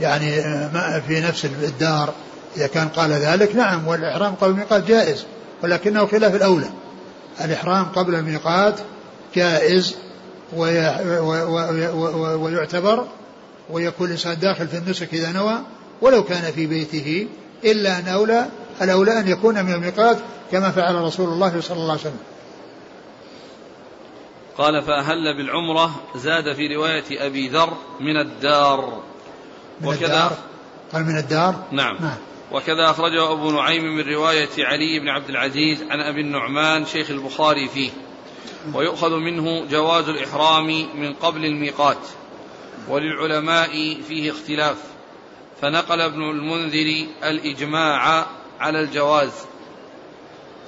يعني 0.00 0.42
في 1.00 1.20
نفس 1.20 1.44
الدار 1.44 2.14
إذا 2.56 2.66
كان 2.66 2.88
قال 2.88 3.10
ذلك. 3.10 3.56
نعم 3.56 3.88
والإحرام 3.88 4.34
قبل 4.34 4.50
الميقات 4.50 4.86
جائز 4.86 5.24
ولكنه 5.62 6.06
خلاف 6.06 6.34
الأولى. 6.34 6.70
الإحرام 7.40 7.84
قبل 7.84 8.14
الميقات 8.14 8.74
جائز 9.36 9.94
ويعتبر 12.36 13.06
ويكون 13.70 14.06
الإنسان 14.06 14.38
داخل 14.38 14.68
في 14.68 14.76
النسك 14.76 15.14
إذا 15.14 15.32
نوى 15.32 15.58
ولو 16.02 16.24
كان 16.24 16.52
في 16.52 16.66
بيته 16.66 17.26
إلا 17.64 17.98
أن 17.98 18.08
أولى 18.08 18.46
الأولى 18.82 19.20
أن 19.20 19.28
يكون 19.28 19.64
من 19.64 19.74
الميقات 19.74 20.18
كما 20.52 20.70
فعل 20.70 20.94
رسول 20.94 21.28
الله 21.28 21.60
صلى 21.60 21.76
الله 21.76 21.90
عليه 21.90 22.00
وسلم. 22.00 22.20
قال 24.58 24.82
فأهل 24.82 25.36
بالعمرة 25.36 25.90
زاد 26.16 26.52
في 26.52 26.74
رواية 26.76 27.26
أبي 27.26 27.48
ذر 27.48 27.72
من 28.00 28.16
الدار. 28.16 29.02
من 29.80 29.88
وكذا 29.88 30.06
الدار؟ 30.06 30.36
قال 30.92 31.04
من 31.04 31.18
الدار؟ 31.18 31.54
نعم, 31.72 31.96
نعم. 32.00 32.16
وكذا 32.52 32.90
أخرجه 32.90 33.32
أبو 33.32 33.50
نعيم 33.50 33.84
من 33.96 34.12
رواية 34.14 34.48
علي 34.58 35.00
بن 35.00 35.08
عبد 35.08 35.28
العزيز 35.28 35.82
عن 35.82 36.00
أبي 36.00 36.20
النعمان 36.20 36.86
شيخ 36.86 37.10
البخاري 37.10 37.68
فيه. 37.68 37.90
ويؤخذ 38.74 39.16
منه 39.16 39.64
جواز 39.70 40.08
الإحرام 40.08 40.66
من 40.94 41.14
قبل 41.14 41.44
الميقات. 41.44 41.98
وللعلماء 42.88 44.00
فيه 44.08 44.30
اختلاف. 44.30 44.76
فنقل 45.62 46.00
ابن 46.00 46.22
المنذر 46.22 47.06
الإجماع 47.24 48.26
على 48.60 48.80
الجواز. 48.80 49.32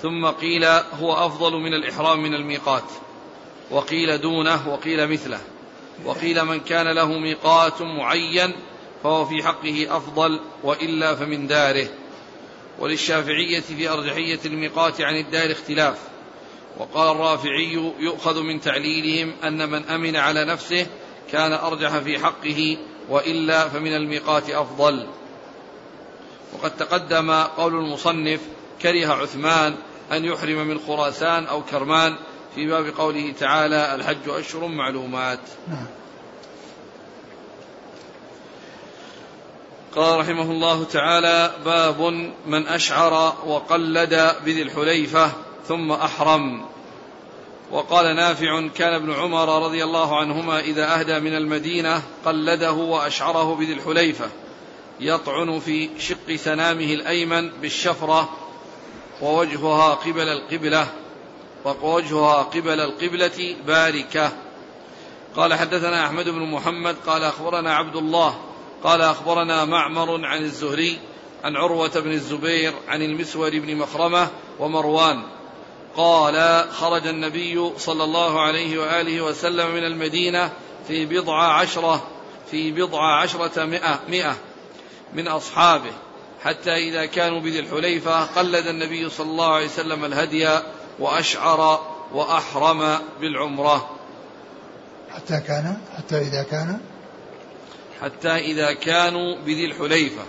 ثم 0.03 0.27
قيل 0.27 0.65
هو 1.01 1.13
أفضل 1.13 1.53
من 1.53 1.75
الإحرام 1.75 2.23
من 2.23 2.35
الميقات. 2.35 2.85
وقيل 3.71 4.19
دونه 4.19 4.69
وقيل 4.69 5.07
مثله. 5.07 5.41
وقيل 6.05 6.45
من 6.45 6.61
كان 6.61 6.89
له 6.89 7.19
ميقات 7.19 7.83
معين 7.83 8.53
فهو 9.03 9.25
في 9.25 9.43
حقه 9.43 9.97
أفضل 9.97 10.41
وإلا 10.63 11.15
فمن 11.15 11.47
داره. 11.47 11.89
وللشافعية 12.79 13.61
في 13.61 13.89
أرجحية 13.89 14.41
الميقات 14.45 15.01
عن 15.01 15.17
الدار 15.17 15.53
اختلاف. 15.53 15.99
وقال 16.79 17.17
الرافعي 17.17 17.93
يؤخذ 17.99 18.43
من 18.43 18.61
تعليلهم 18.61 19.33
أن 19.45 19.71
من 19.71 19.85
أمن 19.85 20.17
على 20.17 20.45
نفسه 20.45 20.87
كان 21.33 21.53
أرجح 21.53 21.99
في 21.99 22.19
حقه 22.19 22.77
وإلا 23.09 23.69
فمن 23.69 23.97
الميقات 23.97 24.51
أفضل. 24.51 25.07
وقد 26.53 26.77
تقدم 26.77 27.31
قول 27.33 27.75
المصنف 27.75 28.41
كره 28.83 29.07
عثمان 29.07 29.75
أن 30.13 30.25
يحرم 30.25 30.67
من 30.67 30.81
خراسان 30.87 31.47
أو 31.47 31.63
كرمان. 31.63 32.17
في 32.55 32.67
باب 32.67 32.87
قوله 32.99 33.33
تعالى 33.41 33.95
الحج 33.95 34.29
أشهر 34.29 34.67
معلومات. 34.67 35.41
نعم. 35.69 35.87
قال 39.97 40.21
رحمه 40.21 40.51
الله 40.51 40.85
تعالى 40.85 41.53
باب 41.65 42.01
من 42.47 42.67
أشعر 42.67 43.37
وقلد 43.47 44.35
بذي 44.45 44.63
الحليفة 44.63 45.33
ثم 45.69 45.93
أحرم. 45.93 46.65
وقال 47.71 48.17
نافع 48.17 48.69
كان 48.69 48.95
ابن 48.95 49.13
عمر 49.13 49.65
رضي 49.65 49.85
الله 49.85 50.19
عنهما 50.19 50.61
إذا 50.61 51.01
أهدى 51.01 51.21
من 51.21 51.37
المدينة 51.37 52.03
قلده 52.25 52.73
وأشعره 52.73 53.55
بذي 53.55 53.73
الحليفة. 53.73 54.31
يطعن 55.01 55.59
في 55.59 55.91
شق 55.99 56.37
سنامه 56.37 56.95
الأيمن 56.95 57.51
بالشفرة 57.51 58.29
ووجهها 59.23 59.95
قبل 59.95 60.29
القبلة 60.29 60.89
ووجهها 61.65 62.43
قبل 62.43 62.81
القبلة 62.81 63.57
باركة. 63.67 64.33
قال 65.37 65.55
حدثنا 65.55 66.07
أحمد 66.07 66.29
بن 66.29 66.41
محمد 66.41 66.97
قال 67.07 67.25
أخبرنا 67.25 67.75
عبد 67.75 67.97
الله 67.97 68.39
قال 68.85 69.03
أخبرنا 69.03 69.65
معمر 69.65 70.27
عن 70.27 70.43
الزهري 70.43 70.99
عن 71.45 71.57
عروة 71.57 72.01
بن 72.01 72.13
الزبير 72.13 72.73
عن 72.89 73.03
المسور 73.03 73.51
بن 73.51 73.77
مخرمة 73.77 74.29
ومروان. 74.59 75.23
قال 75.97 76.65
خرج 76.73 77.07
النبي 77.07 77.71
صلى 77.79 78.05
الله 78.05 78.41
عليه 78.41 78.79
وآله 78.79 79.21
وسلم 79.21 79.75
من 79.75 79.85
المدينة 79.85 80.53
في 80.89 81.07
بضع 81.07 81.53
عشرة 81.53 82.07
في 82.51 82.73
بضع 82.73 83.21
عشرة 83.23 83.65
مئة, 83.65 84.01
مئة. 84.09 84.37
من 85.15 85.29
أصحابه 85.29 85.93
حتى 86.43 86.71
إذا 86.71 87.07
كانوا 87.07 87.41
بذي 87.41 87.59
الحليفة 87.59 88.25
قلد 88.25 88.67
النبي 88.67 89.11
صلى 89.11 89.31
الله 89.31 89.55
عليه 89.55 89.67
وسلم 89.67 90.05
الهدي 90.05 90.49
وأشعر 90.99 91.81
وأحرم 92.13 92.99
بالعمرة. 93.21 93.91
حتى 95.11 95.41
كان 95.41 95.77
حتى 95.97 96.19
إذا 96.19 96.43
كان؟ 96.43 96.81
حتى 98.03 98.37
إذا 98.37 98.73
كانوا 98.73 99.37
بذي 99.47 99.65
الحليفة. 99.65 100.23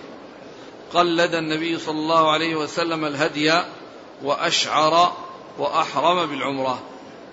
قلد 0.94 1.34
النبي 1.34 1.78
صلى 1.78 1.98
الله 1.98 2.32
عليه 2.32 2.56
وسلم 2.56 3.04
الهدي 3.04 3.62
وأشعر 4.22 5.12
وأحرم 5.58 6.26
بالعمرة. 6.26 6.78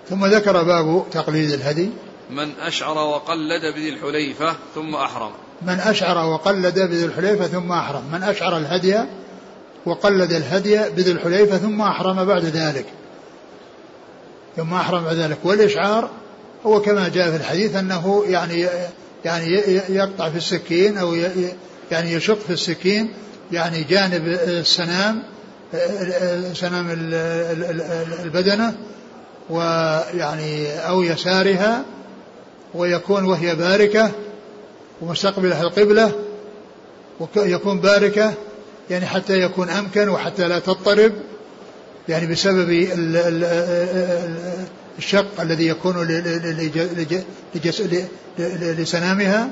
ثم 0.08 0.26
ذكر 0.26 0.62
باب 0.62 1.10
تقليد 1.10 1.50
الهدي. 1.50 1.90
من 2.30 2.52
أشعر 2.60 2.98
وقلد 2.98 3.74
بذي 3.74 3.88
الحليفة 3.88 4.56
ثم 4.74 4.94
أحرم. 4.94 5.32
من 5.62 5.80
أشعر 5.80 6.26
وقلد 6.26 6.78
بذي 6.78 7.04
الحليفة 7.04 7.46
ثم 7.46 7.72
أحرم. 7.72 8.02
من 8.12 8.22
أشعر 8.22 8.56
الهدي 8.56 8.98
وقلد 9.86 10.32
الهدي 10.32 10.78
بذي 10.96 11.10
الحليفة 11.10 11.58
ثم 11.58 11.80
أحرم 11.80 12.24
بعد 12.24 12.44
ذلك. 12.44 12.86
ثم 14.56 14.74
أحرم 14.74 15.04
بعد 15.04 15.14
ذلك. 15.14 15.38
والإشعار 15.44 16.10
هو 16.66 16.80
كما 16.82 17.08
جاء 17.08 17.30
في 17.30 17.36
الحديث 17.36 17.76
أنه 17.76 18.24
يعني 18.28 18.66
يعني 19.24 19.52
يقطع 19.88 20.30
في 20.30 20.36
السكين 20.36 20.98
أو 20.98 21.14
يعني 21.90 22.12
يشق 22.12 22.38
في 22.38 22.52
السكين 22.52 23.08
يعني 23.52 23.82
جانب 23.82 24.28
السنام 24.28 25.22
سنام 26.54 26.86
البدنة 28.24 28.74
ويعني 29.50 30.78
أو 30.78 31.02
يسارها 31.02 31.84
ويكون 32.74 33.24
وهي 33.24 33.54
باركة 33.54 34.10
ومستقبلها 35.02 35.62
القبلة 35.62 36.12
ويكون 37.36 37.80
باركة 37.80 38.34
يعني 38.90 39.06
حتى 39.06 39.40
يكون 39.40 39.70
أمكن 39.70 40.08
وحتى 40.08 40.48
لا 40.48 40.58
تضطرب 40.58 41.12
يعني 42.08 42.26
بسبب 42.26 42.88
الشق 44.98 45.40
الذي 45.40 45.66
يكون 45.66 46.08
لسنامها. 48.78 49.50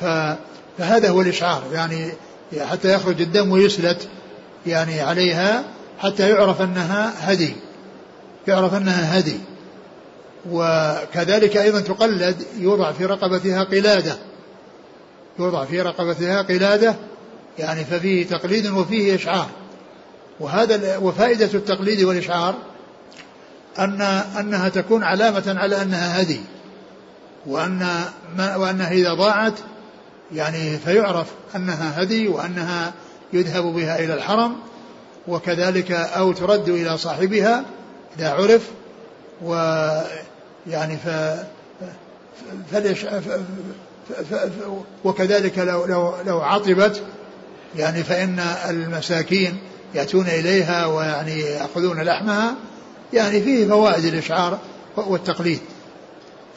فهذا 0.00 1.08
هو 1.08 1.20
الإشعار 1.20 1.62
يعني 1.72 2.12
حتى 2.70 2.94
يخرج 2.94 3.20
الدم 3.20 3.50
ويسلت 3.50 4.08
يعني 4.66 5.00
عليها 5.00 5.64
حتى 5.98 6.30
يعرف 6.30 6.62
أنها 6.62 7.32
هدي 7.32 7.52
يعرف 8.48 8.74
أنها 8.74 9.18
هدي. 9.18 9.36
وكذلك 10.50 11.56
أيضا 11.56 11.80
تقلد 11.80 12.36
يوضع 12.58 12.92
في 12.92 13.04
رقبتها 13.04 13.64
قلادة. 13.64 14.16
يوضع 15.40 15.64
في 15.64 15.82
رقبتها 15.82 16.42
قلادة 16.42 16.94
يعني 17.58 17.84
ففيه 17.84 18.26
تقليد 18.26 18.66
وفيه 18.66 19.14
إشعار. 19.14 19.48
وهذا 20.40 20.96
وفائدة 20.96 21.50
التقليد 21.54 22.02
والإشعار 22.02 22.54
أن 23.78 24.00
أنها 24.38 24.68
تكون 24.68 25.02
علامة 25.02 25.54
على 25.58 25.82
أنها 25.82 26.22
هدي. 26.22 26.40
وأن 27.46 27.86
ما 28.36 28.56
وأنها 28.56 28.92
إذا 28.92 29.14
ضاعت 29.14 29.54
يعني 30.32 30.78
فيعرف 30.78 31.26
أنها 31.56 32.02
هدي 32.02 32.28
وأنها 32.28 32.92
يذهب 33.32 33.64
بها 33.64 33.98
إلى 33.98 34.14
الحرم 34.14 34.56
وكذلك 35.28 35.92
أو 35.92 36.32
ترد 36.32 36.68
إلى 36.68 36.98
صاحبها 36.98 37.64
إذا 38.18 38.30
عرف 38.30 38.70
ويعني 39.42 40.96
ف 40.96 41.08
فليش 42.72 43.06
وكذلك 45.04 45.58
لو 45.58 45.84
لو 45.84 46.14
لو 46.26 46.40
عطبت 46.40 47.02
يعني 47.76 48.02
فإن 48.02 48.38
المساكين 48.68 49.58
يأتون 49.94 50.26
إليها 50.26 50.86
ويعني 50.86 51.40
يأخذون 51.40 52.00
لحمها 52.00 52.54
يعني 53.12 53.40
فيه 53.40 53.68
فوائد 53.68 54.04
الإشعار 54.04 54.58
والتقليد. 54.96 55.58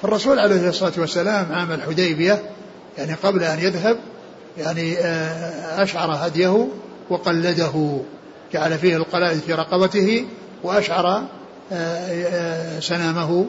فالرسول 0.01 0.39
عليه 0.39 0.69
الصلاة 0.69 0.93
والسلام 0.97 1.51
عام 1.51 1.71
الحديبية 1.71 2.41
يعني 2.97 3.13
قبل 3.13 3.43
أن 3.43 3.59
يذهب 3.59 3.97
يعني 4.57 4.97
آه، 4.97 5.83
أشعر 5.83 6.11
هديه 6.11 6.67
وقلده 7.09 7.99
جعل 8.53 8.77
فيه 8.77 8.95
القلائد 8.95 9.39
في 9.39 9.53
رقبته 9.53 10.25
وأشعر 10.63 11.07
آه، 11.07 11.23
آه، 11.71 12.79
سنامه. 12.79 13.45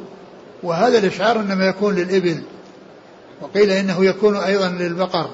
وهذا 0.63 0.99
الإشعار 0.99 1.41
إنما 1.41 1.65
يكون 1.65 1.95
للإبل 1.95 2.43
وقيل 3.43 3.71
إنه 3.71 4.05
يكون 4.05 4.37
أيضا 4.37 4.69
للبقر 4.69 5.31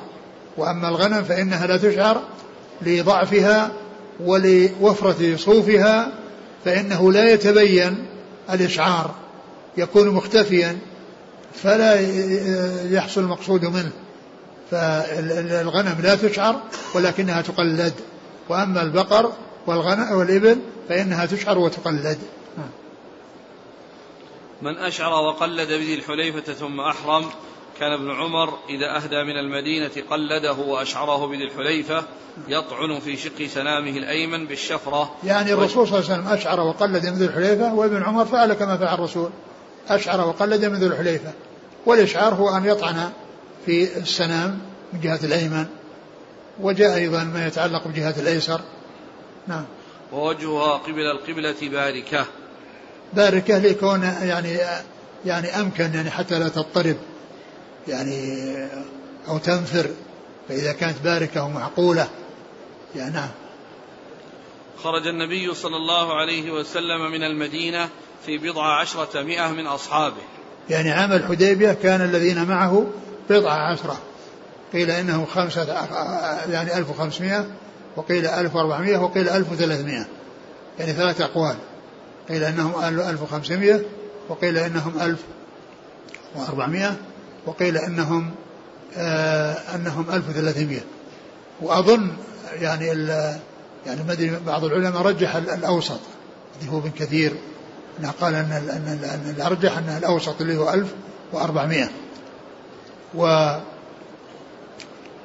وأما 0.57 0.89
الغنم 0.89 1.25
فإنها 1.25 1.67
لا 1.67 1.77
تشعر 1.77 2.23
لضعفها 2.83 3.71
ولوفرة 4.21 5.37
صوفها 5.37 6.13
فإنه 6.65 7.13
لا 7.13 7.33
يتبين 7.33 8.07
الإشعار 8.51 9.15
يكون 9.77 10.09
مختفيا 10.09 10.79
فلا 11.55 12.01
يحصل 12.91 13.21
المقصود 13.21 13.65
منه. 13.65 13.91
فالغنم 14.71 15.97
لا 16.03 16.15
تشعر 16.15 16.61
ولكنها 16.95 17.43
تقلد 17.43 17.93
وأما 18.49 18.83
البقر 18.83 19.33
والغنم 19.67 20.13
والإبل 20.13 20.59
فإنها 20.89 21.27
تشعر 21.27 21.59
وتقلد. 21.59 22.19
من 24.63 24.77
أشعر 24.77 25.13
وقلد 25.13 25.69
بذي 25.69 25.95
الحليفة 25.95 26.53
ثم 26.53 26.81
أحرم 26.81 27.25
كان 27.81 27.93
ابن 27.93 28.11
عمر 28.11 28.59
إذا 28.69 28.97
أهدى 28.97 29.25
من 29.25 29.39
المدينة 29.39 29.91
قلده 30.11 30.53
وأشعره 30.53 31.27
بذي 31.27 31.45
الحليفة 31.45 32.05
يطعن 32.49 33.01
في 33.01 33.17
شق 33.17 33.47
سنامه 33.47 33.91
الأيمن 33.91 34.47
بالشفرة. 34.47 35.15
يعني 35.25 35.53
الرسول 35.53 35.89
صلى 35.89 35.99
الله 35.99 36.11
عليه 36.11 36.21
وسلم 36.21 36.33
أشعر 36.33 36.61
وقلد 36.61 37.07
من 37.07 37.13
ذي 37.13 37.25
الحليفة 37.25 37.75
وابن 37.75 38.03
عمر 38.03 38.25
فعل 38.25 38.53
كما 38.53 38.77
فعل 38.77 38.95
الرسول. 38.95 39.31
أشعر 39.89 40.29
وقلد 40.29 40.65
من 40.65 40.75
ذي 40.75 40.87
الحليفة. 40.87 41.33
والإشعار 41.87 42.35
هو 42.35 42.57
أن 42.57 42.65
يطعن 42.65 43.11
في 43.67 43.99
السنام 43.99 44.59
من 44.93 45.01
جهة 45.01 45.21
الأيمن. 45.25 45.67
وجاء 46.61 46.95
أيضا 46.95 47.25
ما 47.25 47.47
يتعلق 47.47 47.89
بجهة 47.89 48.15
الأيسر. 48.21 48.61
نعم. 49.47 49.65
ووجهها 50.13 50.77
قبل 50.77 51.01
القبلة 51.01 51.71
باركة. 51.71 52.27
باركة 53.13 53.59
لكون 53.59 54.03
يعني 54.03 54.59
يعني 55.25 55.61
أمكن 55.61 55.95
يعني 55.95 56.11
حتى 56.11 56.39
لا 56.39 56.49
تضطرب. 56.49 56.97
يعني 57.89 58.45
أو 59.29 59.39
تنفر 59.39 59.91
فإذا 60.49 60.73
كانت 60.73 60.97
باركة 61.05 61.45
ومعقولة. 61.45 62.09
يعني 62.97 63.15
نعم. 63.15 63.29
خرج 64.83 65.07
النبي 65.07 65.55
صلى 65.55 65.77
الله 65.77 66.15
عليه 66.15 66.51
وسلم 66.51 67.11
من 67.13 67.23
المدينة 67.23 67.89
في 68.27 68.39
بضع 68.39 68.81
عشرة 68.81 69.23
مئة 69.23 69.49
من 69.49 69.67
أصحابه. 69.67 70.23
يعني 70.71 70.91
عام 70.91 71.13
الحديبية 71.13 71.73
كان 71.73 72.01
الذين 72.01 72.45
معه 72.45 72.87
بضع 73.31 73.53
عشرة. 73.53 73.99
قيل 74.73 74.91
إنه 74.91 75.25
خمسة 75.25 75.63
يعني 76.51 76.79
ألف 76.79 76.91
وخمسمائة 76.91 77.47
وقيل 77.97 78.27
ألف 78.27 78.55
وأربعمائة 78.55 78.99
وقيل 78.99 79.29
ألف 79.29 79.53
وثلاثمائة 79.53 80.07
يعني 80.79 80.93
ثلاثة 80.93 81.25
أقوال. 81.25 81.57
قيل 82.29 82.45
إنهم 82.45 82.85
ألف 82.85 83.23
وخمسمائة 83.23 83.81
وقيل 84.29 84.59
إنهم 84.59 85.01
ألف 85.01 85.21
وأربعمائة 86.35 86.97
وقيل 87.47 87.77
إنهم 87.77 88.31
آه 88.97 89.53
أنهم 89.53 90.11
ألف 90.11 90.29
وثلاثمائة 90.29 90.81
وأظن 91.61 92.11
يعني 92.61 92.87
يعني 93.87 94.03
ما 94.09 94.41
بعض 94.47 94.65
العلماء 94.65 95.03
رجح 95.03 95.37
الأوسط. 95.37 96.01
اللي 96.61 96.73
هو 96.73 96.79
ابن 96.79 96.91
كثير 96.91 97.33
قال 98.21 98.35
أن 98.35 98.53
أن 99.05 99.35
الأرجح 99.37 99.79
أن 99.79 99.97
الأوسط 99.99 100.41
اللي 100.41 100.57
هو 100.57 100.71
1400 100.71 101.89
و 103.15 103.51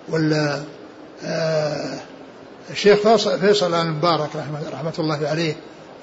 وال 0.10 0.64
آه 1.24 2.00
الشيخ 2.72 3.16
فيصل 3.18 3.74
المبارك 3.74 4.30
رحمة 4.74 4.94
الله 5.00 5.28
عليه 5.28 5.56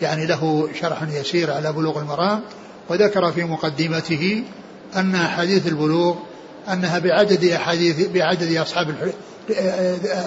يعني 0.03 0.27
له 0.27 0.69
شرح 0.81 1.03
يسير 1.03 1.53
على 1.53 1.73
بلوغ 1.73 2.01
المرام 2.01 2.41
وذكر 2.89 3.33
في 3.33 3.45
مقدمته 3.45 4.45
أن 4.97 5.17
حديث 5.17 5.67
البلوغ 5.67 6.17
أنها 6.69 6.99
بعدد 6.99 7.45
أحاديث 7.45 8.09
بعدد 8.09 8.57
أصحاب 8.57 9.13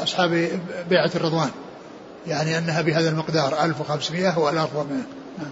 أصحاب 0.03 0.49
بيعة 0.89 1.11
الرضوان. 1.15 1.49
يعني 2.27 2.57
أنها 2.57 2.81
بهذا 2.81 3.09
المقدار 3.09 3.63
1500 3.63 4.39
و 4.39 4.49
1400 4.49 4.97
نعم. 5.37 5.51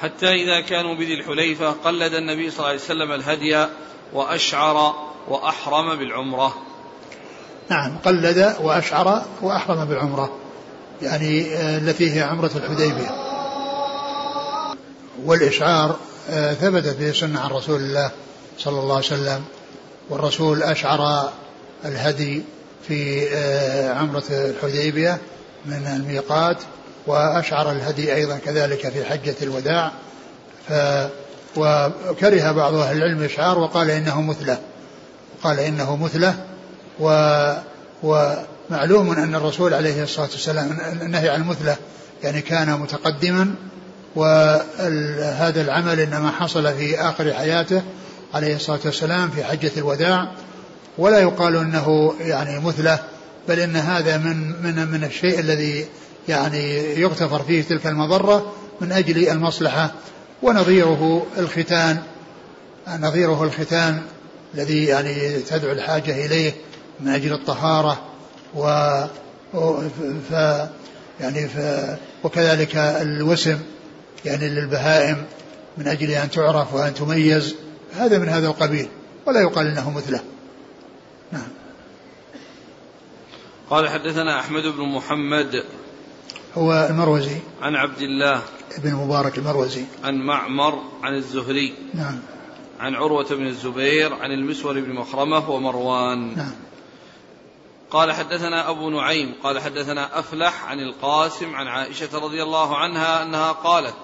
حتى 0.00 0.26
إذا 0.26 0.60
كانوا 0.60 0.94
بذي 0.94 1.14
الحليفة 1.14 1.70
قلد 1.70 2.12
النبي 2.12 2.50
صلى 2.50 2.58
الله 2.58 2.68
عليه 2.68 2.80
وسلم 2.80 3.12
الهدي 3.12 3.66
وأشعر 4.12 4.94
وأحرم 5.28 5.98
بالعمرة. 5.98 6.54
نعم 7.70 7.98
قلد 7.98 8.56
وأشعر 8.60 9.22
وأحرم 9.42 9.84
بالعمرة. 9.84 10.36
يعني 11.02 11.54
آه، 11.54 11.78
التي 11.78 12.16
هي 12.16 12.22
عمرة 12.22 12.50
الحديبية. 12.56 13.10
والإشعار 15.24 15.96
ثبتت 16.60 16.96
به 16.96 17.12
سنة 17.12 17.40
عن 17.40 17.50
رسول 17.50 17.80
الله 17.80 18.10
صلى 18.58 18.80
الله 18.80 18.96
عليه 18.96 19.06
وسلم 19.06 19.44
والرسول 20.10 20.62
أشعر 20.62 21.32
الهدي 21.84 22.42
في 22.88 23.28
آه، 23.34 23.94
عمرة 23.94 24.24
الحديبية 24.30 25.18
من 25.66 25.86
الميقات 25.96 26.56
وأشعر 27.06 27.72
الهدي 27.72 28.14
أيضا 28.14 28.38
كذلك 28.38 28.88
في 28.88 29.04
حجة 29.04 29.34
الوداع. 29.42 29.92
ف 30.68 30.72
وكره 31.56 32.52
بعض 32.52 32.74
أهل 32.74 32.96
العلم 32.96 33.18
الإشعار 33.18 33.58
وقال 33.58 33.90
إنه 33.90 34.22
مثلة 34.22 34.58
قال 35.42 35.60
إنه 35.60 35.96
مثلة 35.96 36.34
و 37.00 37.10
ومعلوم 38.02 39.10
أن 39.10 39.34
الرسول 39.34 39.74
عليه 39.74 40.02
الصلاة 40.02 40.28
والسلام 40.32 40.78
النهي 41.02 41.28
عن 41.28 41.40
المثلة 41.40 41.76
يعني 42.22 42.40
كان 42.40 42.80
متقدما 42.80 43.54
وهذا 44.16 45.60
العمل 45.62 46.00
إنما 46.00 46.30
حصل 46.30 46.74
في 46.74 47.00
آخر 47.00 47.32
حياته 47.32 47.82
عليه 48.34 48.56
الصلاة 48.56 48.80
والسلام 48.84 49.30
في 49.30 49.44
حجة 49.44 49.70
الوداع. 49.76 50.32
ولا 50.98 51.18
يقال 51.18 51.56
أنه 51.56 52.14
يعني 52.20 52.60
مثلة 52.60 52.98
بل 53.48 53.60
إن 53.60 53.76
هذا 53.76 54.16
من 54.18 54.62
من 54.62 54.88
من 54.88 55.04
الشيء 55.04 55.40
الذي 55.40 55.86
يعني 56.28 56.94
يغتفر 57.00 57.42
فيه 57.42 57.62
تلك 57.62 57.86
المضرة 57.86 58.52
من 58.80 58.92
أجل 58.92 59.28
المصلحة. 59.28 59.90
ونظيره 60.42 61.26
الختان 61.38 61.98
نظيره 63.00 63.44
الختان 63.44 64.02
الذي 64.54 64.84
يعني 64.84 65.38
تدعو 65.38 65.72
الحاجة 65.72 66.26
إليه 66.26 66.52
من 67.00 67.08
أجل 67.08 67.32
الطهارة 67.32 68.00
و 68.54 68.66
ف 70.30 70.32
يعني 71.20 71.48
ف 71.48 71.58
وكذلك 72.24 72.76
الوسم. 72.76 73.58
يعني 74.24 74.48
للبهائم 74.48 75.26
من 75.78 75.88
أجل 75.88 76.10
أن 76.10 76.30
تعرف 76.30 76.74
وأن 76.74 76.94
تميز 76.94 77.54
هذا 77.92 78.18
من 78.18 78.28
هذا 78.28 78.46
القبيل 78.46 78.88
ولا 79.26 79.40
يقال 79.40 79.66
إنه 79.66 79.90
مثله. 79.90 80.20
نعم. 81.32 81.48
قال 83.70 83.88
حدثنا 83.88 84.40
أحمد 84.40 84.62
بن 84.62 84.82
محمد 84.82 85.64
هو 86.54 86.88
المروزي. 86.90 87.36
عن 87.62 87.76
عبد 87.76 88.02
الله 88.02 88.42
بن 88.78 88.94
مبارك 88.94 89.38
المروزي. 89.38 89.84
عن 90.04 90.14
معمر 90.14 90.82
عن 91.02 91.14
الزهري. 91.14 91.74
نعم. 91.94 92.18
عن 92.80 92.94
عروة 92.94 93.28
بن 93.30 93.46
الزبير 93.46 94.14
عن 94.14 94.32
المسور 94.32 94.80
بن 94.80 94.92
مخرمة 94.92 95.50
ومروان. 95.50 96.36
نعم. 96.36 96.52
قال 97.90 98.12
حدثنا 98.12 98.70
أبو 98.70 98.90
نعيم 98.90 99.34
قال 99.42 99.60
حدثنا 99.60 100.18
أفلح 100.18 100.64
عن 100.64 100.80
القاسم 100.80 101.54
عن 101.54 101.66
عائشة 101.66 102.18
رضي 102.18 102.42
الله 102.42 102.76
عنها 102.76 103.22
أنها 103.22 103.52
قالت 103.52 103.94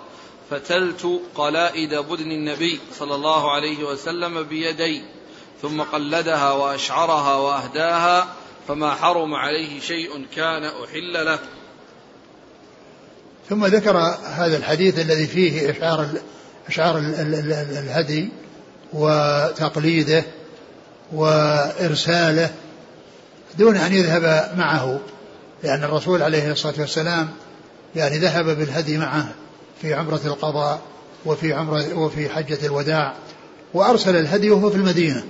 فتلت 0.50 1.20
قلائد 1.34 1.94
بدن 1.94 2.30
النبي 2.32 2.80
صلى 2.98 3.14
الله 3.14 3.52
عليه 3.52 3.84
وسلم 3.84 4.42
بيدي 4.42 5.02
ثم 5.62 5.82
قلدها 5.82 6.52
وأشعرها 6.52 7.34
وأهداها 7.34 8.26
فما 8.68 8.94
حرم 8.94 9.34
عليه 9.34 9.80
شيء 9.80 10.26
كان 10.36 10.64
أحل 10.64 11.24
له. 11.24 11.38
ثم 13.48 13.66
ذكر 13.66 13.96
هذا 14.24 14.56
الحديث 14.56 14.98
الذي 14.98 15.26
فيه 15.26 15.70
إشعار 15.70 16.08
إشعار 16.68 16.98
الهدي 16.98 18.28
وتقليده 18.92 20.24
وإرساله 21.12 22.50
دون 23.58 23.76
أن 23.76 23.92
يذهب 23.92 24.54
معه 24.56 25.00
لأن 25.62 25.84
الرسول 25.84 26.22
عليه 26.22 26.52
الصلاة 26.52 26.74
والسلام 26.78 27.28
يعني 27.96 28.18
ذهب 28.18 28.44
بالهدي 28.44 28.98
معه. 28.98 29.34
في 29.82 29.94
عمرة 29.94 30.20
القضاء 30.24 30.80
وفي 31.26 31.52
عمرة 31.52 31.94
وفي 31.94 32.28
حجة 32.28 32.66
الوداع 32.66 33.14
وأرسل 33.74 34.16
الهدي 34.16 34.50
وهو 34.50 34.70
في 34.70 34.76
المدينة 34.76 35.24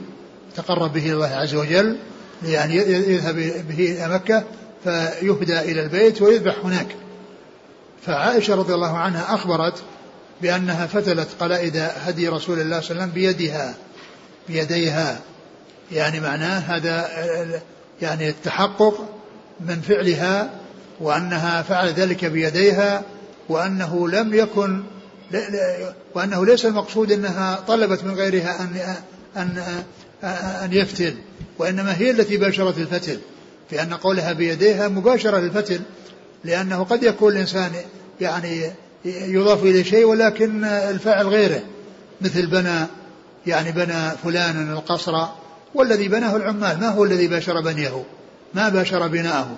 تقرب 0.56 0.92
به 0.92 1.12
الله 1.12 1.26
عز 1.26 1.54
وجل 1.54 1.96
يعني 2.44 2.76
يذهب 2.76 3.36
به 3.68 3.92
إلى 3.92 4.08
مكة 4.14 4.44
فيهدى 4.84 5.60
إلى 5.60 5.82
البيت 5.82 6.22
ويذبح 6.22 6.54
هناك. 6.64 6.86
فعائشة 8.06 8.54
رضي 8.54 8.74
الله 8.74 8.96
عنها 8.98 9.34
أخبرت 9.34 9.82
بأنها 10.42 10.86
فتلت 10.86 11.28
قلائد 11.40 11.76
هدي 11.76 12.28
رسول 12.28 12.60
الله 12.60 12.80
صلى 12.80 12.90
الله 12.90 13.02
عليه 13.02 13.12
وسلم 13.12 13.22
بيدها 13.22 13.74
بيديها. 14.48 15.20
يعني 15.92 16.20
معناه 16.20 16.58
هذا 16.58 17.08
يعني 18.02 18.28
التحقق 18.28 19.08
من 19.60 19.80
فعلها 19.80 20.50
وأنها 21.00 21.62
فعل 21.62 21.88
ذلك 21.88 22.24
بيديها 22.24 23.02
وأنه 23.48 24.08
لم 24.08 24.34
يكن 24.34 24.82
وأنه 26.14 26.46
ليس 26.46 26.66
المقصود 26.66 27.12
أنها 27.12 27.64
طلبت 27.68 28.04
من 28.04 28.14
غيرها 28.14 28.60
أن 28.60 28.96
أن 29.36 29.62
أن 30.64 30.72
يفتل 30.72 31.14
وإنما 31.58 31.96
هي 31.96 32.10
التي 32.10 32.36
باشرت 32.36 32.78
الفتل 32.78 33.18
في 33.70 33.82
أن 33.82 33.94
قولها 33.94 34.32
بيديها 34.32 34.88
مباشرة 34.88 35.38
للفتل 35.38 35.80
لأنه 36.44 36.84
قد 36.84 37.02
يكون 37.02 37.32
الإنسان 37.32 37.72
يعني 38.20 38.70
يضاف 39.04 39.62
إليه 39.62 39.82
شيء 39.82 40.04
ولكن 40.04 40.64
الفاعل 40.64 41.26
غيره 41.26 41.60
مثل 42.20 42.46
بنى 42.46 42.86
يعني 43.46 43.72
بنى 43.72 44.10
فلان 44.24 44.72
القصر 44.72 45.26
والذي 45.74 46.08
بناه 46.08 46.36
العمال 46.36 46.80
ما 46.80 46.88
هو 46.88 47.04
الذي 47.04 47.26
باشر 47.26 47.60
بنيه؟ 47.60 48.04
ما 48.54 48.68
باشر 48.68 49.06
بناءه؟ 49.06 49.56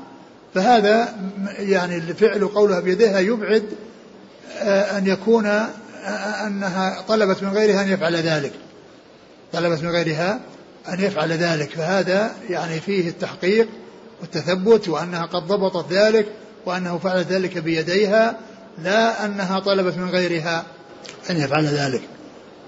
فهذا 0.55 1.15
يعني 1.59 1.97
الفعل 1.97 2.49
قولها 2.49 2.81
بيديها 2.81 3.19
يبعد 3.19 3.63
آه، 4.59 4.99
أن 4.99 5.07
يكون 5.07 5.47
آه، 5.47 6.47
أنها 6.47 7.05
طلبت 7.09 7.43
من 7.43 7.49
غيرها 7.49 7.83
أن 7.83 7.89
يفعل 7.89 8.17
ذلك. 8.17 8.53
طلبت 9.53 9.83
من 9.83 9.91
غيرها 9.91 10.41
أن 10.89 11.01
يفعل 11.01 11.33
ذلك. 11.33 11.71
فهذا 11.71 12.33
يعني 12.51 12.81
فيه 12.81 13.09
التحقيق 13.09 13.69
والتثبت 14.21 14.89
وأنها 14.89 15.27
قد 15.27 15.47
ضبطت 15.47 15.93
ذلك 15.93 16.27
وأنه 16.67 16.99
فعل 16.99 17.19
ذلك 17.19 17.59
بيديها 17.59 18.37
لا 18.83 19.25
أنها 19.25 19.59
طلبت 19.59 19.97
من 19.97 20.11
غيرها 20.11 20.65
أن 21.31 21.37
يفعل 21.37 21.67
ذلك. 21.67 22.03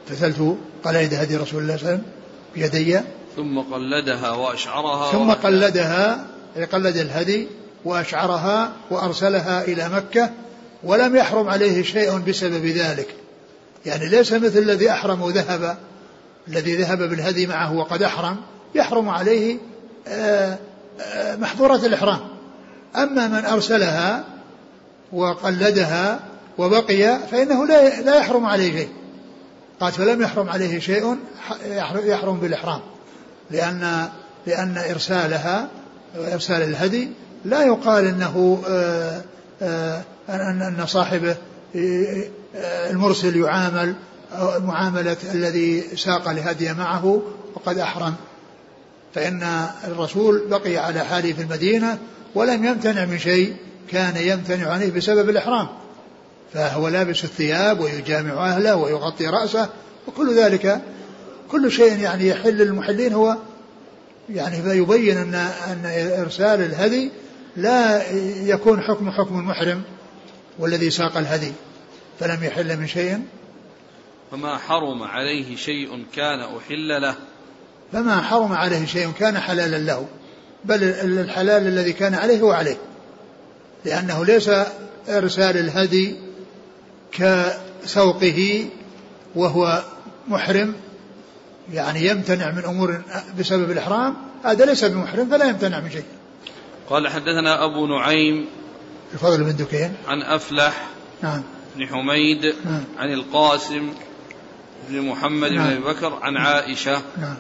فسألت 0.09 0.57
قلائد 0.85 1.15
هدي 1.15 1.37
رسول 1.37 1.63
الله 1.63 1.77
صلى 1.77 1.89
الله 1.89 1.91
عليه 1.91 2.01
وسلم 2.01 2.03
بيدي. 2.55 3.01
ثم 3.37 3.59
قلدها 3.59 4.31
وأشعرها 4.31 5.13
ثم 5.13 5.33
قلدها 5.33 6.27
قلد 6.73 6.97
الهدي 6.97 7.49
وأشعرها 7.85 8.73
وأرسلها 8.91 9.65
إلى 9.65 9.89
مكة 9.89 10.31
ولم 10.83 11.17
يحرم 11.17 11.49
عليه 11.49 11.83
شيء 11.83 12.19
بسبب 12.19 12.67
ذلك. 12.67 13.15
يعني 13.87 14.09
ليس 14.09 14.33
مثل 14.33 14.59
الذي 14.59 14.91
أحرم 14.91 15.23
وذهب 15.23 15.77
الذي 16.49 16.77
ذهب 16.77 16.99
بالهدي 16.99 17.47
معه 17.47 17.75
وقد 17.75 18.03
أحرم 18.03 18.37
يحرم 18.75 19.09
عليه 19.09 19.59
آه، 20.09 20.59
آه، 21.01 21.37
محظورة 21.37 21.87
الإحرام. 21.87 22.21
أما 22.97 23.29
من 23.29 23.45
أرسلها 23.45 24.25
وقلدها 25.13 26.21
وبقي 26.59 27.19
فإنه 27.31 27.67
لا 27.67 28.01
لا 28.01 28.17
يحرم 28.17 28.47
عليه 28.47 28.73
شيء. 28.77 28.89
قال 29.81 29.93
فلم 29.93 30.23
يحرم 30.23 30.49
عليه 30.49 30.79
شيء 30.79 31.17
يحرم 31.95 32.41
بالإحرام 32.41 32.81
لأن 33.51 34.09
لأن 34.47 34.79
إرسالها 34.91 35.69
إرسال 36.33 36.63
الهدي 36.63 37.09
لا 37.45 37.63
يقال 37.63 38.07
أنه 38.07 38.63
آه، 39.63 40.03
أن 40.29 40.63
أن 40.63 40.87
صاحبه 40.87 41.37
المرسل 42.91 43.37
يعامل 43.37 43.95
معاملة 44.59 45.17
الذي 45.35 45.97
ساق 45.97 46.29
الهدي 46.29 46.73
معه 46.73 47.23
وقد 47.55 47.79
أحرم. 47.79 48.15
فإن 49.15 49.67
الرسول 49.85 50.43
بقي 50.51 50.77
على 50.77 51.01
حاله 51.01 51.33
في 51.33 51.43
المدينة 51.43 51.99
ولم 52.35 52.65
يمتنع 52.65 53.05
من 53.05 53.19
شيء 53.19 53.57
كان 53.91 54.17
يمتنع 54.17 54.71
عنه 54.71 54.91
بسبب 54.91 55.31
الإحرام. 55.31 55.69
فهو 56.55 56.89
لابس 56.89 57.25
الثياب 57.25 57.81
ويجامع 57.81 58.47
أهله 58.47 58.77
ويغطي 58.77 59.27
رأسه 59.27 59.69
وكل 60.09 60.35
ذلك. 60.35 60.81
كل 61.51 61.73
شيء 61.73 61.99
يعني 61.99 62.29
يحل 62.29 62.57
للمحلين 62.57 63.13
هو 63.13 63.37
يعني 64.31 64.63
فيبين 64.63 65.19
أن 65.19 65.35
أن 65.35 65.83
إرسال 66.21 66.61
الهدي 66.61 67.11
لا 67.57 68.13
يكون 68.43 68.81
حكم 68.81 69.11
حكم 69.11 69.39
المحرم 69.39 69.83
والذي 70.59 70.91
ساق 70.91 71.17
الهدي 71.17 71.53
فلم 72.21 72.45
يحل 72.45 72.77
من 72.77 72.87
شيء. 72.87 73.23
فما 74.31 74.59
حرم 74.59 75.03
عليه 75.03 75.57
شيء 75.57 76.05
كان 76.15 76.41
أحل 76.41 77.03
له. 77.03 77.15
فما 77.93 78.23
حرم 78.23 78.53
عليه 78.53 78.87
شيء 78.87 79.11
كان 79.11 79.39
حلالا 79.39 79.77
له 79.77 80.07
بل 80.65 80.85
الحلال 80.85 81.67
الذي 81.67 81.93
كان 81.93 82.15
عليه 82.15 82.41
هو 82.41 82.51
عليه 82.53 82.77
لأنه 83.85 84.25
ليس 84.25 84.51
إرسال 85.09 85.57
الهدي 85.57 86.17
كسوقه 87.13 88.67
وهو 89.35 89.83
محرم 90.29 90.75
يعني 91.73 92.07
يمتنع 92.07 92.51
من 92.51 92.65
أمور 92.65 93.03
بسبب 93.39 93.71
الإحرام 93.71 94.17
هذا 94.45 94.65
ليس 94.65 94.85
بمحرم 94.85 95.31
فلا 95.31 95.45
يمتنع 95.45 95.81
من 95.81 95.91
شيء. 95.91 96.05
قال 96.91 97.09
حدثنا 97.09 97.65
أبو 97.65 97.87
نعيم 97.87 98.47
الفضل 99.15 99.45
بن 99.45 99.57
دكين. 99.57 99.95
عن 100.09 100.23
أفلح 100.23 100.87
نعم. 101.23 101.43
بن 101.77 101.87
حميد 101.87 102.55
نعم. 102.65 102.85
عن 102.99 103.13
القاسم 103.13 103.93
بن 104.89 105.03
محمد 105.03 105.53
نعم. 105.53 105.67
بن 105.67 105.73
أبي 105.73 105.85
بكر 105.85 106.19
عن 106.23 106.37
عائشة. 106.37 107.03
نعم. 107.21 107.37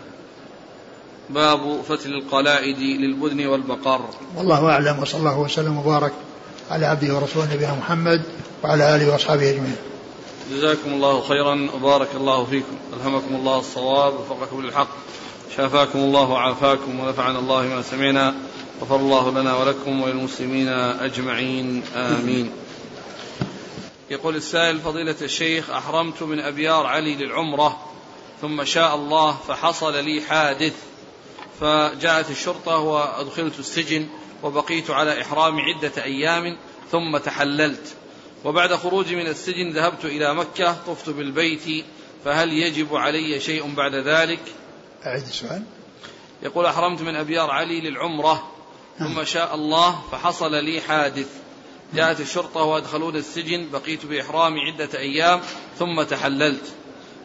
باب 1.30 1.82
فتل 1.88 2.10
القلائد 2.10 2.78
للبدن 2.78 3.46
والبقر. 3.46 4.00
والله 4.36 4.70
أعلم 4.70 4.98
وصلى 5.02 5.20
الله 5.20 5.38
وسلم 5.38 5.78
وبارك 5.78 6.12
على 6.70 6.86
عبده 6.86 7.14
ورسوله 7.14 7.54
نبينا 7.54 7.74
محمد 7.74 8.22
وعلى 8.64 8.96
آله 8.96 9.12
وأصحابه 9.12 9.50
أجمعين. 9.50 9.76
جزاكم 10.52 10.90
الله 10.92 11.20
خيرا 11.20 11.68
وبارك 11.74 12.08
الله 12.14 12.44
فيكم. 12.44 12.76
ألهمكم 12.92 13.34
الله 13.34 13.58
الصواب 13.58 14.14
وفقكم 14.14 14.62
للحق. 14.62 14.88
شافاكم 15.56 15.98
الله 15.98 16.30
وعافاكم 16.30 17.00
ونفعنا 17.00 17.38
الله 17.38 17.62
ما 17.62 17.82
سمعنا. 17.82 18.34
غفر 18.80 18.96
الله 18.96 19.30
لنا 19.30 19.56
ولكم 19.56 20.02
وللمسلمين 20.02 20.68
أجمعين 20.68 21.82
آمين. 21.96 22.52
يقول 24.10 24.36
السائل 24.36 24.80
فضيلة 24.80 25.16
الشيخ 25.22 25.70
أحرمت 25.70 26.22
من 26.22 26.40
أبيار 26.40 26.86
علي 26.86 27.14
للعمرة 27.14 27.86
ثم 28.40 28.64
شاء 28.64 28.94
الله 28.94 29.32
فحصل 29.48 30.04
لي 30.04 30.20
حادث 30.20 30.74
فجاءت 31.60 32.30
الشرطة 32.30 32.76
وأدخلت 32.76 33.58
السجن 33.58 34.06
وبقيت 34.42 34.90
على 34.90 35.20
إحرامي 35.22 35.62
عدة 35.62 36.04
أيام 36.04 36.56
ثم 36.90 37.16
تحللت. 37.16 37.94
وبعد 38.44 38.74
خروجي 38.74 39.16
من 39.16 39.26
السجن 39.26 39.70
ذهبت 39.70 40.04
إلى 40.04 40.34
مكة 40.34 40.76
طفت 40.86 41.10
بالبيت 41.10 41.84
فهل 42.24 42.52
يجب 42.52 42.96
علي 42.96 43.40
شيء 43.40 43.74
بعد 43.74 43.94
ذلك؟ 43.94 44.40
أعيد 45.06 45.22
السؤال. 45.22 45.62
يقول 46.42 46.66
أحرمت 46.66 47.02
من 47.02 47.16
أبيار 47.16 47.50
علي 47.50 47.80
للعمرة 47.80 48.59
ثم 48.98 49.24
شاء 49.24 49.54
الله 49.54 50.00
فحصل 50.12 50.64
لي 50.64 50.80
حادث. 50.80 51.28
جاءت 51.94 52.20
الشرطة 52.20 52.60
وأدخلوني 52.60 53.18
السجن 53.18 53.66
بقيت 53.72 54.06
بإحرامي 54.06 54.60
عدة 54.60 54.98
أيام 54.98 55.40
ثم 55.78 56.02
تحللت. 56.02 56.64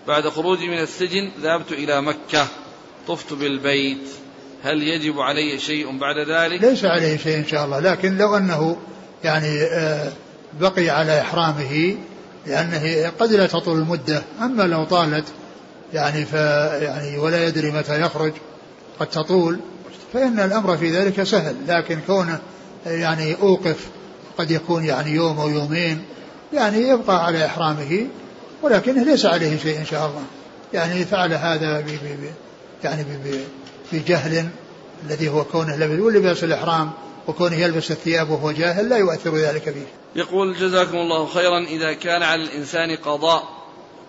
بعد 0.07 0.29
خروجي 0.29 0.67
من 0.67 0.79
السجن 0.79 1.31
ذهبت 1.41 1.71
إلى 1.71 2.01
مكة 2.01 2.47
طفت 3.07 3.33
بالبيت. 3.33 4.07
هل 4.63 4.83
يجب 4.83 5.19
علي 5.19 5.59
شيء 5.59 5.97
بعد 5.97 6.29
ذلك؟ 6.29 6.63
ليس 6.63 6.85
عليه 6.85 7.17
شيء 7.17 7.37
إن 7.37 7.47
شاء 7.47 7.65
الله 7.65 7.79
لكن 7.79 8.17
لو 8.17 8.37
أنه 8.37 8.77
يعني 9.23 9.61
آه، 9.61 10.11
بقي 10.59 10.89
على 10.89 11.21
إحرامه 11.21 11.97
لأنه 12.45 13.11
قد 13.19 13.31
لا 13.31 13.47
تطول 13.47 13.77
المدة. 13.77 14.23
أما 14.41 14.63
لو 14.63 14.83
طالت 14.83 15.25
يعني 15.93 16.25
ف 16.25 16.33
يعني 16.81 17.17
ولا 17.17 17.47
يدري 17.47 17.71
متى 17.71 18.01
يخرج 18.01 18.33
قد 18.99 19.07
تطول. 19.07 19.59
فإن 20.13 20.39
الأمر 20.39 20.77
في 20.77 20.91
ذلك 20.91 21.23
سهل 21.23 21.55
لكن 21.67 21.99
كونه 22.07 22.39
يعني 22.85 23.35
أوقف 23.41 23.87
قد 24.37 24.51
يكون 24.51 24.85
يعني 24.85 25.11
يوم 25.11 25.39
أو 25.39 25.49
يومين 25.49 26.03
يعني 26.53 26.77
يبقى 26.77 27.25
على 27.25 27.45
إحرامه 27.45 28.07
ولكنه 28.61 29.03
ليس 29.03 29.25
عليه 29.25 29.57
شيء 29.57 29.79
إن 29.79 29.85
شاء 29.85 30.07
الله. 30.07 30.23
يعني 30.73 31.05
فعل 31.05 31.33
هذا 31.33 31.79
ب 31.79 31.85
ب 31.85 32.29
يعني 32.83 33.05
بجهل 33.91 34.49
الذي 35.05 35.29
هو 35.29 35.43
كونه 35.43 35.75
لبس 35.75 36.01
ولباس 36.01 36.43
الإحرام 36.43 36.91
وكونه 37.27 37.55
يلبس 37.55 37.91
الثياب 37.91 38.29
وهو 38.29 38.51
جاهل 38.51 38.89
لا 38.89 38.97
يؤثر 38.97 39.35
ذلك 39.35 39.63
فيه. 39.63 39.85
يقول 40.15 40.55
جزاكم 40.55 40.97
الله 40.97 41.25
خيرا 41.25 41.59
إذا 41.59 41.93
كان 41.93 42.23
على 42.23 42.43
الإنسان 42.43 42.95
قضاء 42.95 43.43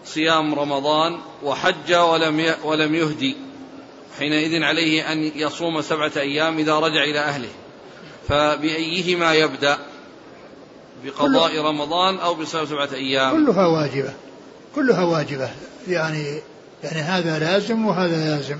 صيام 0.04 0.54
رمضان 0.54 1.18
وحج 1.42 1.94
ولم 1.94 2.54
ولم 2.64 2.94
يهدي 2.94 3.36
حينئذ 4.18 4.62
عليه 4.62 5.12
أن 5.12 5.18
يصوم 5.18 5.80
سبعة 5.82 6.12
أيام 6.16 6.58
إذا 6.58 6.74
رجع 6.74 7.04
إلى 7.04 7.18
أهله. 7.18 7.48
فبأيهما 8.28 9.34
يبدأ؟ 9.34 9.78
بقضاء 11.04 11.60
رمضان 11.60 12.18
أو 12.18 12.34
بصوم 12.34 12.66
سبعة 12.66 12.88
أيام؟ 12.92 13.46
كلها 13.46 13.66
واجبة. 13.66 14.12
كلها 14.74 15.02
واجبة. 15.02 15.50
يعني 15.88 16.40
يعني 16.84 17.00
هذا 17.00 17.38
لازم 17.38 17.86
وهذا 17.86 18.36
لازم. 18.36 18.58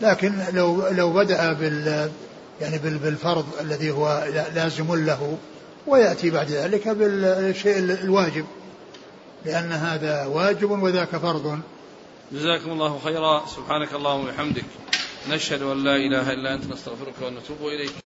لكن 0.00 0.34
لو 0.52 0.88
لو 0.88 1.12
بدأ 1.12 1.52
بال 1.52 2.10
يعني 2.60 2.78
بالفرض 2.78 3.46
الذي 3.60 3.90
هو 3.90 4.28
لازم 4.54 4.94
له 4.94 5.38
ويأتي 5.86 6.30
بعد 6.30 6.50
ذلك 6.50 6.88
بالشيء 6.88 7.78
الواجب. 7.78 8.44
لأن 9.46 9.72
هذا 9.72 10.26
واجب 10.26 10.70
وذاك 10.70 11.16
فرض. 11.16 11.60
جزاكم 12.32 12.70
الله 12.70 12.98
خيرا. 12.98 13.46
سبحانك 13.46 13.94
اللهم 13.94 14.20
وبحمدك. 14.20 14.64
نشهد 15.28 15.62
أن 15.62 15.84
لا 15.84 15.96
إله 15.96 16.32
إلا 16.32 16.54
أنت 16.54 16.66
نستغفرك 16.66 17.14
ونتوب 17.22 17.68
إليك. 17.68 18.07